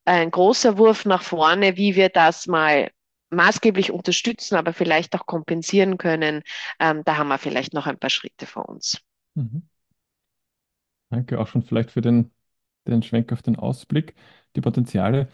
[0.05, 2.91] ein großer Wurf nach vorne, wie wir das mal
[3.31, 6.43] maßgeblich unterstützen, aber vielleicht auch kompensieren können.
[6.81, 9.01] Ähm, da haben wir vielleicht noch ein paar Schritte vor uns.
[9.35, 9.69] Mhm.
[11.11, 12.31] Danke auch schon vielleicht für den,
[12.87, 14.15] den Schwenk auf den Ausblick,
[14.57, 15.29] die Potenziale.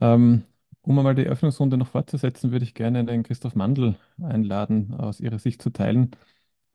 [0.00, 0.44] Ähm,
[0.82, 5.38] um einmal die Eröffnungsrunde noch fortzusetzen, würde ich gerne den Christoph Mandl einladen, aus Ihrer
[5.38, 6.12] Sicht zu teilen.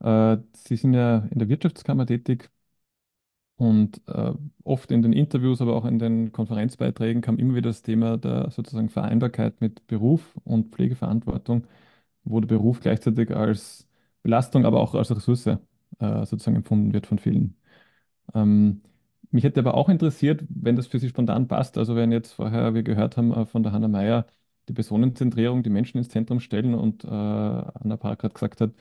[0.02, 2.52] Äh, Sie sind ja in der Wirtschaftskammer tätig
[3.58, 7.82] und äh, oft in den Interviews, aber auch in den Konferenzbeiträgen kam immer wieder das
[7.84, 11.68] Thema der sozusagen Vereinbarkeit mit Beruf und Pflegeverantwortung,
[12.24, 13.88] wo der Beruf gleichzeitig als
[14.24, 15.58] Belastung, aber auch als Ressource äh,
[16.26, 17.56] sozusagen empfunden wird von vielen.
[18.34, 18.82] Ähm,
[19.32, 22.74] mich hätte aber auch interessiert, wenn das für Sie spontan passt, also wenn jetzt vorher
[22.74, 24.28] wir gehört haben äh, von der Hanna Meyer,
[24.70, 28.72] die Personenzentrierung, die Menschen ins Zentrum stellen und äh, Anna Park gerade gesagt hat,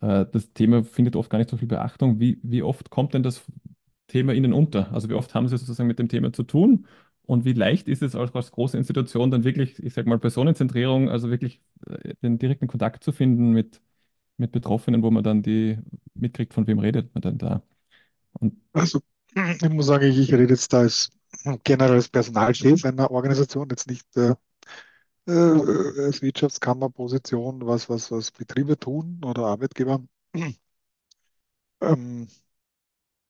[0.00, 2.20] äh, das Thema findet oft gar nicht so viel Beachtung.
[2.20, 3.44] Wie, wie oft kommt denn das
[4.08, 4.92] Thema Ihnen unter?
[4.92, 6.86] Also wie oft haben Sie sozusagen mit dem Thema zu tun?
[7.26, 11.08] Und wie leicht ist es auch als große Institution dann wirklich, ich sage mal, Personenzentrierung,
[11.08, 13.80] also wirklich äh, den direkten Kontakt zu finden mit,
[14.38, 15.78] mit Betroffenen, wo man dann die
[16.14, 17.62] mitkriegt, von wem redet man denn da?
[18.40, 19.00] Und also,
[19.34, 21.10] ich muss sagen, ich, ich rede jetzt da als
[21.64, 24.34] generell als Personalchef einer Organisation, jetzt nicht äh,
[25.26, 25.32] äh,
[26.06, 30.04] als Wirtschaftskammerposition, was, was, was Betriebe tun oder Arbeitgeber.
[31.80, 32.26] Ähm,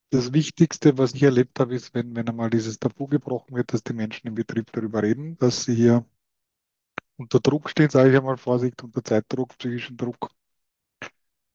[0.09, 3.83] das Wichtigste, was ich erlebt habe, ist, wenn, wenn einmal dieses Tabu gebrochen wird, dass
[3.83, 6.03] die Menschen im Betrieb darüber reden, dass sie hier
[7.17, 10.29] unter Druck stehen, sage ich einmal Vorsicht, unter Zeitdruck, psychischen Druck,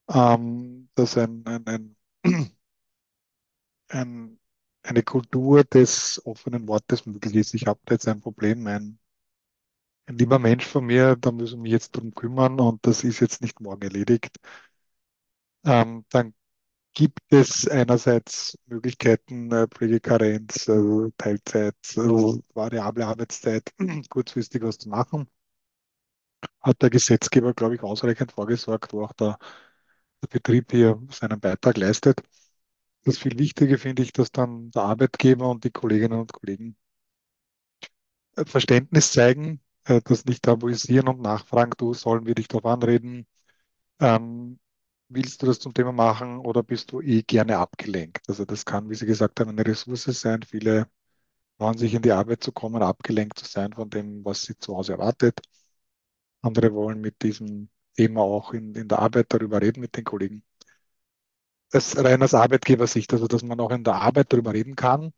[0.09, 1.97] ähm, dass ein, ein, ein
[3.91, 4.39] ein,
[4.83, 7.55] eine Kultur des offenen Wortes möglich ist.
[7.55, 8.99] Ich habe da jetzt ein Problem, ein,
[10.07, 13.21] ein lieber Mensch von mir, da müssen wir mich jetzt drum kümmern und das ist
[13.21, 14.37] jetzt nicht morgen erledigt.
[15.65, 16.35] Ähm, dann
[16.95, 22.01] gibt es einerseits Möglichkeiten, äh, Pflegekarenz, äh, Teilzeit, äh,
[22.55, 23.73] variable Arbeitszeit,
[24.11, 25.29] kurzfristig was zu machen.
[26.62, 29.39] Hat der Gesetzgeber, glaube ich, ausreichend vorgesorgt, wo auch der,
[30.23, 32.23] der Betrieb hier seinen Beitrag leistet.
[33.05, 36.77] Das viel Wichtige finde ich, dass dann der Arbeitgeber und die Kolleginnen und Kollegen
[38.37, 43.27] äh, Verständnis zeigen, äh, das nicht tabuisieren und nachfragen, du sollen wir dich darauf anreden.
[44.01, 44.61] Ähm,
[45.09, 48.29] willst du das zum Thema machen oder bist du eh gerne abgelenkt?
[48.29, 50.43] Also das kann, wie Sie gesagt haben, eine Ressource sein.
[50.45, 50.89] Viele
[51.59, 54.77] freuen sich in die Arbeit zu kommen, abgelenkt zu sein von dem, was sie zu
[54.77, 55.41] Hause erwartet.
[56.43, 60.43] Andere wollen mit diesem Thema auch in, in der Arbeit darüber reden mit den Kollegen.
[61.71, 65.13] Das rein aus Arbeitgebersicht, also dass man auch in der Arbeit darüber reden kann,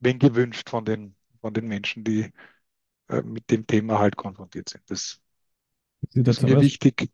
[0.00, 2.32] wenn gewünscht von den, von den Menschen, die
[3.08, 4.82] äh, mit dem Thema halt konfrontiert sind.
[4.90, 5.20] Das
[6.14, 7.10] ist mir wichtig,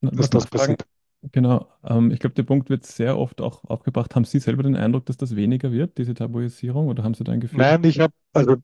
[0.00, 0.86] dass was das passiert.
[1.32, 1.68] Genau.
[1.84, 4.14] Ähm, ich glaube, der Punkt wird sehr oft auch aufgebracht.
[4.14, 7.32] Haben Sie selber den Eindruck, dass das weniger wird, diese Tabuisierung, oder haben Sie da
[7.32, 7.58] ein Gefühl?
[7.58, 8.56] Nein, ich habe, also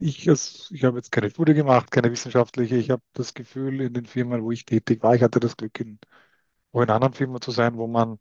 [0.00, 2.76] ich, als, ich habe jetzt keine Studie gemacht, keine wissenschaftliche.
[2.76, 5.78] Ich habe das Gefühl, in den Firmen, wo ich tätig war, ich hatte das Glück,
[5.80, 5.98] in,
[6.72, 8.18] auch in anderen Firmen zu sein, wo man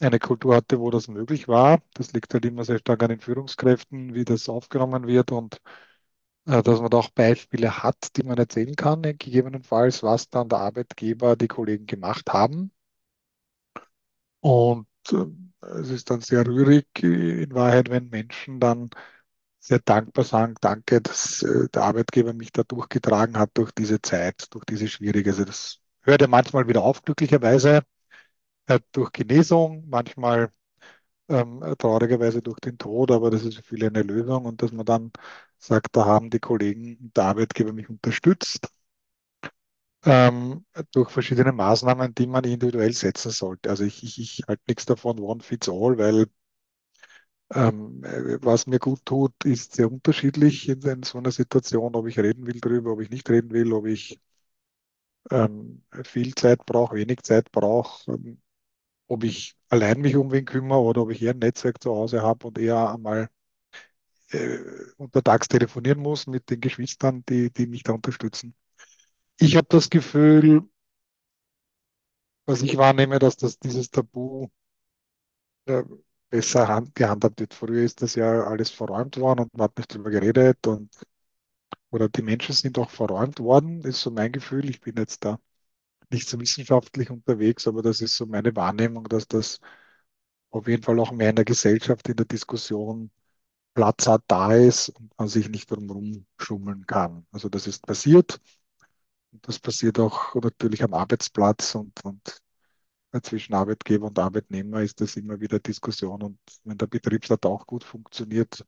[0.00, 1.80] eine Kultur hatte, wo das möglich war.
[1.94, 5.60] Das liegt halt immer sehr stark an den Führungskräften, wie das aufgenommen wird und
[6.46, 10.48] äh, dass man da auch Beispiele hat, die man erzählen kann, äh, gegebenenfalls, was dann
[10.48, 12.72] der Arbeitgeber, die Kollegen gemacht haben.
[14.40, 15.26] Und äh,
[15.80, 18.90] es ist dann sehr rührig in Wahrheit, wenn Menschen dann
[19.60, 21.44] sehr dankbar sagen, danke, dass
[21.74, 25.30] der Arbeitgeber mich da durchgetragen hat durch diese Zeit, durch diese schwierige.
[25.30, 27.82] Also das hört ja manchmal wieder auf, glücklicherweise,
[28.66, 30.52] äh, durch Genesung, manchmal
[31.28, 34.86] ähm, traurigerweise durch den Tod, aber das ist für viele eine Lösung und dass man
[34.86, 35.12] dann
[35.58, 38.68] sagt, da haben die Kollegen der Arbeitgeber mich unterstützt
[40.04, 43.68] ähm, durch verschiedene Maßnahmen, die man individuell setzen sollte.
[43.70, 46.26] Also ich, ich, ich halte nichts davon, one fits all, weil
[47.54, 52.06] ähm, äh, was mir gut tut, ist sehr unterschiedlich in, in so einer Situation, ob
[52.08, 54.20] ich reden will darüber, ob ich nicht reden will, ob ich
[55.30, 58.40] ähm, viel Zeit brauche, wenig Zeit brauche, ähm,
[59.08, 62.22] ob ich allein mich um wen kümmere oder ob ich eher ein Netzwerk zu Hause
[62.22, 63.28] habe und eher einmal
[64.30, 64.58] äh,
[64.96, 68.54] untertags telefonieren muss mit den Geschwistern, die, die mich da unterstützen.
[69.38, 70.62] Ich habe das Gefühl,
[72.46, 74.48] was ich wahrnehme, dass das dieses Tabu
[75.66, 75.82] äh,
[76.30, 77.54] besser hand, gehandhabt wird.
[77.54, 80.90] Früher ist das ja alles verräumt worden und man hat nicht drüber geredet und
[81.90, 84.68] oder die Menschen sind auch verräumt worden, ist so mein Gefühl.
[84.70, 85.38] Ich bin jetzt da
[86.10, 89.60] nicht so wissenschaftlich unterwegs, aber das ist so meine Wahrnehmung, dass das
[90.50, 93.10] auf jeden Fall auch mehr in der Gesellschaft, in der Diskussion
[93.74, 97.26] Platz hat, da ist und man sich nicht drumherum schummeln kann.
[97.32, 98.40] Also das ist passiert.
[99.32, 102.40] Und das passiert auch natürlich am Arbeitsplatz und, und
[103.22, 106.22] zwischen Arbeitgeber und Arbeitnehmer ist das immer wieder Diskussion.
[106.22, 108.64] Und wenn der Betriebsrat auch gut funktioniert,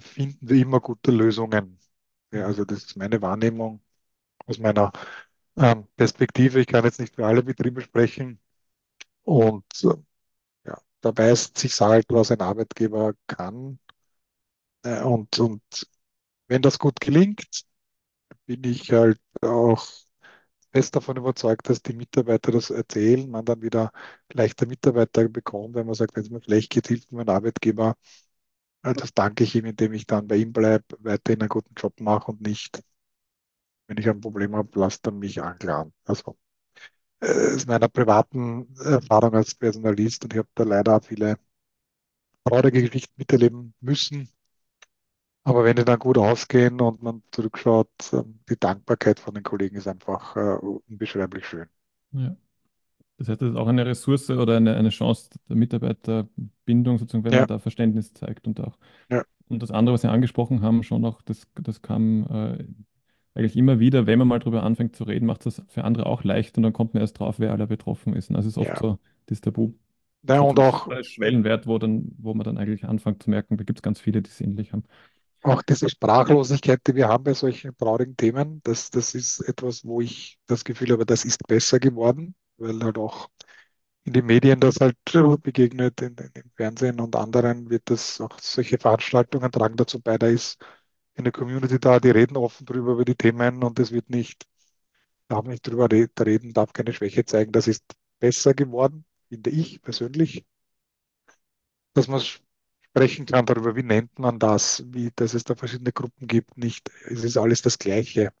[0.00, 1.78] finden wir immer gute Lösungen.
[2.32, 3.82] Ja, also das ist meine Wahrnehmung
[4.46, 4.92] aus meiner
[5.96, 6.60] Perspektive.
[6.60, 8.40] Ich kann jetzt nicht für alle Betriebe sprechen.
[9.24, 9.88] Und äh,
[10.66, 13.78] ja, da weiß sich halt, was ein Arbeitgeber kann.
[14.82, 15.62] Äh, und, und
[16.48, 17.64] wenn das gut gelingt,
[18.46, 19.86] bin ich halt auch
[20.72, 23.92] fest davon überzeugt, dass die Mitarbeiter das erzählen, man dann wieder
[24.32, 27.96] leichter Mitarbeiter bekommt, wenn man sagt, wenn es mir schlecht geht, hilft mir ein Arbeitgeber.
[28.84, 32.00] Äh, Das danke ich ihm, indem ich dann bei ihm bleibe, weiterhin einen guten Job
[32.00, 32.82] mache und nicht,
[33.90, 35.94] wenn ich ein Problem habe, lasst er mich anklagen.
[36.06, 36.38] Also,
[37.20, 41.38] äh, aus meiner privaten Erfahrung als Personalist und ich habe da leider viele
[42.44, 44.28] traurige Geschichten miterleben müssen.
[45.44, 49.76] Aber wenn die dann gut ausgehen und man zurückschaut, ähm, die Dankbarkeit von den Kollegen
[49.76, 50.40] ist einfach äh,
[50.88, 51.68] unbeschreiblich schön.
[52.12, 52.36] Ja.
[53.18, 57.36] Das heißt, das ist auch eine Ressource oder eine, eine Chance der Mitarbeiterbindung, sozusagen, wenn
[57.36, 58.78] Ja, man da Verständnis zeigt und auch.
[59.08, 62.64] ja, Und das andere, was Sie angesprochen haben, schon auch, das, das kam äh,
[63.34, 66.24] eigentlich immer wieder, wenn man mal drüber anfängt zu reden, macht das für andere auch
[66.24, 68.30] leicht und dann kommt man erst drauf, wer aller betroffen ist.
[68.30, 68.76] Und das ist oft ja.
[68.76, 69.72] so das Tabu.
[70.22, 73.78] Ja, und auch, Schwellenwert, wo dann, wo man dann eigentlich anfängt zu merken, da gibt
[73.78, 74.84] es ganz viele, die es ähnlich haben.
[75.42, 80.00] auch diese Sprachlosigkeit, die wir haben bei solchen traurigen Themen, das, das ist etwas, wo
[80.00, 83.30] ich das Gefühl habe, das ist besser geworden, weil halt auch
[84.04, 84.96] in den Medien das halt
[85.42, 90.18] begegnet, in, in, im Fernsehen und anderen wird das auch solche Veranstaltungen tragen dazu bei,
[90.18, 90.58] da ist
[91.16, 94.46] eine Community da, die reden offen drüber über die Themen und es wird nicht,
[95.28, 97.52] darf nicht drüber re- reden, darf keine Schwäche zeigen.
[97.52, 97.84] Das ist
[98.20, 100.44] besser geworden, finde ich persönlich,
[101.94, 106.26] dass man sprechen kann darüber, wie nennt man das, wie, dass es da verschiedene Gruppen
[106.26, 108.32] gibt, nicht, es ist alles das Gleiche.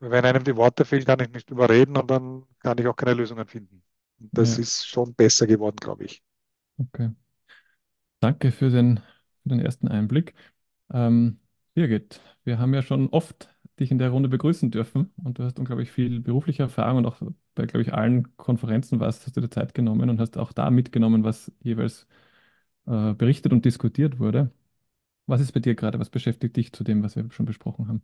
[0.00, 2.94] Wenn einem die Worte fehlen, kann ich nicht drüber reden und dann kann ich auch
[2.96, 3.82] keine Lösungen finden.
[4.18, 6.22] Das Ja, ist schon besser geworden, glaube ich.
[6.78, 7.12] okay.
[8.20, 9.00] Danke für den,
[9.42, 10.34] für den ersten Einblick.
[10.92, 11.40] Ähm,
[11.74, 13.48] Birgit, wir haben ja schon oft
[13.80, 17.20] dich in der Runde begrüßen dürfen und du hast unglaublich viel berufliche Erfahrung und auch
[17.54, 20.70] bei, glaube ich, allen Konferenzen warst, hast du dir Zeit genommen und hast auch da
[20.70, 22.06] mitgenommen, was jeweils
[22.86, 24.52] äh, berichtet und diskutiert wurde.
[25.26, 25.98] Was ist bei dir gerade?
[26.00, 28.02] Was beschäftigt dich zu dem, was wir schon besprochen haben?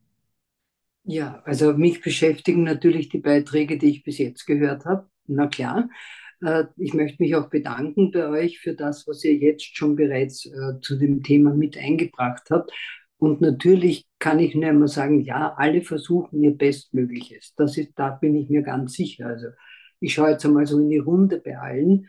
[1.05, 5.09] Ja, also mich beschäftigen natürlich die Beiträge, die ich bis jetzt gehört habe.
[5.27, 5.89] Na klar.
[6.43, 10.45] Äh, ich möchte mich auch bedanken bei euch für das, was ihr jetzt schon bereits
[10.47, 12.70] äh, zu dem Thema mit eingebracht habt.
[13.19, 17.53] Und natürlich kann ich nur immer sagen, ja, alle versuchen ihr Bestmögliches.
[17.57, 19.27] Das ist, da bin ich mir ganz sicher.
[19.27, 19.49] Also
[20.01, 22.09] ich schaue jetzt einmal so in die Runde bei allen.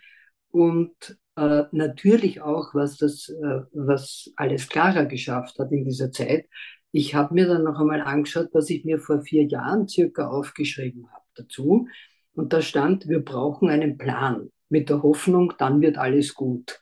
[0.52, 6.48] Und äh, natürlich auch, was das, äh, was alles Clara geschafft hat in dieser Zeit.
[6.92, 11.12] Ich habe mir dann noch einmal angeschaut, was ich mir vor vier Jahren circa aufgeschrieben
[11.12, 11.88] habe dazu.
[12.34, 16.80] Und da stand, wir brauchen einen Plan mit der Hoffnung, dann wird alles gut.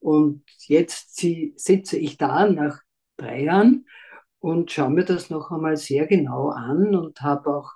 [0.00, 2.80] Und jetzt sitze ich da nach
[3.22, 3.80] drei
[4.40, 7.72] und schaue mir das noch einmal sehr genau an und habe auch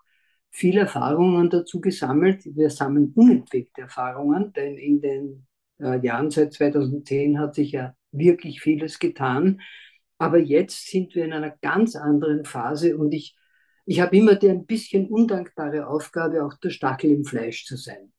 [0.50, 2.44] viele Erfahrungen dazu gesammelt.
[2.44, 5.46] Wir sammeln unentwegte Erfahrungen, denn in den
[5.80, 9.60] äh, Jahren seit 2010 hat sich ja wirklich vieles getan.
[10.18, 13.36] Aber jetzt sind wir in einer ganz anderen Phase und ich,
[13.84, 18.12] ich habe immer die ein bisschen undankbare Aufgabe, auch der Stachel im Fleisch zu sein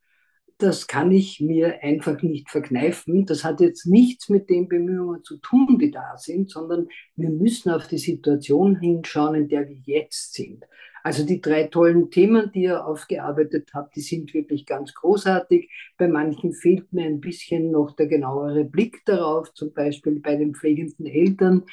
[0.58, 3.26] das kann ich mir einfach nicht verkneifen.
[3.26, 7.70] Das hat jetzt nichts mit den Bemühungen zu tun, die da sind, sondern wir müssen
[7.70, 10.66] auf die Situation hinschauen, in der wir jetzt sind.
[11.04, 15.70] Also die drei tollen Themen, die ihr aufgearbeitet habt, die sind wirklich ganz großartig.
[15.98, 19.54] Bei manchen fehlt mir ein bisschen noch der genauere Blick darauf.
[19.54, 21.64] Zum Beispiel bei den pflegenden Eltern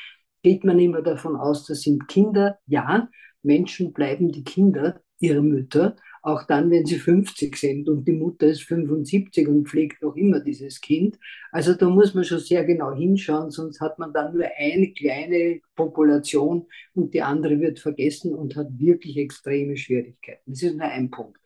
[0.43, 2.59] geht man immer davon aus, das sind Kinder.
[2.67, 3.09] Ja,
[3.45, 8.47] Menschen bleiben die Kinder ihrer Mütter auch dann, wenn sie 50 sind und die Mutter
[8.47, 11.19] ist 75 und pflegt noch immer dieses Kind.
[11.53, 15.61] Also da muss man schon sehr genau hinschauen, sonst hat man dann nur eine kleine
[15.77, 20.51] Population und die andere wird vergessen und hat wirklich extreme Schwierigkeiten.
[20.51, 21.39] Das ist nur ein Punkt.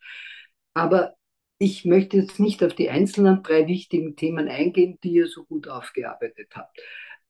[0.75, 1.17] Aber
[1.59, 5.67] ich möchte jetzt nicht auf die einzelnen drei wichtigen Themen eingehen, die ihr so gut
[5.67, 6.79] aufgearbeitet habt.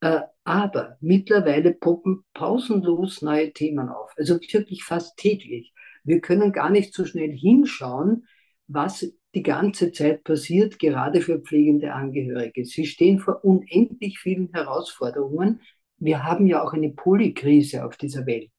[0.01, 5.73] Äh, aber mittlerweile poppen pausenlos neue Themen auf, also wirklich fast täglich.
[6.05, 8.27] Wir können gar nicht so schnell hinschauen,
[8.67, 12.65] was die ganze Zeit passiert, gerade für pflegende Angehörige.
[12.65, 15.61] Sie stehen vor unendlich vielen Herausforderungen.
[15.99, 18.51] Wir haben ja auch eine Polykrise auf dieser Welt.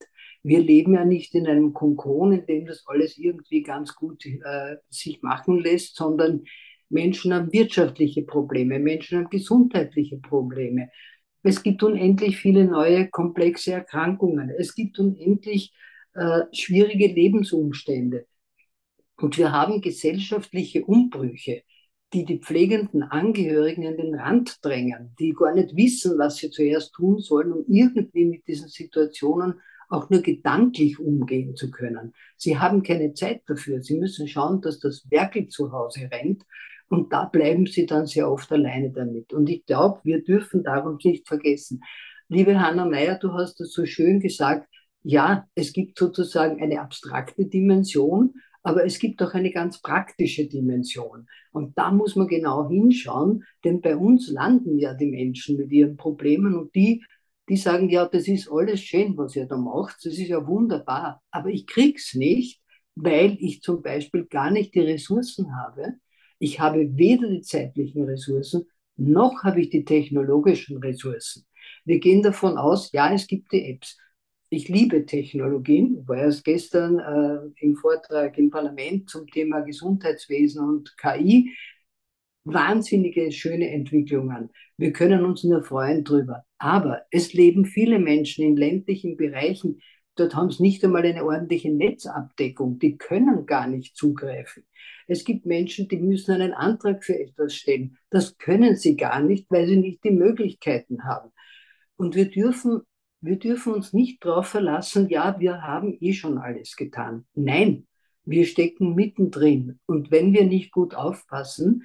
[0.44, 4.76] Wir leben ja nicht in einem Konkon, in dem das alles irgendwie ganz gut äh,
[4.90, 6.44] sich machen lässt, sondern
[6.90, 10.90] Menschen haben wirtschaftliche Probleme, Menschen haben gesundheitliche Probleme.
[11.44, 14.50] Es gibt unendlich viele neue komplexe Erkrankungen.
[14.50, 15.74] Es gibt unendlich
[16.14, 18.26] äh, schwierige Lebensumstände.
[19.18, 21.64] Und wir haben gesellschaftliche Umbrüche,
[22.14, 26.94] die die pflegenden Angehörigen in den Rand drängen, die gar nicht wissen, was sie zuerst
[26.94, 32.14] tun sollen, um irgendwie mit diesen Situationen auch nur gedanklich umgehen zu können.
[32.38, 33.82] Sie haben keine Zeit dafür.
[33.82, 36.44] Sie müssen schauen, dass das Werkel zu Hause rennt.
[36.90, 39.32] Und da bleiben sie dann sehr oft alleine damit.
[39.34, 41.82] Und ich glaube, wir dürfen darum nicht vergessen.
[42.28, 44.68] Liebe Hanna Meyer, du hast das so schön gesagt,
[45.04, 48.34] ja, es gibt sozusagen eine abstrakte Dimension,
[48.64, 51.28] aber es gibt auch eine ganz praktische Dimension.
[51.52, 55.96] Und da muss man genau hinschauen, denn bei uns landen ja die Menschen mit ihren
[55.96, 57.04] Problemen und die,
[57.48, 61.22] die sagen, ja, das ist alles schön, was ihr da macht, das ist ja wunderbar,
[61.32, 62.62] aber ich krieg's nicht,
[62.96, 65.96] weil ich zum Beispiel gar nicht die Ressourcen habe.
[66.40, 68.66] Ich habe weder die zeitlichen Ressourcen,
[68.98, 71.46] noch habe ich die technologischen Ressourcen.
[71.86, 73.98] Wir gehen davon aus, ja, es gibt die Apps
[74.50, 76.00] ich liebe Technologien.
[76.02, 81.56] Ich war erst gestern äh, im Vortrag im Parlament zum Thema Gesundheitswesen und KI.
[82.46, 84.50] Wahnsinnige, schöne Entwicklungen.
[84.78, 86.46] Wir können uns nur freuen drüber.
[86.58, 89.82] Aber es leben viele Menschen in ländlichen Bereichen.
[90.16, 92.78] Dort haben sie nicht einmal eine ordentliche Netzabdeckung.
[92.80, 94.66] Die können gar nicht zugreifen.
[95.08, 97.98] Es gibt Menschen, die müssen einen Antrag für etwas stellen.
[98.10, 101.32] Das können sie gar nicht, weil sie nicht die Möglichkeiten haben.
[101.96, 102.82] Und wir dürfen
[103.22, 107.26] wir dürfen uns nicht darauf verlassen, ja, wir haben eh schon alles getan.
[107.34, 107.86] Nein,
[108.24, 109.80] wir stecken mittendrin.
[109.86, 111.84] Und wenn wir nicht gut aufpassen,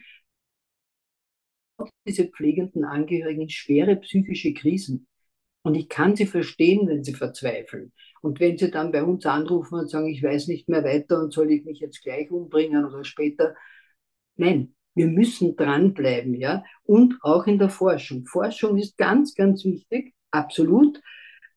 [2.07, 5.09] diese pflegenden Angehörigen schwere psychische Krisen.
[5.63, 7.93] Und ich kann sie verstehen, wenn sie verzweifeln.
[8.25, 11.33] Und wenn sie dann bei uns anrufen und sagen, ich weiß nicht mehr weiter und
[11.33, 13.55] soll ich mich jetzt gleich umbringen oder später.
[14.37, 16.65] Nein, wir müssen dranbleiben, ja.
[16.85, 18.27] Und auch in der Forschung.
[18.27, 21.01] Forschung ist ganz, ganz wichtig, absolut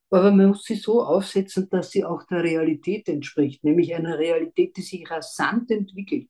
[0.10, 4.78] aber man muss sie so aufsetzen, dass sie auch der Realität entspricht, nämlich einer Realität,
[4.78, 6.30] die sich rasant entwickelt.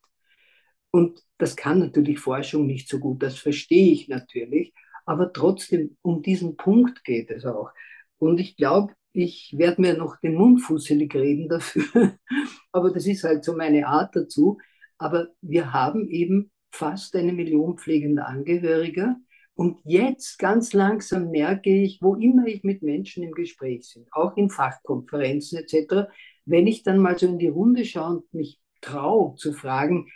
[0.91, 4.73] Und das kann natürlich Forschung nicht so gut, das verstehe ich natürlich,
[5.05, 7.69] aber trotzdem um diesen Punkt geht es auch.
[8.17, 12.13] Und ich glaube, ich werde mir noch den Mund fusselig reden dafür,
[12.71, 14.59] aber das ist halt so meine Art dazu.
[14.97, 19.15] Aber wir haben eben fast eine Million pflegende Angehörige
[19.55, 24.37] und jetzt ganz langsam merke ich, wo immer ich mit Menschen im Gespräch bin, auch
[24.37, 26.09] in Fachkonferenzen etc.,
[26.45, 30.07] Wenn ich dann mal so in die Runde schaue und mich traue zu fragen,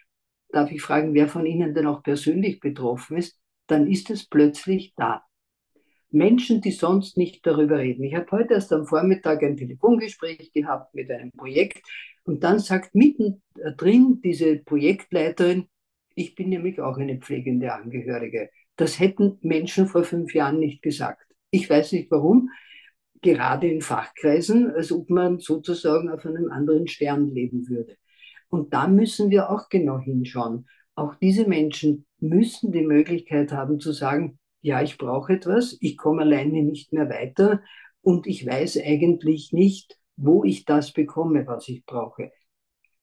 [0.49, 4.93] darf ich fragen, wer von Ihnen denn auch persönlich betroffen ist, dann ist es plötzlich
[4.95, 5.23] da.
[6.11, 8.03] Menschen, die sonst nicht darüber reden.
[8.03, 11.87] Ich habe heute erst am Vormittag ein Telefongespräch gehabt mit einem Projekt
[12.23, 15.67] und dann sagt mittendrin diese Projektleiterin,
[16.15, 18.49] ich bin nämlich auch eine pflegende Angehörige.
[18.75, 21.23] Das hätten Menschen vor fünf Jahren nicht gesagt.
[21.49, 22.49] Ich weiß nicht warum,
[23.21, 27.95] gerade in Fachkreisen, als ob man sozusagen auf einem anderen Stern leben würde.
[28.49, 30.67] Und da müssen wir auch genau hinschauen.
[30.95, 36.21] Auch diese Menschen müssen die Möglichkeit haben zu sagen, ja, ich brauche etwas, ich komme
[36.21, 37.61] alleine nicht mehr weiter
[38.01, 42.31] und ich weiß eigentlich nicht, wo ich das bekomme, was ich brauche.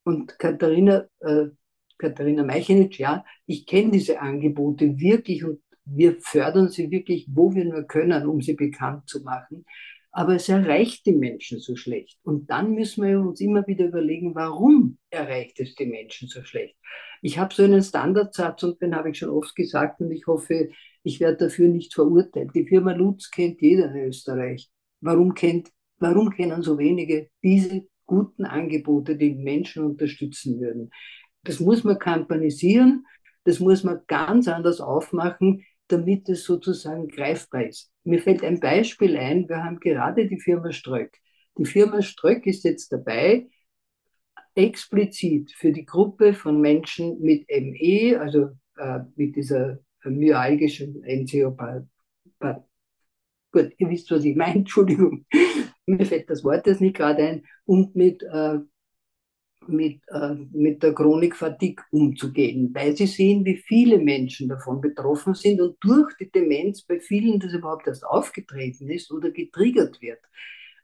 [0.05, 1.47] Und Katharina, äh,
[1.99, 7.65] Katharina Meichenitsch, ja, ich kenne diese Angebote wirklich und wir fördern sie wirklich, wo wir
[7.65, 9.65] nur können, um sie bekannt zu machen.
[10.11, 12.19] Aber es erreicht die Menschen so schlecht.
[12.23, 16.77] Und dann müssen wir uns immer wieder überlegen, warum erreicht es die Menschen so schlecht.
[17.23, 20.71] Ich habe so einen Standardsatz und den habe ich schon oft gesagt und ich hoffe,
[21.09, 22.51] ich werde dafür nicht verurteilt.
[22.55, 24.69] Die Firma Lutz kennt jeder in Österreich.
[25.01, 30.91] Warum, kennt, warum kennen so wenige diese guten Angebote, die Menschen unterstützen würden?
[31.45, 33.07] Das muss man kampanisieren,
[33.45, 37.91] das muss man ganz anders aufmachen, damit es sozusagen greifbar ist.
[38.05, 41.17] Mir fällt ein Beispiel ein, wir haben gerade die Firma Ströck.
[41.57, 43.49] Die Firma Ströck ist jetzt dabei,
[44.55, 51.87] explizit für die Gruppe von Menschen mit ME, also äh, mit dieser myalgischen Enzeopathie.
[53.51, 55.25] Gut, ihr wisst, was ich meine, Entschuldigung,
[55.87, 58.59] mir fällt das Wort jetzt nicht gerade ein, und mit äh,
[59.69, 65.35] mit, äh, mit der Chronik Fatigue umzugehen, weil sie sehen, wie viele Menschen davon betroffen
[65.35, 70.21] sind und durch die Demenz bei vielen das überhaupt erst aufgetreten ist oder getriggert wird.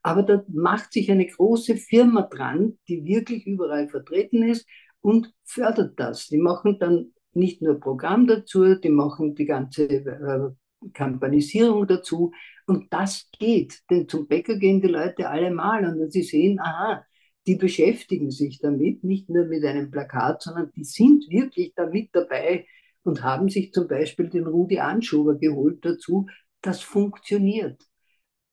[0.02, 4.66] Aber da macht sich eine große Firma dran, die wirklich überall vertreten ist
[5.00, 6.28] und fördert das.
[6.28, 10.50] Die machen dann nicht nur Programm dazu, die machen die ganze äh,
[10.92, 12.32] Kampanisierung dazu.
[12.66, 17.04] Und das geht, denn zum Bäcker gehen die Leute alle mal und sie sehen, aha,
[17.46, 22.66] die beschäftigen sich damit, nicht nur mit einem Plakat, sondern die sind wirklich damit dabei
[23.02, 26.26] und haben sich zum Beispiel den Rudi Anschober geholt dazu.
[26.62, 27.82] Das funktioniert.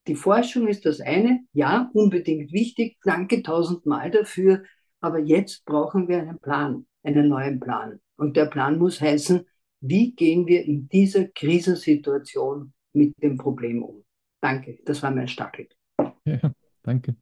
[0.08, 4.64] Die Forschung ist das eine, ja, unbedingt wichtig, danke tausendmal dafür,
[5.00, 8.00] aber jetzt brauchen wir einen Plan, einen neuen Plan.
[8.22, 9.44] Und der Plan muss heißen,
[9.80, 14.04] wie gehen wir in dieser Krisensituation mit dem Problem um?
[14.40, 15.68] Danke, das war mein Stachel.
[16.24, 16.54] Ja,
[16.84, 17.16] danke.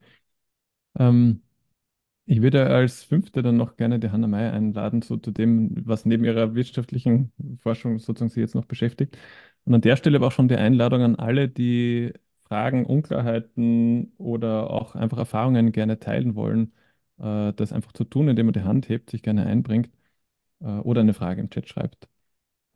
[0.98, 1.40] Ähm,
[2.26, 6.04] ich würde als Fünfte dann noch gerne die Hanna Meyer einladen, so zu dem, was
[6.04, 7.32] neben ihrer wirtschaftlichen
[7.62, 9.16] Forschung sozusagen sie jetzt noch beschäftigt.
[9.64, 12.12] Und an der Stelle aber auch schon die Einladung an alle, die
[12.44, 16.74] Fragen, Unklarheiten oder auch einfach Erfahrungen gerne teilen wollen,
[17.18, 19.90] äh, das einfach zu tun, indem man die Hand hebt, sich gerne einbringt
[20.60, 22.08] oder eine Frage im Chat schreibt.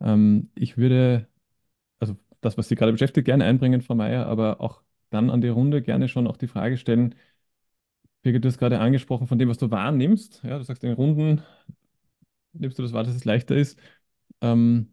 [0.01, 1.27] Ähm, ich würde,
[1.99, 5.49] also das, was Sie gerade beschäftigt, gerne einbringen, Frau Meyer, aber auch dann an die
[5.49, 7.15] Runde gerne schon auch die Frage stellen,
[8.23, 10.41] Birgit, du hast gerade angesprochen von dem, was du wahrnimmst.
[10.43, 11.43] Ja, du sagst in Runden,
[12.53, 13.79] nimmst du das wahr, dass es leichter ist.
[14.41, 14.89] Ähm,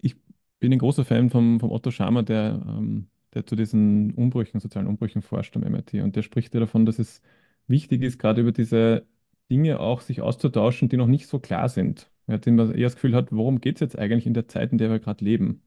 [0.00, 0.16] ich
[0.60, 4.88] bin ein großer Fan vom, vom Otto Schama, der, ähm, der zu diesen Umbrüchen, sozialen
[4.88, 6.02] Umbrüchen forscht am MIT.
[6.02, 7.22] Und der spricht ja davon, dass es
[7.68, 9.06] wichtig ist, gerade über diese
[9.50, 12.10] Dinge auch sich auszutauschen, die noch nicht so klar sind.
[12.26, 14.72] Ja, denen man eher das Gefühl hat, worum geht es jetzt eigentlich in der Zeit,
[14.72, 15.62] in der wir gerade leben?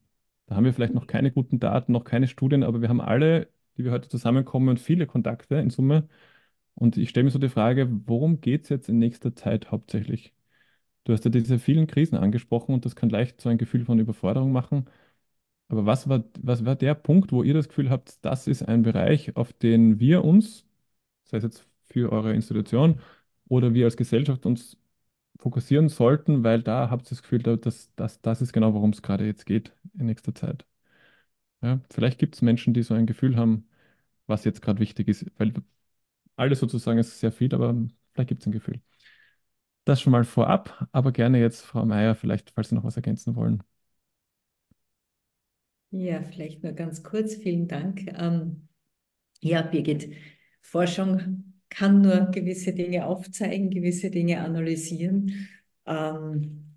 [0.46, 3.48] Da haben wir vielleicht noch keine guten Daten, noch keine Studien, aber wir haben alle,
[3.76, 6.08] die wir heute zusammenkommen viele Kontakte in Summe
[6.74, 10.34] und ich stelle mir so die Frage, worum geht es jetzt in nächster Zeit hauptsächlich?
[11.04, 13.98] Du hast ja diese vielen Krisen angesprochen und das kann leicht so ein Gefühl von
[13.98, 14.86] Überforderung machen.
[15.68, 18.82] Aber was war, was war der Punkt, wo ihr das Gefühl habt, das ist ein
[18.82, 20.66] Bereich, auf den wir uns,
[21.24, 23.00] sei es jetzt für eure Institution
[23.52, 24.78] oder wir als Gesellschaft uns
[25.38, 29.02] fokussieren sollten, weil da habt ihr das Gefühl, dass, dass das ist genau, worum es
[29.02, 30.66] gerade jetzt geht in nächster Zeit.
[31.62, 33.66] Ja, vielleicht gibt es Menschen, die so ein Gefühl haben,
[34.26, 35.54] was jetzt gerade wichtig ist, weil
[36.36, 37.74] alles sozusagen ist sehr viel, aber
[38.14, 38.80] vielleicht gibt es ein Gefühl.
[39.84, 43.34] Das schon mal vorab, aber gerne jetzt, Frau Meier, vielleicht, falls Sie noch was ergänzen
[43.36, 43.62] wollen.
[45.90, 48.06] Ja, vielleicht nur ganz kurz, vielen Dank.
[48.18, 48.68] Ähm,
[49.40, 50.12] ja, Birgit,
[50.62, 55.48] Forschung kann nur gewisse Dinge aufzeigen, gewisse Dinge analysieren.
[55.86, 56.76] Ähm,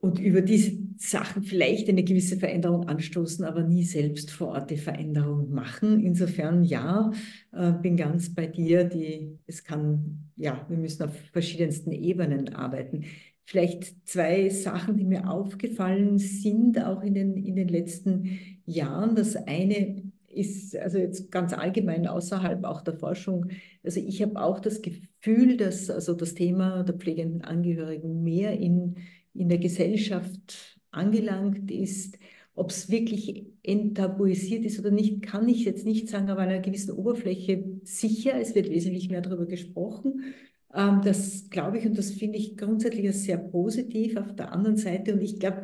[0.00, 4.76] und über diese Sachen vielleicht eine gewisse Veränderung anstoßen, aber nie selbst vor Ort die
[4.76, 6.00] Veränderung machen.
[6.00, 7.10] Insofern ja,
[7.52, 8.84] äh, bin ganz bei dir.
[8.84, 13.04] Die, es kann, ja, wir müssen auf verschiedensten Ebenen arbeiten.
[13.44, 19.16] Vielleicht zwei Sachen, die mir aufgefallen sind, auch in den, in den letzten Jahren.
[19.16, 20.07] Das eine
[20.38, 23.50] ist also jetzt ganz allgemein außerhalb auch der Forschung.
[23.82, 28.96] Also ich habe auch das Gefühl, dass also das Thema der pflegenden Angehörigen mehr in,
[29.34, 32.18] in der Gesellschaft angelangt ist.
[32.54, 36.60] Ob es wirklich enttabuisiert ist oder nicht, kann ich jetzt nicht sagen, aber an einer
[36.60, 38.40] gewissen Oberfläche sicher.
[38.40, 40.34] Es wird wesentlich mehr darüber gesprochen.
[40.74, 45.14] Ähm, das glaube ich und das finde ich grundsätzlich sehr positiv auf der anderen Seite.
[45.14, 45.62] Und ich glaube,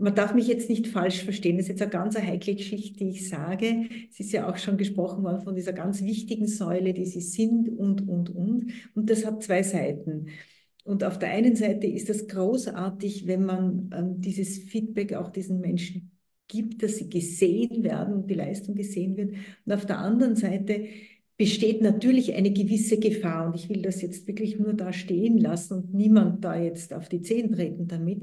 [0.00, 1.56] man darf mich jetzt nicht falsch verstehen.
[1.56, 3.88] Das ist jetzt eine ganz heikle Geschichte, die ich sage.
[4.10, 7.68] Es ist ja auch schon gesprochen worden von dieser ganz wichtigen Säule, die sie sind
[7.68, 8.72] und, und, und.
[8.94, 10.28] Und das hat zwei Seiten.
[10.84, 15.60] Und auf der einen Seite ist es großartig, wenn man ähm, dieses Feedback auch diesen
[15.60, 16.10] Menschen
[16.48, 19.34] gibt, dass sie gesehen werden und die Leistung gesehen wird.
[19.66, 20.86] Und auf der anderen Seite
[21.36, 23.46] besteht natürlich eine gewisse Gefahr.
[23.46, 27.08] Und ich will das jetzt wirklich nur da stehen lassen und niemand da jetzt auf
[27.08, 28.22] die Zehen treten damit,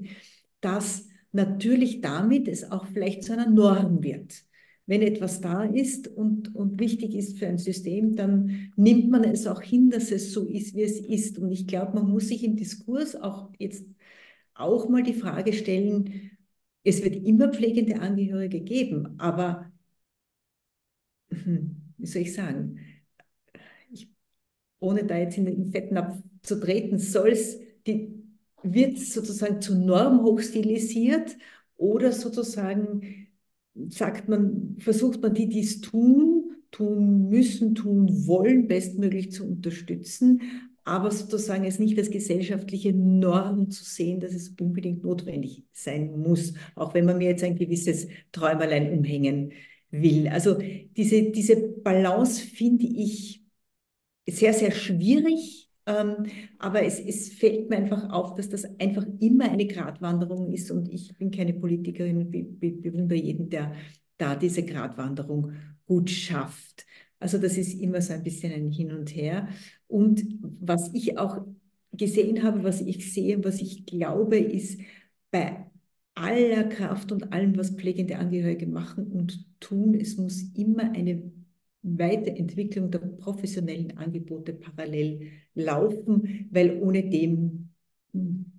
[0.60, 4.44] dass natürlich damit es auch vielleicht zu einer Norm wird.
[4.86, 9.46] Wenn etwas da ist und, und wichtig ist für ein System, dann nimmt man es
[9.46, 11.40] auch hin, dass es so ist, wie es ist.
[11.40, 13.86] Und ich glaube, man muss sich im Diskurs auch jetzt
[14.56, 16.32] auch mal die Frage stellen,
[16.84, 19.72] es wird immer pflegende Angehörige geben, aber
[21.30, 22.80] hm, wie soll ich sagen,
[23.92, 24.10] ich,
[24.80, 28.17] ohne da jetzt in den Fettnapf zu treten, soll es die,
[28.64, 31.38] wird sozusagen zur Norm hochstilisiert
[31.78, 33.28] oder sozusagen
[33.90, 40.42] sagt man, versucht man die, die es tun, tun müssen, tun wollen, bestmöglich zu unterstützen,
[40.84, 46.54] aber sozusagen es nicht als gesellschaftliche Norm zu sehen, dass es unbedingt notwendig sein muss,
[46.76, 49.52] auch wenn man mir jetzt ein gewisses Träumerlein umhängen
[49.92, 50.28] will.
[50.30, 50.58] Also
[50.96, 53.44] diese, diese Balance finde ich
[54.28, 59.68] sehr, sehr schwierig aber es, es fällt mir einfach auf, dass das einfach immer eine
[59.68, 63.74] Gratwanderung ist und ich bin keine Politikerin, be, be, bewundere jeden, der
[64.18, 65.54] da diese Gratwanderung
[65.86, 66.86] gut schafft.
[67.20, 69.48] Also das ist immer so ein bisschen ein Hin und Her.
[69.88, 71.46] Und was ich auch
[71.94, 74.80] gesehen habe, was ich sehe, was ich glaube, ist
[75.32, 75.68] bei
[76.16, 81.32] aller Kraft und allem, was pflegende Angehörige machen und tun, es muss immer eine
[81.98, 87.70] Weiterentwicklung der professionellen Angebote parallel laufen, weil ohne dem
[88.14, 88.58] hm,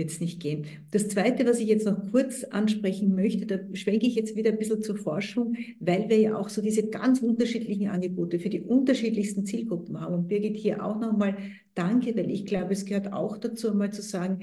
[0.00, 0.66] wird es nicht gehen.
[0.92, 4.58] Das Zweite, was ich jetzt noch kurz ansprechen möchte, da schwenke ich jetzt wieder ein
[4.58, 9.44] bisschen zur Forschung, weil wir ja auch so diese ganz unterschiedlichen Angebote für die unterschiedlichsten
[9.44, 10.14] Zielgruppen haben.
[10.14, 11.36] Und Birgit, hier auch nochmal
[11.74, 14.40] danke, weil ich glaube, es gehört auch dazu, mal zu sagen,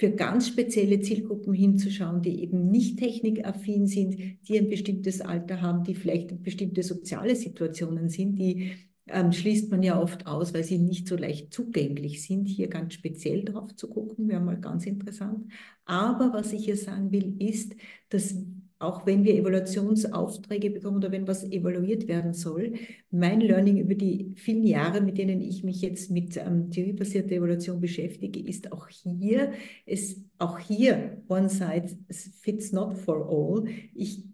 [0.00, 4.16] für ganz spezielle Zielgruppen hinzuschauen, die eben nicht technikaffin sind,
[4.48, 8.72] die ein bestimmtes Alter haben, die vielleicht bestimmte soziale Situationen sind, die
[9.08, 12.46] ähm, schließt man ja oft aus, weil sie nicht so leicht zugänglich sind.
[12.46, 15.52] Hier ganz speziell drauf zu gucken, wäre mal ganz interessant.
[15.84, 17.76] Aber was ich hier sagen will, ist,
[18.08, 18.34] dass
[18.80, 22.72] auch wenn wir Evaluationsaufträge bekommen oder wenn was evaluiert werden soll,
[23.10, 27.78] mein Learning über die vielen Jahre, mit denen ich mich jetzt mit ähm, theoriebasierter Evaluation
[27.78, 29.52] beschäftige, ist auch hier,
[29.84, 31.98] es, auch hier, one size
[32.40, 33.68] fits not for all.
[33.94, 34.24] Ich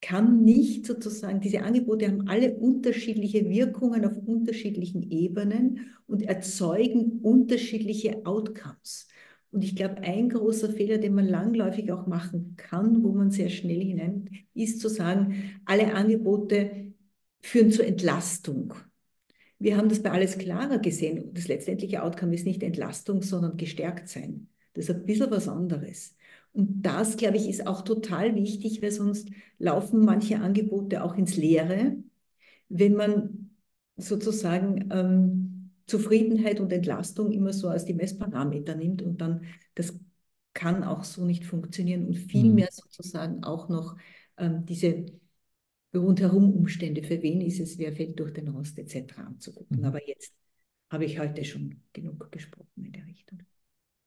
[0.00, 8.24] kann nicht sozusagen, diese Angebote haben alle unterschiedliche Wirkungen auf unterschiedlichen Ebenen und erzeugen unterschiedliche
[8.24, 9.08] Outcomes.
[9.56, 13.48] Und ich glaube, ein großer Fehler, den man langläufig auch machen kann, wo man sehr
[13.48, 16.92] schnell hinein, ist zu sagen, alle Angebote
[17.40, 18.74] führen zur Entlastung.
[19.58, 21.32] Wir haben das bei alles klarer gesehen.
[21.32, 24.48] Das letztendliche Outcome ist nicht Entlastung, sondern gestärkt sein.
[24.74, 26.14] Das ist ein bisschen was anderes.
[26.52, 31.38] Und das, glaube ich, ist auch total wichtig, weil sonst laufen manche Angebote auch ins
[31.38, 31.96] Leere,
[32.68, 33.52] wenn man
[33.96, 35.45] sozusagen ähm,
[35.86, 39.44] Zufriedenheit und Entlastung immer so als die Messparameter nimmt und dann,
[39.74, 39.98] das
[40.52, 42.74] kann auch so nicht funktionieren und vielmehr mhm.
[42.74, 43.96] sozusagen auch noch
[44.38, 45.06] ähm, diese
[45.94, 49.18] rundherum Umstände, für wen ist es, wer fällt durch den Rost etc.
[49.18, 49.78] anzugucken.
[49.78, 49.84] Mhm.
[49.84, 50.34] Aber jetzt
[50.90, 53.40] habe ich heute schon genug gesprochen in der Richtung.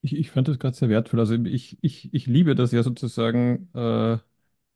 [0.01, 1.19] Ich, ich fand das gerade sehr wertvoll.
[1.19, 4.17] Also ich, ich, ich liebe das ja sozusagen, äh,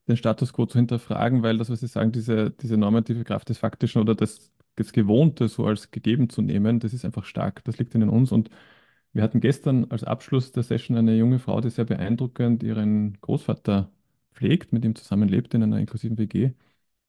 [0.07, 3.57] den Status quo zu hinterfragen, weil das, was Sie sagen, diese, diese normative Kraft des
[3.57, 7.63] Faktischen oder des das Gewohnte so als gegeben zu nehmen, das ist einfach stark.
[7.65, 8.31] Das liegt in uns.
[8.31, 8.49] Und
[9.13, 13.91] wir hatten gestern als Abschluss der Session eine junge Frau, die sehr beeindruckend ihren Großvater
[14.33, 16.53] pflegt, mit ihm zusammenlebt in einer inklusiven WG.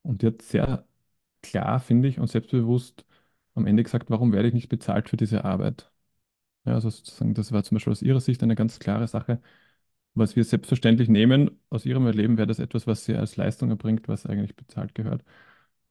[0.02, 0.86] Und die hat sehr
[1.42, 3.06] klar, finde ich, und selbstbewusst
[3.54, 5.90] am Ende gesagt, warum werde ich nicht bezahlt für diese Arbeit?
[6.64, 9.40] Ja, also sozusagen, das war zum Beispiel aus ihrer Sicht eine ganz klare Sache.
[10.14, 14.08] Was wir selbstverständlich nehmen, aus ihrem Erleben wäre das etwas, was sie als Leistung erbringt,
[14.08, 15.24] was eigentlich bezahlt gehört.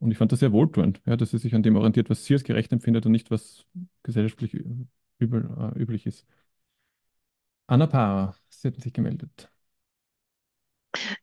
[0.03, 2.33] Und ich fand das sehr wohltuend, ja, dass sie sich an dem orientiert, was sie
[2.33, 3.65] als gerecht empfindet und nicht, was
[4.03, 4.53] gesellschaftlich
[5.17, 6.25] übel, äh, üblich ist.
[7.67, 9.49] Anna Para, Sie hatten sich gemeldet.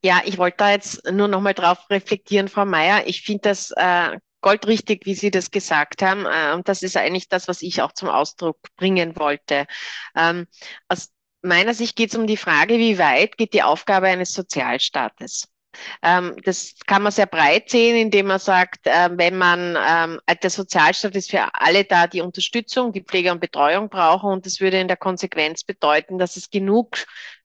[0.03, 3.07] Ja, ich wollte da jetzt nur noch mal drauf reflektieren, Frau Meier.
[3.07, 6.27] Ich finde das äh, goldrichtig, wie Sie das gesagt haben.
[6.27, 9.67] Äh, und das ist eigentlich das, was ich auch zum Ausdruck bringen wollte.
[10.17, 10.47] Ähm,
[10.89, 11.11] aus
[11.43, 15.49] meiner Sicht geht es um die Frage, wie weit geht die Aufgabe eines Sozialstaates?
[16.03, 20.51] Ähm, das kann man sehr breit sehen, indem man sagt, äh, wenn man, ähm, der
[20.51, 24.31] Sozialstaat ist für alle da, die Unterstützung, die Pflege und Betreuung brauchen.
[24.31, 26.97] Und das würde in der Konsequenz bedeuten, dass es genug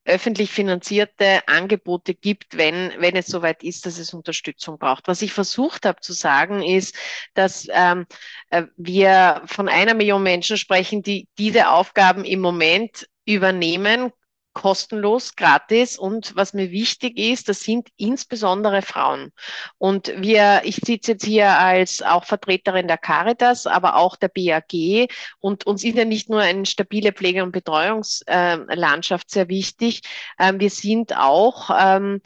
[0.06, 5.08] öffentlich finanzierte Angebote gibt, wenn, wenn es soweit ist, dass es Unterstützung braucht.
[5.08, 6.96] Was ich versucht habe zu sagen, ist,
[7.34, 8.06] dass ähm,
[8.52, 14.12] äh, wir von einer Million Menschen sprechen, die diese Aufgaben im Moment übernehmen,
[14.56, 16.00] kostenlos, gratis.
[16.00, 19.32] Und was mir wichtig ist, das sind insbesondere Frauen.
[19.78, 25.08] Und wir, ich sitze jetzt hier als auch Vertreterin der Caritas, aber auch der BAG.
[25.40, 30.02] Und uns ist ja nicht nur eine stabile Pflege- und Betreuungslandschaft sehr wichtig.
[30.40, 32.22] Ähm, wir sind auch ähm,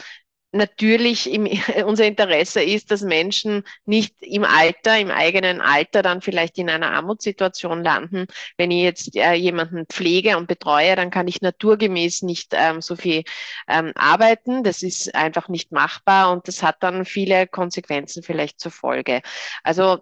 [0.52, 1.48] natürlich im,
[1.86, 6.92] unser Interesse ist, dass Menschen nicht im Alter, im eigenen Alter dann vielleicht in einer
[6.92, 8.26] Armutssituation landen.
[8.58, 12.96] Wenn ich jetzt äh, jemanden pflege und betreue, dann kann ich naturgemäß nicht ähm, so
[12.96, 13.24] viel
[13.68, 14.64] ähm, arbeiten.
[14.64, 19.22] Das ist einfach nicht machbar und das hat dann viele Konsequenzen vielleicht zur Folge.
[19.64, 20.00] Also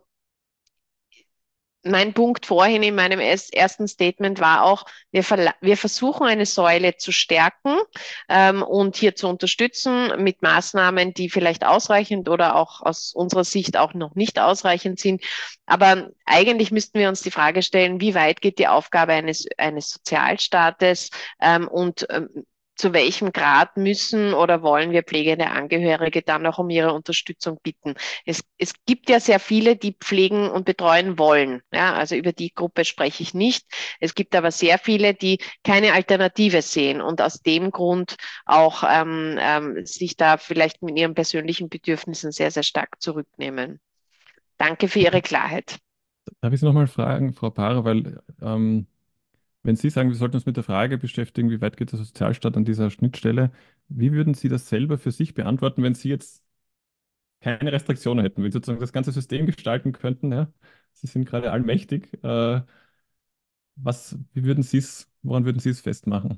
[1.89, 5.23] mein Punkt vorhin in meinem ersten Statement war auch, wir,
[5.61, 7.77] wir versuchen eine Säule zu stärken
[8.29, 13.77] ähm, und hier zu unterstützen mit Maßnahmen, die vielleicht ausreichend oder auch aus unserer Sicht
[13.77, 15.23] auch noch nicht ausreichend sind.
[15.65, 19.91] Aber eigentlich müssten wir uns die Frage stellen, wie weit geht die Aufgabe eines, eines
[19.91, 21.09] Sozialstaates
[21.41, 22.45] ähm, und ähm,
[22.77, 27.95] zu welchem Grad müssen oder wollen wir pflegende Angehörige dann auch um ihre Unterstützung bitten.
[28.25, 31.61] Es, es gibt ja sehr viele, die pflegen und betreuen wollen.
[31.73, 33.65] Ja, also über die Gruppe spreche ich nicht.
[33.99, 39.37] Es gibt aber sehr viele, die keine Alternative sehen und aus dem Grund auch ähm,
[39.39, 43.79] ähm, sich da vielleicht mit ihren persönlichen Bedürfnissen sehr, sehr stark zurücknehmen.
[44.57, 45.77] Danke für Ihre Klarheit.
[46.41, 48.87] Darf ich Sie nochmal fragen, Frau Paar, weil ähm,
[49.67, 52.57] wenn Sie sagen, wir sollten uns mit der Frage beschäftigen, wie weit geht der Sozialstaat
[52.57, 53.51] an dieser Schnittstelle,
[53.89, 56.43] wie würden Sie das selber für sich beantworten, wenn Sie jetzt
[57.41, 60.31] keine Restriktionen hätten, wenn Sie sozusagen das ganze System gestalten könnten?
[60.31, 60.51] Ja?
[60.93, 62.13] Sie sind gerade allmächtig.
[62.23, 62.61] Äh,
[63.75, 66.29] was, wie würden Sie es, woran würden Sie es festmachen?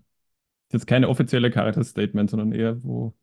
[0.70, 3.16] Das ist jetzt keine offizielle Caritas-Statement, sondern eher, wo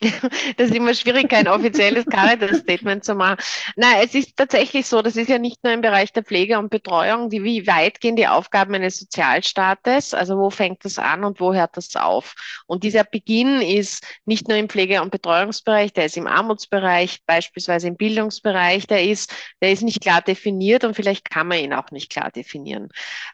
[0.56, 3.36] Das ist immer schwierig, kein offizielles Caritas-Statement zu machen.
[3.76, 6.70] Nein, es ist tatsächlich so, das ist ja nicht nur im Bereich der Pflege und
[6.70, 11.40] Betreuung, die, wie weit gehen die Aufgaben eines Sozialstaates, also wo fängt das an und
[11.40, 12.34] wo hört das auf?
[12.66, 17.88] Und dieser Beginn ist nicht nur im Pflege- und Betreuungsbereich, der ist im Armutsbereich, beispielsweise
[17.88, 21.90] im Bildungsbereich, der ist, der ist nicht klar definiert und vielleicht kann man ihn auch
[21.90, 22.88] nicht klar definieren.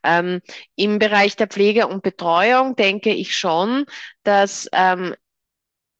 [0.04, 0.40] Ähm,
[0.76, 3.84] Im Bereich der Pflege und Betreuung denke ich schon,
[4.22, 5.14] dass ähm,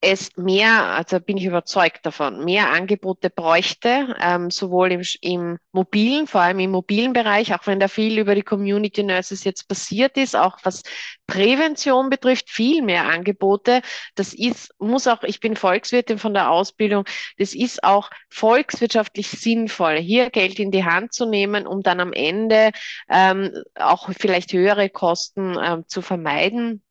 [0.02, 6.27] es mehr, also bin ich überzeugt davon, mehr Angebote bräuchte, ähm, sowohl im, im mobilen,
[6.27, 10.16] vor allem im mobilen Bereich, auch wenn da viel über die Community Nurses jetzt passiert
[10.16, 10.82] ist, auch was
[11.27, 13.82] Prävention betrifft, viel mehr Angebote.
[14.14, 17.05] Das ist, muss auch, ich bin Volkswirtin von der Ausbildung,
[17.36, 22.14] das ist auch volkswirtschaftlich sinnvoll, hier Geld in die Hand zu nehmen, um dann am
[22.14, 22.70] Ende
[23.10, 26.82] ähm, auch vielleicht höhere Kosten ähm, zu vermeiden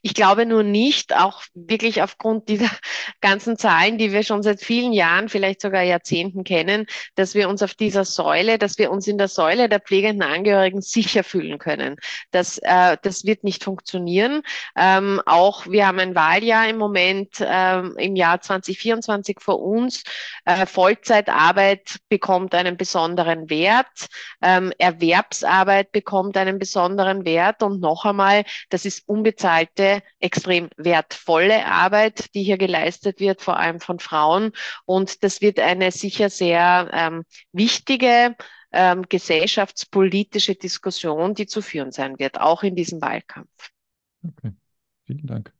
[0.00, 2.70] ich glaube nur nicht, auch wirklich aufgrund dieser
[3.20, 7.62] ganzen Zahlen, die wir schon seit vielen Jahren, vielleicht sogar Jahrzehnten kennen, dass wir uns
[7.62, 11.96] auf dieser Säule, dass wir uns in der Säule der pflegenden Angehörigen sicher fühlen können.
[12.30, 14.42] Das, äh, das wird nicht funktionieren.
[14.76, 20.04] Ähm, auch wir haben ein Wahljahr im Moment ähm, im Jahr 2024 vor uns.
[20.46, 24.06] Äh, Vollzeitarbeit bekommt einen besonderen Wert.
[24.40, 27.62] Ähm, Erwerbsarbeit bekommt einen besonderen Wert.
[27.62, 33.58] Und noch einmal, das ist unbedingt unbezahlte, extrem wertvolle Arbeit, die hier geleistet wird, vor
[33.58, 34.52] allem von Frauen.
[34.86, 38.36] Und das wird eine sicher sehr ähm, wichtige
[38.72, 43.70] ähm, gesellschaftspolitische Diskussion, die zu führen sein wird, auch in diesem Wahlkampf.
[44.22, 44.52] Okay,
[45.04, 45.52] vielen Dank.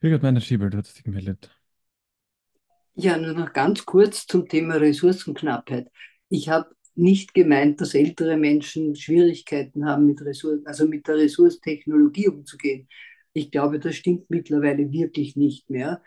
[0.00, 1.50] Birgit Meiner-Schiebel, du hast dich gemeldet.
[2.94, 5.90] Ja, nur noch ganz kurz zum Thema Ressourcenknappheit.
[6.28, 12.28] Ich habe nicht gemeint, dass ältere Menschen Schwierigkeiten haben, mit, Ressourcen, also mit der Ressourcentechnologie
[12.28, 12.88] umzugehen.
[13.32, 16.02] Ich glaube, das stimmt mittlerweile wirklich nicht mehr.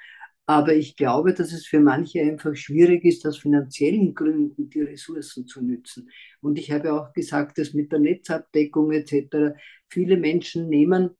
[0.46, 5.48] Aber ich glaube, dass es für manche einfach schwierig ist, aus finanziellen Gründen die Ressourcen
[5.48, 6.10] zu nützen.
[6.42, 9.56] Und ich habe auch gesagt, dass mit der Netzabdeckung etc.
[9.90, 11.12] viele Menschen nehmen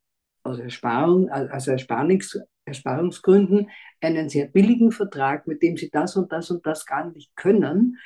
[0.44, 3.70] aus Ersparung, also Ersparungs, Ersparungsgründen
[4.02, 7.98] einen sehr billigen Vertrag, mit dem sie das und das und das gar nicht können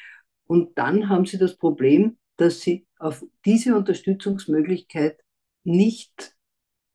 [0.47, 5.19] und dann haben sie das Problem, dass sie auf diese Unterstützungsmöglichkeit
[5.63, 6.35] nicht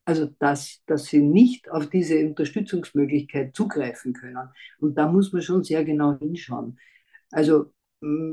[0.05, 4.49] Also, dass, dass sie nicht auf diese Unterstützungsmöglichkeit zugreifen können.
[4.81, 6.79] Und da muss man schon sehr genau hinschauen.
[7.31, 7.73] Also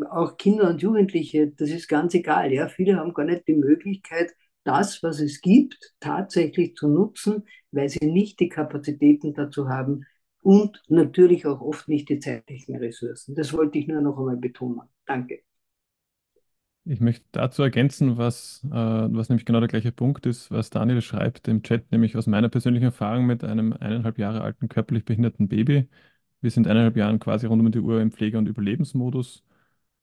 [0.09, 2.51] auch Kinder und Jugendliche, das ist ganz egal.
[2.53, 2.69] Ja?
[2.69, 4.33] Viele haben gar nicht die Möglichkeit,
[4.63, 10.05] das, was es gibt, tatsächlich zu nutzen, weil sie nicht die Kapazitäten dazu haben
[10.41, 13.35] und natürlich auch oft nicht die zeitlichen Ressourcen.
[13.35, 14.81] Das wollte ich nur noch einmal betonen.
[15.05, 15.43] Danke.
[16.85, 21.01] Ich möchte dazu ergänzen, was, äh, was nämlich genau der gleiche Punkt ist, was Daniel
[21.01, 25.47] schreibt im Chat, nämlich aus meiner persönlichen Erfahrung mit einem eineinhalb Jahre alten körperlich behinderten
[25.47, 25.87] Baby.
[26.41, 29.43] Wir sind eineinhalb Jahre quasi rund um die Uhr im Pflege- und Überlebensmodus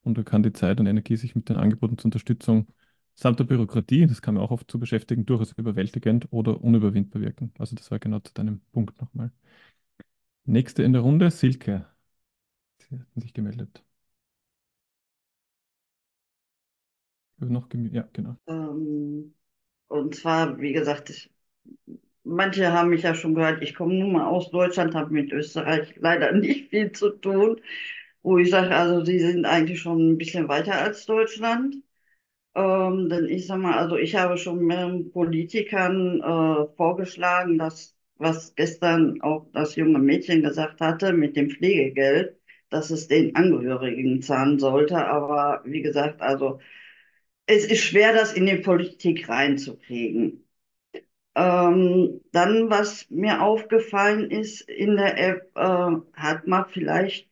[0.03, 2.69] und da kann die Zeit und Energie sich mit den Angeboten zur Unterstützung
[3.15, 7.53] samt der Bürokratie, das kann man auch oft zu beschäftigen, durchaus überwältigend oder unüberwindbar wirken.
[7.59, 9.33] Also das war genau zu deinem Punkt nochmal.
[10.47, 11.87] Nächste in der Runde, Silke.
[12.79, 13.85] Sie hatten sich gemeldet.
[17.39, 18.37] Noch ja, genau.
[18.47, 19.35] Ähm,
[19.89, 21.33] und zwar, wie gesagt, ich,
[22.25, 25.95] manche haben mich ja schon gehört, ich komme nun mal aus Deutschland, habe mit Österreich
[25.99, 27.61] leider nicht viel zu tun,
[28.23, 31.77] wo ich sage, also sie sind eigentlich schon ein bisschen weiter als Deutschland.
[32.57, 38.55] Ähm, denn ich sag mal, also ich habe schon mehreren Politikern äh, vorgeschlagen, dass, was
[38.55, 42.37] gestern auch das junge Mädchen gesagt hatte, mit dem Pflegegeld,
[42.71, 44.97] dass es den Angehörigen zahlen sollte.
[45.07, 46.61] Aber wie gesagt, also
[47.47, 50.45] es ist schwer, das in die Politik reinzukriegen.
[51.35, 57.31] Ähm, dann, was mir aufgefallen ist in der App, äh, hat man vielleicht,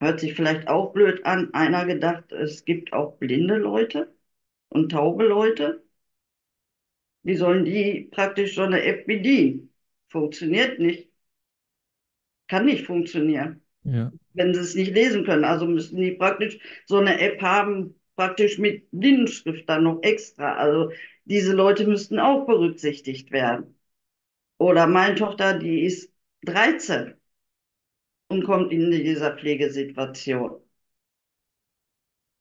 [0.00, 4.14] hört sich vielleicht auch blöd an, einer gedacht, es gibt auch blinde Leute
[4.70, 5.84] und taube Leute.
[7.24, 9.71] Wie sollen die praktisch so eine App bedienen?
[10.12, 11.08] Funktioniert nicht.
[12.48, 13.62] Kann nicht funktionieren.
[13.84, 14.12] Ja.
[14.34, 15.44] Wenn sie es nicht lesen können.
[15.44, 20.54] Also müssen die praktisch so eine App haben, praktisch mit Blindenschrift dann noch extra.
[20.56, 20.92] Also
[21.24, 23.74] diese Leute müssten auch berücksichtigt werden.
[24.58, 26.12] Oder meine Tochter, die ist
[26.44, 27.14] 13
[28.28, 30.60] und kommt in dieser Pflegesituation.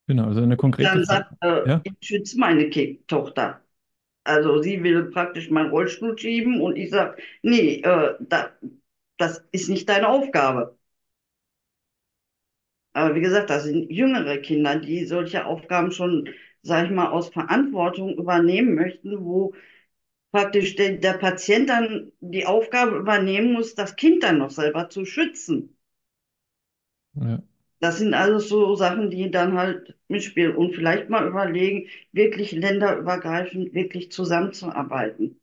[0.08, 1.82] Genau, also eine konkrete Dann sagt, äh, ja?
[1.84, 2.70] ich schütze meine
[3.08, 3.62] Tochter.
[4.24, 8.52] Also sie will praktisch meinen Rollstuhl schieben und ich sage, nee, äh, da,
[9.18, 10.78] das ist nicht deine Aufgabe.
[12.94, 16.30] Aber wie gesagt, das sind jüngere Kinder, die solche Aufgaben schon,
[16.62, 19.54] sag ich mal, aus Verantwortung übernehmen möchten, wo
[20.32, 25.06] praktisch der, der Patient dann die Aufgabe übernehmen muss, das Kind dann noch selber zu
[25.06, 25.78] schützen.
[27.14, 27.42] Ja.
[27.82, 33.74] Das sind alles so Sachen, die dann halt mitspielen und vielleicht mal überlegen, wirklich länderübergreifend
[33.76, 35.42] wirklich zusammenzuarbeiten,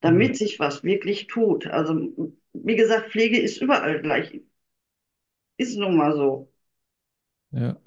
[0.00, 0.38] damit mhm.
[0.38, 1.66] sich was wirklich tut.
[1.68, 1.94] Also,
[2.54, 4.42] wie gesagt, Pflege ist überall gleich.
[5.56, 6.48] Ist nun mal so.
[7.50, 7.78] Ja,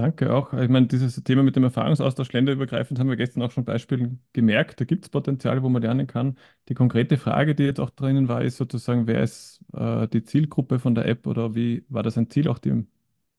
[0.00, 0.52] danke auch.
[0.52, 4.80] Ich meine, dieses Thema mit dem Erfahrungsaustausch länderübergreifend haben wir gestern auch schon Beispielen gemerkt.
[4.80, 6.36] Da gibt es Potenziale, wo man lernen kann.
[6.68, 10.78] Die konkrete Frage, die jetzt auch drinnen war, ist sozusagen, wer ist äh, die Zielgruppe
[10.78, 12.86] von der App oder wie war das ein Ziel, auch die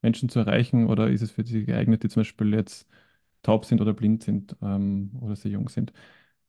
[0.01, 2.87] Menschen zu erreichen oder ist es für sie geeignet, die zum Beispiel jetzt
[3.43, 5.93] taub sind oder blind sind ähm, oder sehr jung sind?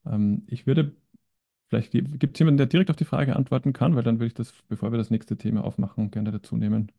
[0.06, 0.96] Ähm, ich würde
[1.68, 4.34] Vielleicht gibt es jemanden, der direkt auf die Frage antworten kann, weil dann würde ich
[4.34, 6.92] das, bevor wir das nächste Thema aufmachen, gerne dazu nehmen.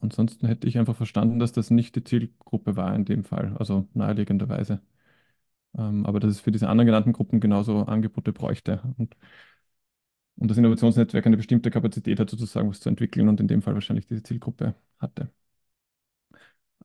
[0.00, 3.88] Ansonsten hätte ich einfach verstanden, dass das nicht die Zielgruppe war in dem Fall, also
[3.94, 4.80] naheliegenderweise.
[5.78, 9.16] Ähm, aber dass es für diese anderen genannten Gruppen genauso Angebote bräuchte und,
[10.36, 13.74] und das Innovationsnetzwerk eine bestimmte Kapazität hat, sozusagen was zu entwickeln und in dem Fall
[13.74, 15.30] wahrscheinlich diese Zielgruppe hatte.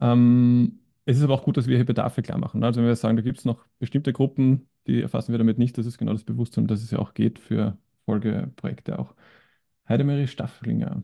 [0.02, 2.64] Ähm, es ist aber auch gut, dass wir hier Bedarfe klar machen.
[2.64, 5.78] Also wenn wir sagen, da gibt es noch bestimmte Gruppen, die erfassen wir damit nicht,
[5.78, 9.16] das ist genau das Bewusstsein, dass es ja auch geht für Folgeprojekte auch.
[9.90, 11.04] Heidemarie Stafflinger.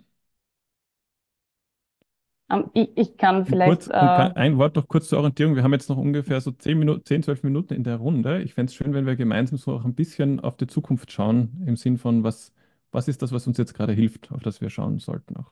[2.52, 3.70] Um, ich, ich, kann vielleicht.
[3.70, 5.56] Kurz, äh, ein Wort noch kurz zur Orientierung.
[5.56, 8.42] Wir haben jetzt noch ungefähr so 10, Minuten, 10 12 Minuten in der Runde.
[8.42, 11.64] Ich fände es schön, wenn wir gemeinsam so auch ein bisschen auf die Zukunft schauen,
[11.66, 12.52] im Sinn von, was,
[12.92, 15.52] was ist das, was uns jetzt gerade hilft, auf das wir schauen sollten auch.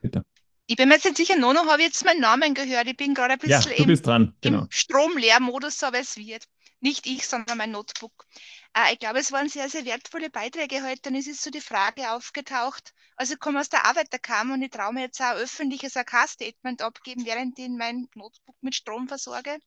[0.00, 0.24] Bitte.
[0.66, 2.88] Ich bin mir jetzt nicht sicher, Nono, habe ich jetzt meinen Namen gehört?
[2.88, 4.34] Ich bin gerade ein bisschen ja, du bist dran.
[4.40, 4.62] Genau.
[4.62, 6.46] im Stromleermodus, aber es wird.
[6.80, 8.26] Nicht ich, sondern mein Notebook.
[8.74, 11.02] Äh, ich glaube, es waren sehr, sehr wertvolle Beiträge heute.
[11.02, 12.94] Dann ist es so die Frage aufgetaucht.
[13.16, 17.26] Also ich komme aus der Arbeiterkammer und ich traue mir jetzt auch öffentliches AK-Statement abgeben,
[17.26, 19.58] während ich mein Notebook mit Strom versorge.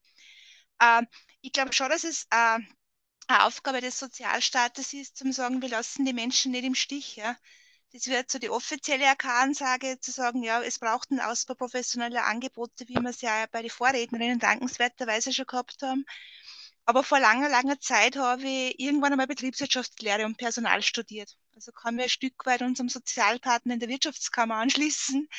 [0.80, 1.04] Äh,
[1.42, 2.60] ich glaube schon, dass es äh,
[3.28, 7.16] eine Aufgabe des Sozialstaates ist, zu sagen, wir lassen die Menschen nicht im Stich.
[7.16, 7.38] Ja?
[7.92, 12.88] Das wird so die offizielle AK-Ansage, zu sagen, ja, es braucht einen Ausbau professioneller Angebote,
[12.88, 16.06] wie wir es ja bei den Vorrednerinnen dankenswerterweise schon gehabt haben.
[16.86, 21.38] Aber vor langer, langer Zeit habe ich irgendwann einmal Betriebswirtschaftslehre und Personal studiert.
[21.56, 25.30] Also kann mir ein Stück weit unserem Sozialpartner in der Wirtschaftskammer anschließen.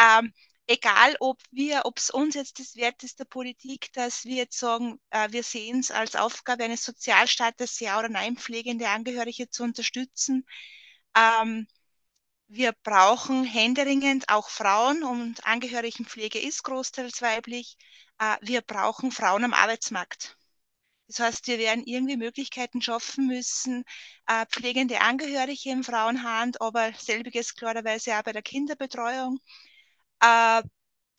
[0.00, 0.32] Ähm,
[0.66, 4.58] egal ob wir, ob es uns jetzt das Wert ist der Politik, dass wir jetzt
[4.58, 9.64] sagen, äh, wir sehen es als Aufgabe eines Sozialstaates, ja oder nein, pflegende Angehörige zu
[9.64, 10.46] unterstützen.
[11.16, 11.66] Ähm,
[12.48, 17.76] wir brauchen händeringend auch Frauen und Angehörigenpflege ist großteils weiblich.
[18.18, 20.36] Äh, wir brauchen Frauen am Arbeitsmarkt.
[21.08, 23.84] Das heißt, wir werden irgendwie Möglichkeiten schaffen müssen,
[24.26, 29.38] äh, pflegende Angehörige im Frauenhand, aber selbiges klarerweise auch bei der Kinderbetreuung,
[30.20, 30.62] äh,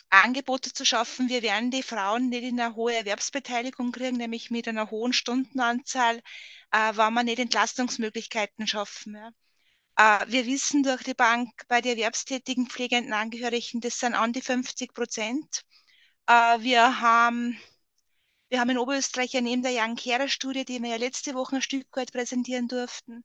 [0.09, 1.29] Angebote zu schaffen.
[1.29, 6.21] Wir werden die Frauen nicht in eine hohe Erwerbsbeteiligung kriegen, nämlich mit einer hohen Stundenanzahl,
[6.71, 9.15] äh, wenn wir nicht Entlastungsmöglichkeiten schaffen.
[9.15, 9.31] Ja.
[9.97, 14.41] Äh, wir wissen durch die Bank bei den erwerbstätigen pflegenden Angehörigen, das sind an die
[14.41, 15.63] 50 Prozent.
[16.27, 17.59] Äh, wir haben
[18.49, 21.57] wir haben in Oberösterreich ja neben der Young Carer Studie, die wir ja letzte Woche
[21.57, 23.23] ein Stück weit präsentieren durften,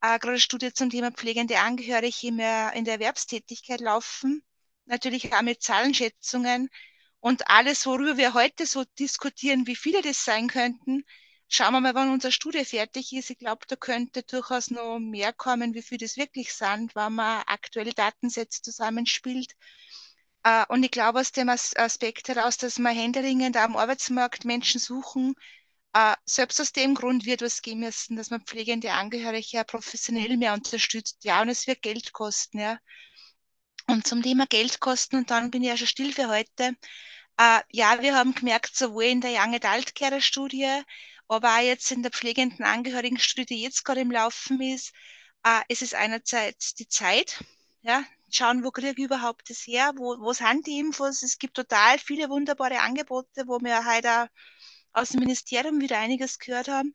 [0.00, 4.42] äh, gerade eine Studie zum Thema pflegende Angehörige der, in der Erwerbstätigkeit laufen.
[4.86, 6.68] Natürlich auch mit Zahlenschätzungen.
[7.20, 11.04] Und alles, worüber wir heute so diskutieren, wie viele das sein könnten,
[11.48, 13.30] schauen wir mal, wann unsere Studie fertig ist.
[13.30, 17.42] Ich glaube, da könnte durchaus noch mehr kommen, wie viele das wirklich sind, wenn man
[17.46, 19.54] aktuelle Datensätze zusammenspielt.
[20.44, 25.34] Äh, und ich glaube aus dem Aspekt heraus, dass wir händeringend am Arbeitsmarkt Menschen suchen,
[25.94, 30.52] äh, selbst aus dem Grund wird was gehen müssen, dass man pflegende Angehörige professionell mehr
[30.52, 31.24] unterstützt.
[31.24, 32.78] Ja, und es wird Geld kosten, ja.
[33.86, 36.74] Und zum Thema Geld kosten, und dann bin ich ja schon still für heute.
[37.38, 40.82] Äh, ja, wir haben gemerkt, sowohl in der Young Adult Care Studie,
[41.28, 44.92] aber auch jetzt in der pflegenden Angehörigen-Studie, die jetzt gerade im Laufen ist,
[45.68, 47.44] es ist einerseits die Zeit,
[47.82, 48.04] ja,
[48.36, 51.22] schauen, wo kriege ich überhaupt das her, wo, wo sind die Infos.
[51.22, 54.28] Es gibt total viele wunderbare Angebote, wo wir heute
[54.92, 56.94] aus dem Ministerium wieder einiges gehört haben.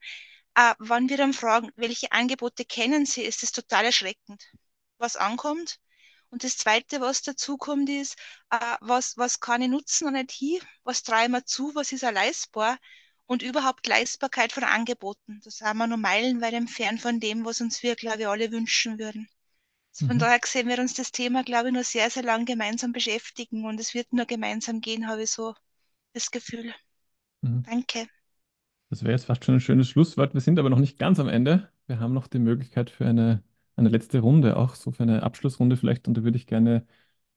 [0.55, 4.43] Äh, wenn wir dann fragen, welche Angebote kennen Sie, ist es total erschreckend,
[4.97, 5.79] was ankommt.
[6.31, 8.15] Und das Zweite, was dazu kommt, ist,
[8.51, 10.61] äh, was, was kann ich nutzen und nicht hier?
[10.83, 11.73] Was treiben wir zu?
[11.75, 12.77] Was ist auch leistbar?
[13.25, 15.39] Und überhaupt Leistbarkeit von Angeboten.
[15.43, 18.99] Da sind wir noch meilenweit entfernt von dem, was uns wir, glaube ich, alle wünschen
[18.99, 19.29] würden.
[19.93, 20.19] Von Mhm.
[20.19, 23.79] daher gesehen wird uns das Thema, glaube ich, nur sehr, sehr lang gemeinsam beschäftigen und
[23.79, 25.55] es wird nur gemeinsam gehen, habe ich so
[26.13, 26.73] das Gefühl.
[27.43, 27.65] Mhm.
[27.65, 28.07] Danke.
[28.89, 30.33] Das wäre jetzt fast schon ein schönes Schlusswort.
[30.33, 31.69] Wir sind aber noch nicht ganz am Ende.
[31.87, 33.43] Wir haben noch die Möglichkeit für eine,
[33.75, 36.07] eine letzte Runde, auch so für eine Abschlussrunde vielleicht.
[36.07, 36.85] Und da würde ich gerne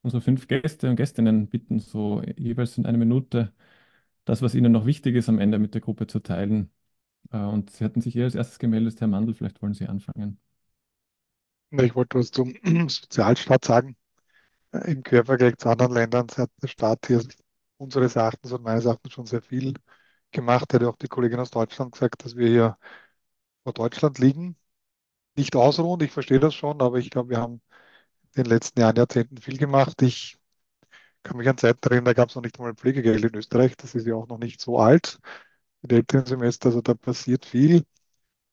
[0.03, 3.53] unsere fünf Gäste und Gästinnen bitten, so jeweils in einer Minute
[4.25, 6.71] das, was ihnen noch wichtig ist, am Ende mit der Gruppe zu teilen.
[7.33, 10.41] Äh, Und Sie hatten sich hier als erstes gemeldet, Herr Mandl, vielleicht wollen Sie anfangen.
[11.81, 12.55] Ich wollte was zum
[12.89, 13.97] Sozialstaat sagen.
[14.73, 17.23] Äh, Im Quervergleich zu anderen Ländern hat der Staat hier
[17.79, 19.75] unseres Erachtens und meines Erachtens schon sehr viel
[20.33, 20.73] gemacht.
[20.75, 22.79] Hat ja auch die Kollegin aus Deutschland gesagt, dass wir hier
[23.65, 24.57] vor Deutschland liegen.
[25.37, 27.63] Nicht ausruhen, ich verstehe das schon, aber ich glaube, wir haben
[28.35, 30.03] in den letzten Jahren, Jahrzehnten viel gemacht.
[30.03, 30.39] Ich
[31.23, 33.77] kann mich an Zeiten erinnern, da gab es noch nicht einmal Pflegegeld in Österreich.
[33.77, 35.21] Das ist ja auch noch nicht so alt.
[35.83, 37.85] Mit älteren Semester, also da passiert viel.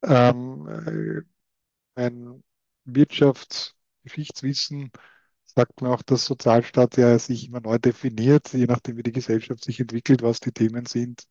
[0.03, 1.21] Ähm, äh,
[1.95, 2.43] mein
[2.95, 4.91] Wirtschaftsgeschichtswissen
[5.45, 9.63] sagt mir auch, dass Sozialstaat ja sich immer neu definiert, je nachdem, wie die Gesellschaft
[9.63, 11.23] sich entwickelt, was die Themen sind,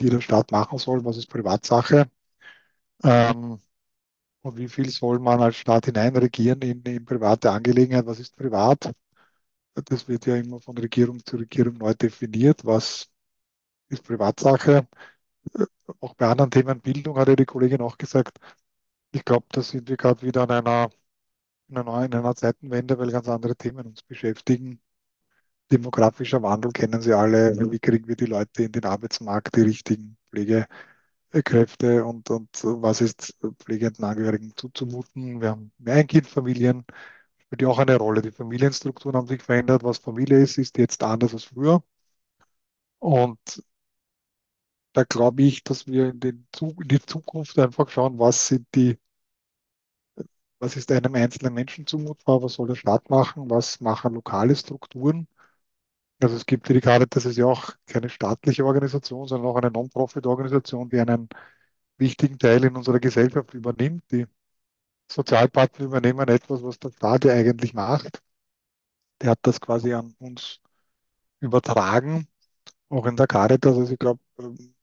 [0.00, 2.10] die der Staat machen soll, was ist Privatsache.
[3.04, 3.60] Ähm,
[4.42, 8.92] und wie viel soll man als Staat hineinregieren in, in private Angelegenheiten, was ist privat?
[9.74, 13.08] Das wird ja immer von Regierung zu Regierung neu definiert, was
[13.88, 14.88] ist Privatsache.
[15.54, 15.64] Äh,
[16.00, 18.38] Auch bei anderen Themen Bildung hat ja die Kollegin auch gesagt,
[19.16, 20.90] ich glaube, da sind wir gerade wieder an einer,
[21.68, 24.80] in einer, in einer Zeitenwende, weil ganz andere Themen uns beschäftigen.
[25.72, 27.54] Demografischer Wandel kennen Sie alle.
[27.72, 33.36] Wie kriegen wir die Leute in den Arbeitsmarkt, die richtigen Pflegekräfte und, und was ist
[33.62, 35.40] pflegenden Angehörigen zuzumuten?
[35.40, 36.84] Wir haben Mehrkindfamilien,
[37.38, 38.22] spielt ja auch eine Rolle.
[38.22, 39.84] Die Familienstrukturen haben sich verändert.
[39.84, 41.82] Was Familie ist, ist jetzt anders als früher.
[42.98, 43.62] Und
[44.92, 48.98] da glaube ich, dass wir in, den, in die Zukunft einfach schauen, was sind die
[50.58, 52.42] Was ist einem einzelnen Menschen zumutbar?
[52.42, 53.48] Was soll der Staat machen?
[53.50, 55.28] Was machen lokale Strukturen?
[56.22, 60.88] Also es gibt die Caritas ist ja auch keine staatliche Organisation, sondern auch eine Non-Profit-Organisation,
[60.90, 61.28] die einen
[61.98, 64.04] wichtigen Teil in unserer Gesellschaft übernimmt.
[64.12, 64.26] Die
[65.12, 68.22] Sozialpartner übernehmen etwas, was der Staat ja eigentlich macht.
[69.20, 70.60] Der hat das quasi an uns
[71.40, 72.28] übertragen,
[72.90, 73.76] auch in der Caritas.
[73.78, 74.20] Also ich glaube,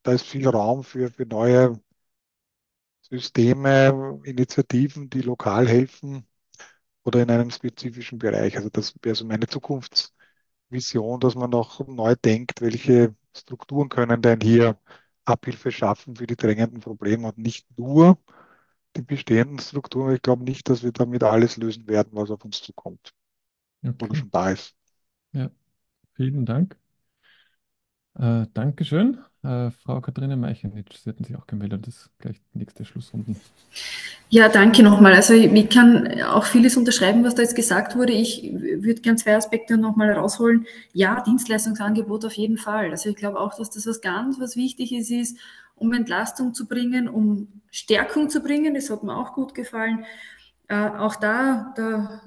[0.04, 1.80] da ist viel Raum für, für neue
[3.20, 6.26] Systeme, Initiativen, die lokal helfen
[7.04, 8.58] oder in einem spezifischen Bereich.
[8.58, 14.42] Also das wäre so meine Zukunftsvision, dass man auch neu denkt, welche Strukturen können denn
[14.42, 14.78] hier
[15.26, 18.18] Abhilfe schaffen für die drängenden Probleme und nicht nur
[18.98, 20.16] die bestehenden Strukturen.
[20.16, 23.14] Ich glaube nicht, dass wir damit alles lösen werden, was auf uns zukommt
[24.02, 24.16] oder Okay.
[24.16, 24.76] schon da ist.
[25.34, 25.52] Ja.
[26.16, 26.78] Vielen Dank.
[28.20, 29.18] Äh, Dankeschön.
[29.44, 31.88] Äh, Frau Katharina Meichenitsch, Sie hatten sich auch gemeldet.
[31.88, 33.36] Das ist gleich die nächste Schlussrunde.
[34.30, 35.14] Ja, danke nochmal.
[35.14, 38.14] Also ich kann auch vieles unterschreiben, was da jetzt gesagt wurde.
[38.14, 40.66] Ich würde gern zwei Aspekte nochmal rausholen.
[40.94, 42.92] Ja, Dienstleistungsangebot auf jeden Fall.
[42.92, 45.38] Also ich glaube auch, dass das was ganz was wichtig ist, ist,
[45.76, 48.76] um Entlastung zu bringen, um Stärkung zu bringen.
[48.76, 50.06] Das hat mir auch gut gefallen.
[50.68, 52.22] Äh, auch da, da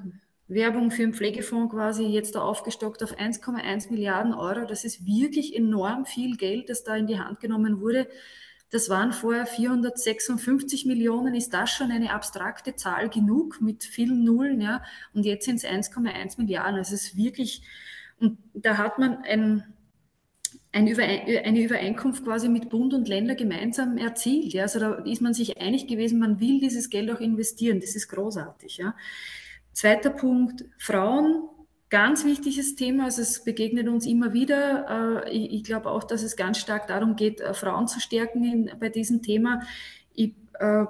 [0.48, 4.64] Werbung für den Pflegefonds quasi jetzt da aufgestockt auf 1,1 Milliarden Euro.
[4.64, 8.06] Das ist wirklich enorm viel Geld, das da in die Hand genommen wurde.
[8.70, 11.34] Das waren vorher 456 Millionen.
[11.34, 14.60] Ist das schon eine abstrakte Zahl genug mit vielen Nullen?
[14.60, 14.82] Ja?
[15.14, 16.76] Und jetzt sind es 1,1 Milliarden.
[16.76, 17.62] Also es ist wirklich,
[18.20, 19.64] und da hat man ein,
[20.72, 24.52] ein eine Übereinkunft quasi mit Bund und Länder gemeinsam erzielt.
[24.52, 24.62] Ja?
[24.62, 27.80] Also da ist man sich einig gewesen, man will dieses Geld auch investieren.
[27.80, 28.78] Das ist großartig.
[28.78, 28.94] Ja?
[29.76, 31.50] Zweiter Punkt, Frauen,
[31.90, 33.04] ganz wichtiges Thema.
[33.04, 35.26] Also es begegnet uns immer wieder.
[35.26, 38.42] Äh, ich, ich glaube auch, dass es ganz stark darum geht, äh, Frauen zu stärken
[38.42, 39.60] in, bei diesem Thema.
[40.14, 40.84] Ich, äh,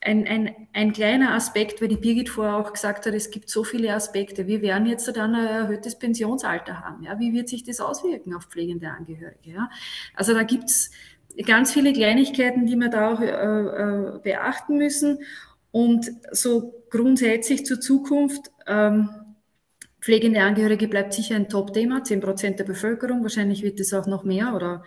[0.00, 3.64] ein, ein, ein kleiner Aspekt, weil die Birgit vorher auch gesagt hat, es gibt so
[3.64, 4.46] viele Aspekte.
[4.46, 7.02] Wir werden jetzt dann ein erhöhtes Pensionsalter haben.
[7.02, 7.20] Ja?
[7.20, 9.50] Wie wird sich das auswirken auf pflegende Angehörige?
[9.50, 9.70] Ja?
[10.14, 10.90] Also da gibt es
[11.44, 15.18] ganz viele Kleinigkeiten, die wir da auch äh, äh, beachten müssen.
[15.72, 19.10] Und so grundsätzlich zur Zukunft, ähm,
[20.00, 24.24] pflegende Angehörige bleibt sicher ein Top-Thema, 10 Prozent der Bevölkerung, wahrscheinlich wird es auch noch
[24.24, 24.82] mehr oder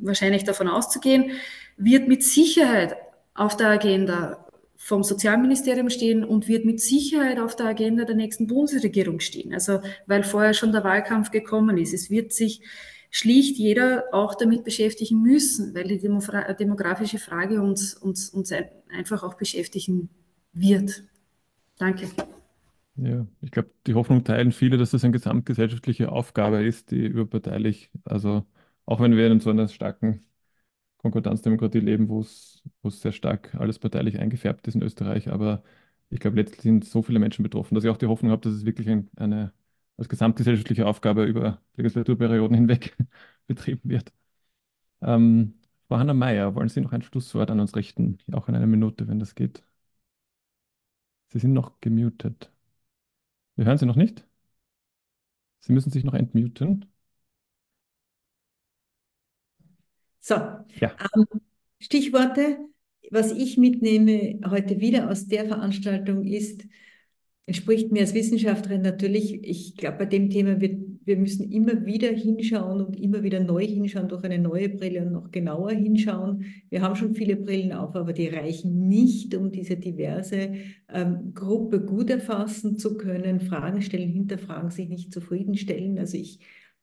[0.00, 1.32] wahrscheinlich davon auszugehen,
[1.76, 2.96] wird mit Sicherheit
[3.34, 4.46] auf der Agenda
[4.76, 9.54] vom Sozialministerium stehen und wird mit Sicherheit auf der Agenda der nächsten Bundesregierung stehen.
[9.54, 11.94] Also weil vorher schon der Wahlkampf gekommen ist.
[11.94, 12.62] Es wird sich
[13.12, 18.52] schlicht jeder auch damit beschäftigen müssen, weil die demografische Frage uns, uns, uns
[18.90, 20.08] einfach auch beschäftigen
[20.54, 21.04] wird.
[21.78, 22.08] Danke.
[22.96, 27.90] Ja, ich glaube, die Hoffnung teilen viele, dass das eine gesamtgesellschaftliche Aufgabe ist, die überparteilich,
[28.04, 28.46] also
[28.86, 30.24] auch wenn wir in so einer starken
[30.98, 35.62] Konkordanzdemokratie leben, wo es, sehr stark alles parteilich eingefärbt ist in Österreich, aber
[36.10, 38.54] ich glaube, letztlich sind so viele Menschen betroffen, dass ich auch die Hoffnung habe, dass
[38.54, 39.52] es wirklich ein, eine
[40.02, 42.96] als gesamtgesellschaftliche Aufgabe über Legislaturperioden hinweg
[43.46, 44.12] betrieben wird.
[45.02, 45.54] Ähm,
[45.88, 48.18] Frau Hanna Mayer, wollen Sie noch ein Schlusswort an uns richten?
[48.32, 49.64] Auch in einer Minute, wenn das geht.
[51.28, 52.50] Sie sind noch gemutet.
[53.56, 54.26] Wir hören Sie noch nicht?
[55.60, 56.86] Sie müssen sich noch entmuten.
[60.20, 60.96] So, ja.
[61.14, 61.26] ähm,
[61.78, 62.58] Stichworte.
[63.10, 66.64] Was ich mitnehme heute wieder aus der Veranstaltung ist,
[67.46, 72.08] entspricht mir als Wissenschaftlerin natürlich, ich glaube, bei dem Thema, wir, wir müssen immer wieder
[72.08, 76.44] hinschauen und immer wieder neu hinschauen, durch eine neue Brille und noch genauer hinschauen.
[76.70, 80.52] Wir haben schon viele Brillen auf, aber die reichen nicht, um diese diverse
[80.88, 85.98] ähm, Gruppe gut erfassen zu können, Fragen stellen, hinterfragen, sich nicht zufriedenstellen.
[85.98, 86.38] Also ich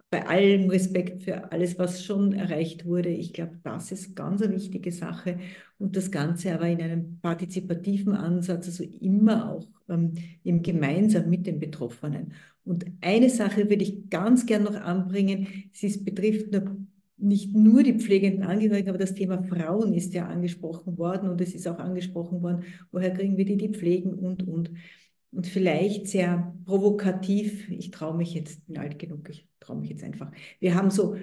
[0.09, 3.09] bei allem Respekt für alles, was schon erreicht wurde.
[3.09, 5.37] Ich glaube, das ist ganz eine wichtige Sache
[5.79, 11.47] und das Ganze aber in einem partizipativen Ansatz, also immer auch ähm, im Gemeinsam mit
[11.47, 12.33] den Betroffenen.
[12.65, 16.53] Und eine Sache würde ich ganz gern noch anbringen, es betrifft
[17.17, 21.53] nicht nur die pflegenden Angehörigen, aber das Thema Frauen ist ja angesprochen worden und es
[21.55, 24.71] ist auch angesprochen worden, woher kriegen wir die, die pflegen und, und.
[25.31, 30.03] Und vielleicht sehr provokativ, ich traue mich jetzt, bin alt genug, ich traue mich jetzt
[30.03, 30.31] einfach.
[30.59, 31.17] Wir haben so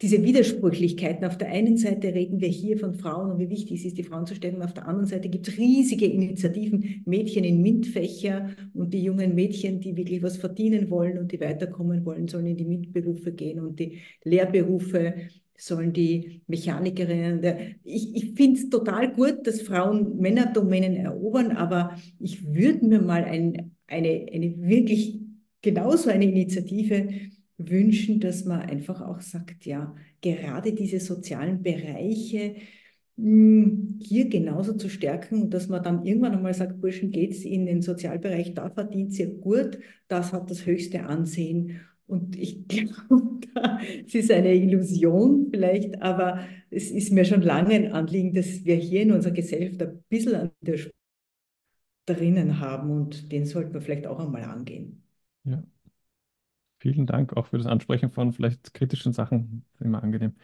[0.00, 1.24] diese Widersprüchlichkeiten.
[1.24, 4.04] Auf der einen Seite reden wir hier von Frauen und wie wichtig es ist, die
[4.04, 4.62] Frauen zu stellen.
[4.62, 9.80] Auf der anderen Seite gibt es riesige Initiativen, Mädchen in MINT-Fächer und die jungen Mädchen,
[9.80, 13.80] die wirklich was verdienen wollen und die weiterkommen wollen, sollen in die MINT-Berufe gehen und
[13.80, 15.14] die Lehrberufe
[15.56, 17.76] sollen die Mechanikerinnen.
[17.82, 23.24] Ich, ich finde es total gut, dass Frauen Männerdomänen erobern, aber ich würde mir mal
[23.24, 25.18] ein, eine, eine wirklich
[25.60, 27.08] genauso eine Initiative
[27.58, 32.56] wünschen, dass man einfach auch sagt, ja, gerade diese sozialen Bereiche
[33.16, 37.82] hm, hier genauso zu stärken dass man dann irgendwann einmal sagt, Burschen, geht's in den
[37.82, 41.80] Sozialbereich, da verdient ihr gut, das hat das höchste Ansehen.
[42.06, 43.40] Und ich glaube,
[44.06, 46.40] es ist eine Illusion vielleicht, aber
[46.70, 50.34] es ist mir schon lange ein Anliegen, dass wir hier in unserer Gesellschaft ein bisschen
[50.34, 50.78] an der
[52.06, 55.02] drinnen haben und den sollten wir vielleicht auch einmal angehen.
[55.44, 55.62] Ja.
[56.78, 59.64] Vielen Dank auch für das Ansprechen von vielleicht kritischen Sachen.
[59.80, 60.36] Immer angenehm.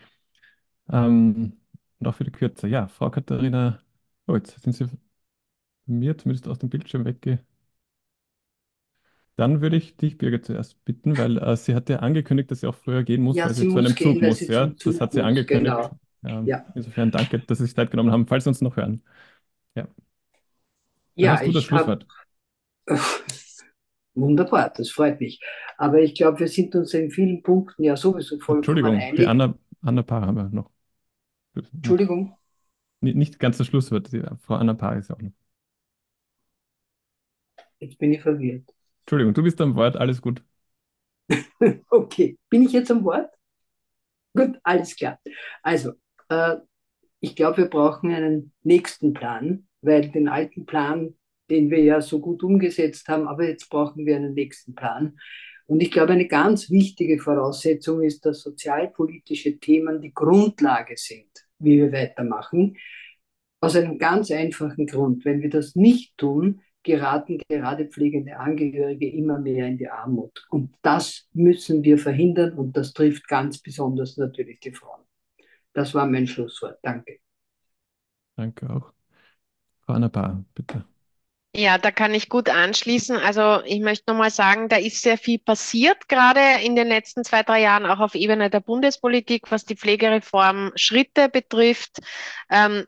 [0.90, 1.54] Ähm,
[2.00, 2.68] und auch für die Kürze.
[2.68, 3.80] Ja, Frau Katharina,
[4.26, 4.86] oh, jetzt sind Sie
[5.86, 7.40] mir zumindest aus dem Bildschirm wegge.
[9.36, 12.68] Dann würde ich dich, Birgit, zuerst bitten, weil äh, sie hat ja angekündigt, dass sie
[12.68, 14.46] auch früher gehen muss, Ja, weil sie sie zu einem gehen, Zug muss.
[14.46, 15.90] Ja, zum das Zug hat sie angekündigt.
[15.90, 15.98] genau.
[16.24, 16.64] Ähm, Ja.
[16.72, 19.02] insofern danke, dass Sie sich Zeit genommen haben, falls Sie uns noch hören.
[19.76, 19.88] Ja.
[21.16, 22.06] Ja, hast du das Schlusswort.
[24.14, 25.40] Wunderbar, das freut mich.
[25.76, 29.26] Aber ich glaube, wir sind uns in vielen Punkten ja sowieso vollkommen Entschuldigung, die.
[29.26, 30.70] Anna, Anna Paar haben wir noch.
[31.72, 32.36] Entschuldigung.
[33.00, 34.10] Nicht, nicht ganz das Schlusswort,
[34.40, 35.32] Frau Anna Paar ist auch noch.
[37.80, 38.72] Jetzt bin ich verwirrt.
[39.00, 40.42] Entschuldigung, du bist am Wort, alles gut.
[41.90, 43.30] Okay, bin ich jetzt am Wort?
[44.36, 45.18] Gut, alles klar.
[45.62, 45.92] Also,
[46.28, 46.56] äh,
[47.20, 51.14] ich glaube, wir brauchen einen nächsten Plan, weil den alten Plan,
[51.54, 55.16] den wir ja so gut umgesetzt haben, aber jetzt brauchen wir einen nächsten Plan.
[55.66, 61.78] Und ich glaube, eine ganz wichtige Voraussetzung ist, dass sozialpolitische Themen die Grundlage sind, wie
[61.78, 62.76] wir weitermachen.
[63.60, 65.24] Aus einem ganz einfachen Grund.
[65.24, 70.44] Wenn wir das nicht tun, geraten gerade pflegende Angehörige immer mehr in die Armut.
[70.50, 75.04] Und das müssen wir verhindern und das trifft ganz besonders natürlich die Frauen.
[75.72, 76.78] Das war mein Schlusswort.
[76.82, 77.20] Danke.
[78.36, 78.92] Danke auch.
[79.80, 80.84] Frau Anna Paar, bitte.
[81.56, 83.16] Ja, da kann ich gut anschließen.
[83.16, 87.44] Also ich möchte nochmal sagen, da ist sehr viel passiert, gerade in den letzten zwei,
[87.44, 91.98] drei Jahren, auch auf Ebene der Bundespolitik, was die Pflegereform Schritte betrifft.
[92.50, 92.86] Ähm,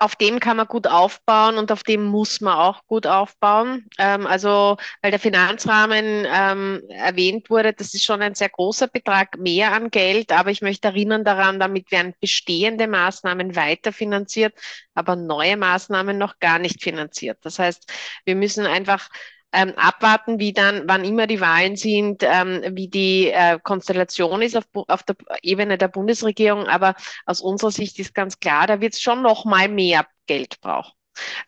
[0.00, 3.88] auf dem kann man gut aufbauen und auf dem muss man auch gut aufbauen.
[3.98, 9.38] Ähm, also, weil der Finanzrahmen ähm, erwähnt wurde, das ist schon ein sehr großer Betrag
[9.38, 14.54] mehr an Geld, aber ich möchte erinnern daran, damit werden bestehende Maßnahmen weiterfinanziert,
[14.94, 17.38] aber neue Maßnahmen noch gar nicht finanziert.
[17.42, 17.90] Das heißt,
[18.24, 19.08] wir müssen einfach
[19.52, 24.56] ähm, abwarten, wie dann, wann immer die Wahlen sind, ähm, wie die äh, Konstellation ist
[24.56, 26.66] auf, auf der Ebene der Bundesregierung.
[26.66, 26.94] Aber
[27.26, 30.92] aus unserer Sicht ist ganz klar, da wird es schon noch mal mehr Geld brauchen.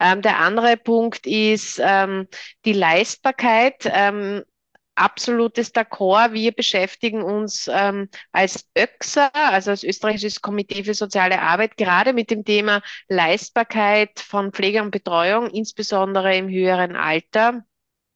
[0.01, 2.27] Ähm, der andere Punkt ist ähm,
[2.65, 3.85] die Leistbarkeit.
[3.85, 4.43] Ähm,
[4.97, 6.33] absolutes D'accord.
[6.33, 12.31] Wir beschäftigen uns ähm, als ÖXA, also als österreichisches Komitee für soziale Arbeit, gerade mit
[12.31, 17.65] dem Thema Leistbarkeit von Pflege und Betreuung, insbesondere im höheren Alter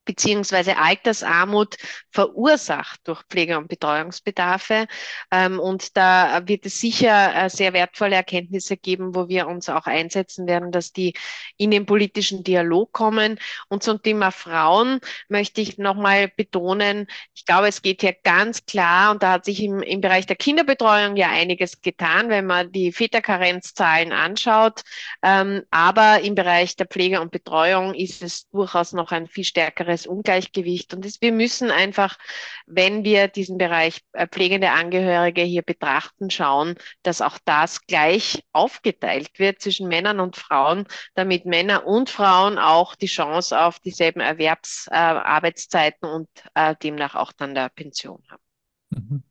[0.05, 1.77] beziehungsweise Altersarmut
[2.11, 4.87] verursacht durch Pflege- und Betreuungsbedarfe.
[5.31, 9.87] Ähm, und da wird es sicher äh, sehr wertvolle Erkenntnisse geben, wo wir uns auch
[9.87, 11.15] einsetzen werden, dass die
[11.57, 13.39] in den politischen Dialog kommen.
[13.69, 19.11] Und zum Thema Frauen möchte ich nochmal betonen, ich glaube, es geht hier ganz klar,
[19.13, 22.93] und da hat sich im, im Bereich der Kinderbetreuung ja einiges getan, wenn man die
[22.93, 24.83] Väterkarenzzahlen anschaut.
[25.23, 29.94] Ähm, aber im Bereich der Pflege und Betreuung ist es durchaus noch ein viel stärkeres
[29.95, 30.95] inneres Ungleichgewicht.
[30.95, 32.19] Und das, wir müssen einfach,
[32.67, 39.39] wenn wir diesen Bereich äh, pflegende Angehörige hier betrachten, schauen, dass auch das gleich aufgeteilt
[39.39, 46.09] wird zwischen Männern und Frauen, damit Männer und Frauen auch die Chance auf dieselben Erwerbsarbeitszeiten
[46.09, 48.43] äh, und äh, demnach auch dann der Pension haben.
[48.91, 49.23] Mhm.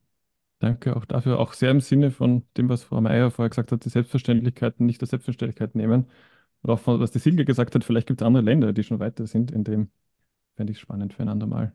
[0.60, 3.84] Danke auch dafür, auch sehr im Sinne von dem, was Frau Mayer vorher gesagt hat,
[3.84, 6.08] die Selbstverständlichkeiten nicht als Selbstverständlichkeit nehmen.
[6.62, 9.00] Und auch von, was die Silke gesagt hat, vielleicht gibt es andere Länder, die schon
[9.00, 9.92] weiter sind in dem
[10.56, 11.74] Fände ich spannend für ein andermal.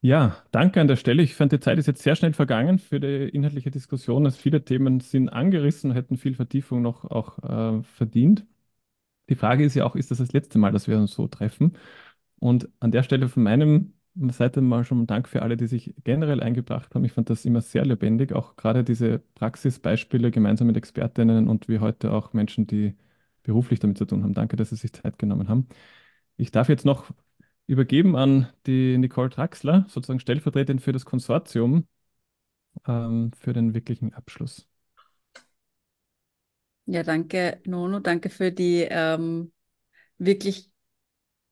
[0.00, 1.22] Ja, danke an der Stelle.
[1.22, 4.26] Ich fand, die Zeit ist jetzt sehr schnell vergangen für die inhaltliche Diskussion.
[4.26, 7.38] Es viele Themen sind angerissen, hätten viel Vertiefung noch auch
[7.78, 8.46] äh, verdient.
[9.28, 11.76] Die Frage ist ja auch, ist das das letzte Mal, dass wir uns so treffen?
[12.38, 13.94] Und an der Stelle von meinem
[14.30, 17.04] Seite mal schon Dank für alle, die sich generell eingebracht haben.
[17.04, 21.78] Ich fand das immer sehr lebendig, auch gerade diese Praxisbeispiele gemeinsam mit Expertinnen und wie
[21.80, 22.96] heute auch Menschen, die
[23.42, 24.34] beruflich damit zu tun haben.
[24.34, 25.68] Danke, dass Sie sich Zeit genommen haben.
[26.36, 27.10] Ich darf jetzt noch
[27.68, 31.86] übergeben an die Nicole Traxler, sozusagen stellvertretend für das Konsortium,
[32.86, 34.66] ähm, für den wirklichen Abschluss.
[36.86, 38.00] Ja, danke, Nono.
[38.00, 39.52] Danke für die ähm,
[40.18, 40.70] wirklich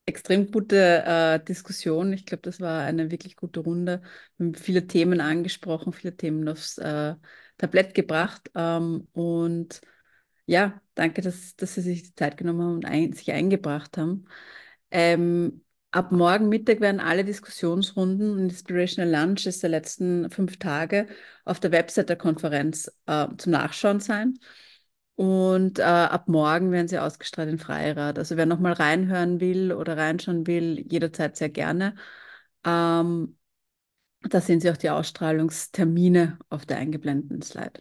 [0.06, 2.12] extrem gute äh, Diskussion.
[2.12, 4.02] Ich glaube, das war eine wirklich gute Runde.
[4.38, 7.16] Wir haben viele Themen angesprochen, viele Themen aufs äh,
[7.58, 8.50] Tablett gebracht.
[8.54, 9.80] Ähm, und
[10.46, 14.26] ja, danke, dass, dass Sie sich die Zeit genommen haben und ein, sich eingebracht haben.
[14.90, 21.06] Ähm, Ab morgen Mittag werden alle Diskussionsrunden und Inspirational Lunches der letzten fünf Tage
[21.44, 24.38] auf der Website der Konferenz äh, zum Nachschauen sein.
[25.14, 28.18] Und äh, ab morgen werden sie ausgestrahlt in Freirad.
[28.18, 31.94] Also wer nochmal reinhören will oder reinschauen will, jederzeit sehr gerne.
[32.64, 33.38] Ähm,
[34.22, 37.80] da sehen Sie auch die Ausstrahlungstermine auf der eingeblendeten Slide.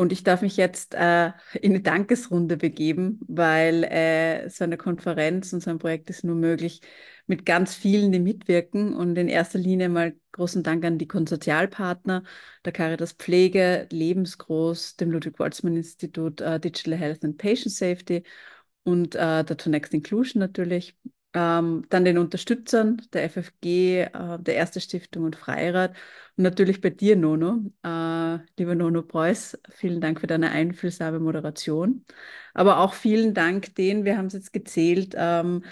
[0.00, 1.26] Und ich darf mich jetzt äh,
[1.60, 6.36] in eine Dankesrunde begeben, weil äh, so eine Konferenz und so ein Projekt ist nur
[6.36, 6.80] möglich
[7.26, 8.94] mit ganz vielen, die mitwirken.
[8.94, 12.22] Und in erster Linie mal großen Dank an die Konsortialpartner,
[12.64, 18.22] der Caritas Pflege, Lebensgroß, dem Ludwig-Boltzmann-Institut uh, Digital Health and Patient Safety
[18.84, 20.96] und uh, der To Next Inclusion natürlich.
[21.32, 25.96] Ähm, dann den Unterstützern der FFG, äh, der Erste Stiftung und Freirad
[26.36, 27.70] und natürlich bei dir, Nono.
[27.84, 32.04] Äh, lieber Nono Preuß, vielen Dank für deine einfühlsame Moderation.
[32.54, 35.62] Aber auch vielen Dank denen, wir haben es jetzt gezählt, ähm,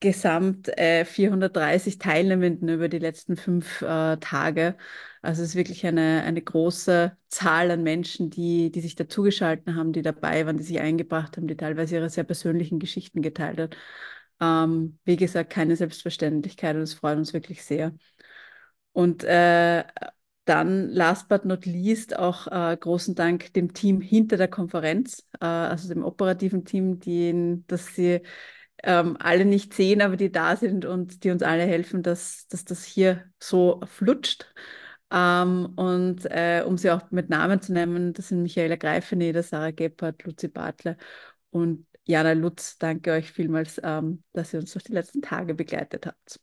[0.00, 4.76] gesamt äh, 430 Teilnehmenden über die letzten fünf äh, Tage.
[5.22, 9.92] Also es ist wirklich eine, eine große Zahl an Menschen, die, die sich dazugeschalten haben,
[9.92, 13.70] die dabei waren, die sich eingebracht haben, die teilweise ihre sehr persönlichen Geschichten geteilt haben.
[14.40, 17.92] Ähm, wie gesagt, keine Selbstverständlichkeit und es freut uns wirklich sehr.
[18.92, 19.84] Und äh,
[20.44, 25.46] dann, last but not least, auch äh, großen Dank dem Team hinter der Konferenz, äh,
[25.46, 28.22] also dem operativen Team, die, dass sie
[28.82, 32.64] ähm, alle nicht sehen, aber die da sind und die uns alle helfen, dass, dass
[32.64, 34.46] das hier so flutscht.
[35.12, 39.72] Ähm, und äh, um sie auch mit Namen zu nennen, das sind Michaela Greifeneder, Sarah
[39.72, 40.96] Gebhardt, Luzi Bartler
[41.50, 42.78] und Jana Lutz.
[42.78, 46.40] Danke euch vielmals, ähm, dass ihr uns durch die letzten Tage begleitet habt.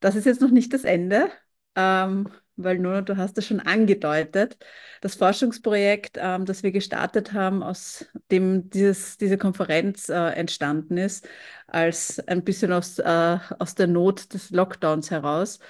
[0.00, 1.30] Das ist jetzt noch nicht das Ende.
[1.74, 2.28] Ähm,
[2.58, 4.58] weil Nona, du hast es schon angedeutet.
[5.00, 11.28] Das Forschungsprojekt, ähm, das wir gestartet haben, aus dem dieses, diese Konferenz äh, entstanden ist,
[11.68, 15.60] als ein bisschen aus, äh, aus der Not des Lockdowns heraus.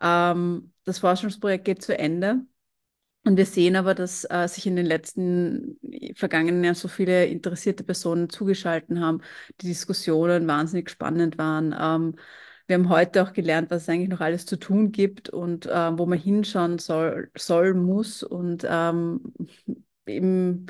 [0.00, 2.42] Ähm, das Forschungsprojekt geht zu Ende.
[3.24, 5.78] Und wir sehen aber, dass äh, sich in den letzten
[6.14, 9.22] vergangenen Jahren so viele interessierte Personen zugeschaltet haben,
[9.60, 11.74] die Diskussionen wahnsinnig spannend waren.
[11.78, 12.16] Ähm,
[12.66, 15.98] wir haben heute auch gelernt, was es eigentlich noch alles zu tun gibt und äh,
[15.98, 19.20] wo man hinschauen soll, soll muss und ähm,
[20.06, 20.66] eben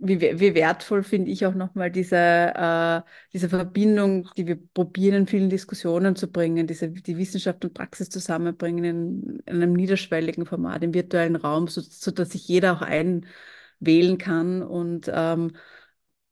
[0.00, 3.02] wie, wie wertvoll finde ich auch nochmal diese, äh,
[3.32, 8.08] diese Verbindung, die wir probieren in vielen Diskussionen zu bringen, diese, die Wissenschaft und Praxis
[8.08, 14.16] zusammenbringen in, in einem niederschwelligen Format, im virtuellen Raum, so, so sich jeder auch einwählen
[14.18, 15.52] kann und ähm,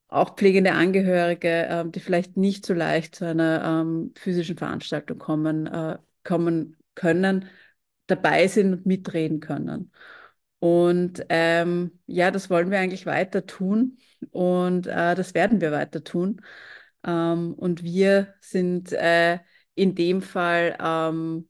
[0.08, 5.66] auch pflegende Angehörige, äh, die vielleicht nicht so leicht zu einer ähm, physischen Veranstaltung kommen,
[5.66, 7.48] äh, kommen können,
[8.06, 9.92] dabei sind und mitreden können.
[10.60, 13.98] Und ähm, ja, das wollen wir eigentlich weiter tun
[14.30, 16.42] und äh, das werden wir weiter tun.
[17.04, 19.38] Ähm, und wir sind äh,
[19.74, 21.48] in dem Fall ähm,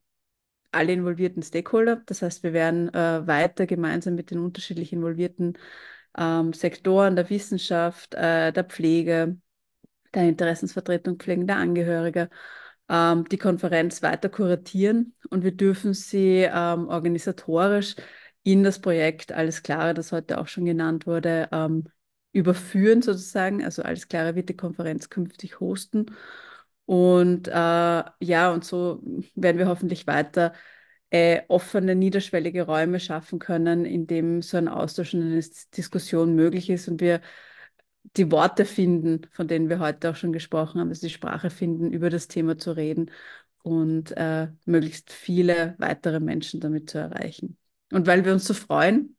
[0.72, 2.02] alle involvierten Stakeholder.
[2.06, 5.56] Das heißt, wir werden äh, weiter gemeinsam mit den unterschiedlich involvierten
[6.18, 9.38] ähm, Sektoren der Wissenschaft, äh, der Pflege,
[10.14, 12.28] der Interessensvertretung pflegender Angehörige
[12.88, 17.96] ähm, die Konferenz weiter kuratieren und wir dürfen sie ähm, organisatorisch
[18.42, 21.84] in das Projekt Alles Klare, das heute auch schon genannt wurde, ähm,
[22.32, 23.64] überführen sozusagen.
[23.64, 26.06] Also Alles Klare wird die Konferenz künftig hosten.
[26.86, 29.02] Und äh, ja, und so
[29.34, 30.54] werden wir hoffentlich weiter
[31.10, 35.42] äh, offene, niederschwellige Räume schaffen können, in dem so ein Austausch und eine
[35.76, 37.20] Diskussion möglich ist und wir
[38.16, 41.92] die Worte finden, von denen wir heute auch schon gesprochen haben, also die Sprache finden,
[41.92, 43.10] über das Thema zu reden
[43.62, 47.58] und äh, möglichst viele weitere Menschen damit zu erreichen.
[47.92, 49.16] Und weil wir uns so freuen,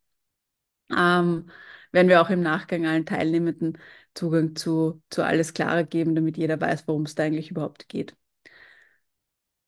[0.90, 1.50] ähm,
[1.92, 3.78] werden wir auch im Nachgang allen Teilnehmenden
[4.14, 8.16] Zugang zu, zu alles klarer geben, damit jeder weiß, worum es da eigentlich überhaupt geht.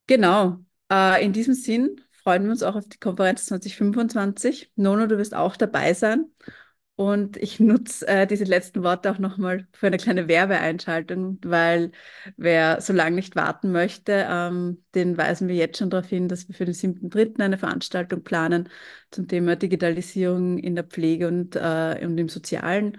[0.06, 0.58] Genau,
[0.90, 4.70] äh, in diesem Sinn freuen wir uns auch auf die Konferenz 2025.
[4.76, 6.26] Nono, du wirst auch dabei sein.
[6.94, 11.90] Und ich nutze äh, diese letzten Worte auch nochmal für eine kleine Werbeeinschaltung, weil
[12.36, 16.48] wer so lange nicht warten möchte, ähm, den weisen wir jetzt schon darauf hin, dass
[16.48, 17.42] wir für den 7.3.
[17.42, 18.68] eine Veranstaltung planen
[19.10, 22.96] zum Thema Digitalisierung in der Pflege und, äh, und im Sozialen.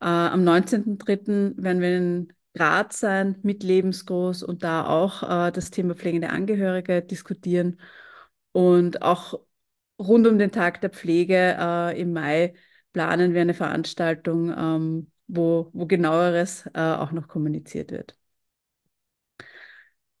[0.00, 1.54] Äh, am 19.3.
[1.58, 7.02] werden wir in Graz sein mit Lebensgroß und da auch äh, das Thema pflegende Angehörige
[7.02, 7.80] diskutieren.
[8.52, 9.40] Und auch
[9.98, 12.54] rund um den Tag der Pflege äh, im Mai
[12.98, 18.18] planen wir eine Veranstaltung, ähm, wo, wo genaueres äh, auch noch kommuniziert wird.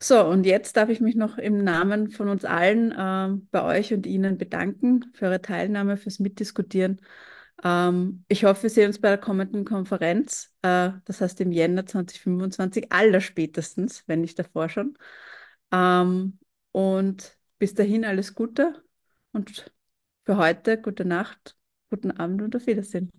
[0.00, 3.92] So, und jetzt darf ich mich noch im Namen von uns allen äh, bei euch
[3.92, 7.00] und Ihnen bedanken für eure Teilnahme, fürs Mitdiskutieren.
[7.64, 11.84] Ähm, ich hoffe, wir sehen uns bei der kommenden Konferenz, äh, das heißt im Jänner
[11.84, 14.96] 2025, allerspätestens, wenn nicht davor schon.
[15.72, 16.38] Ähm,
[16.70, 18.80] und bis dahin alles Gute
[19.32, 19.72] und
[20.24, 21.57] für heute gute Nacht,
[21.90, 23.10] guten Abend und auf Wiedersehen.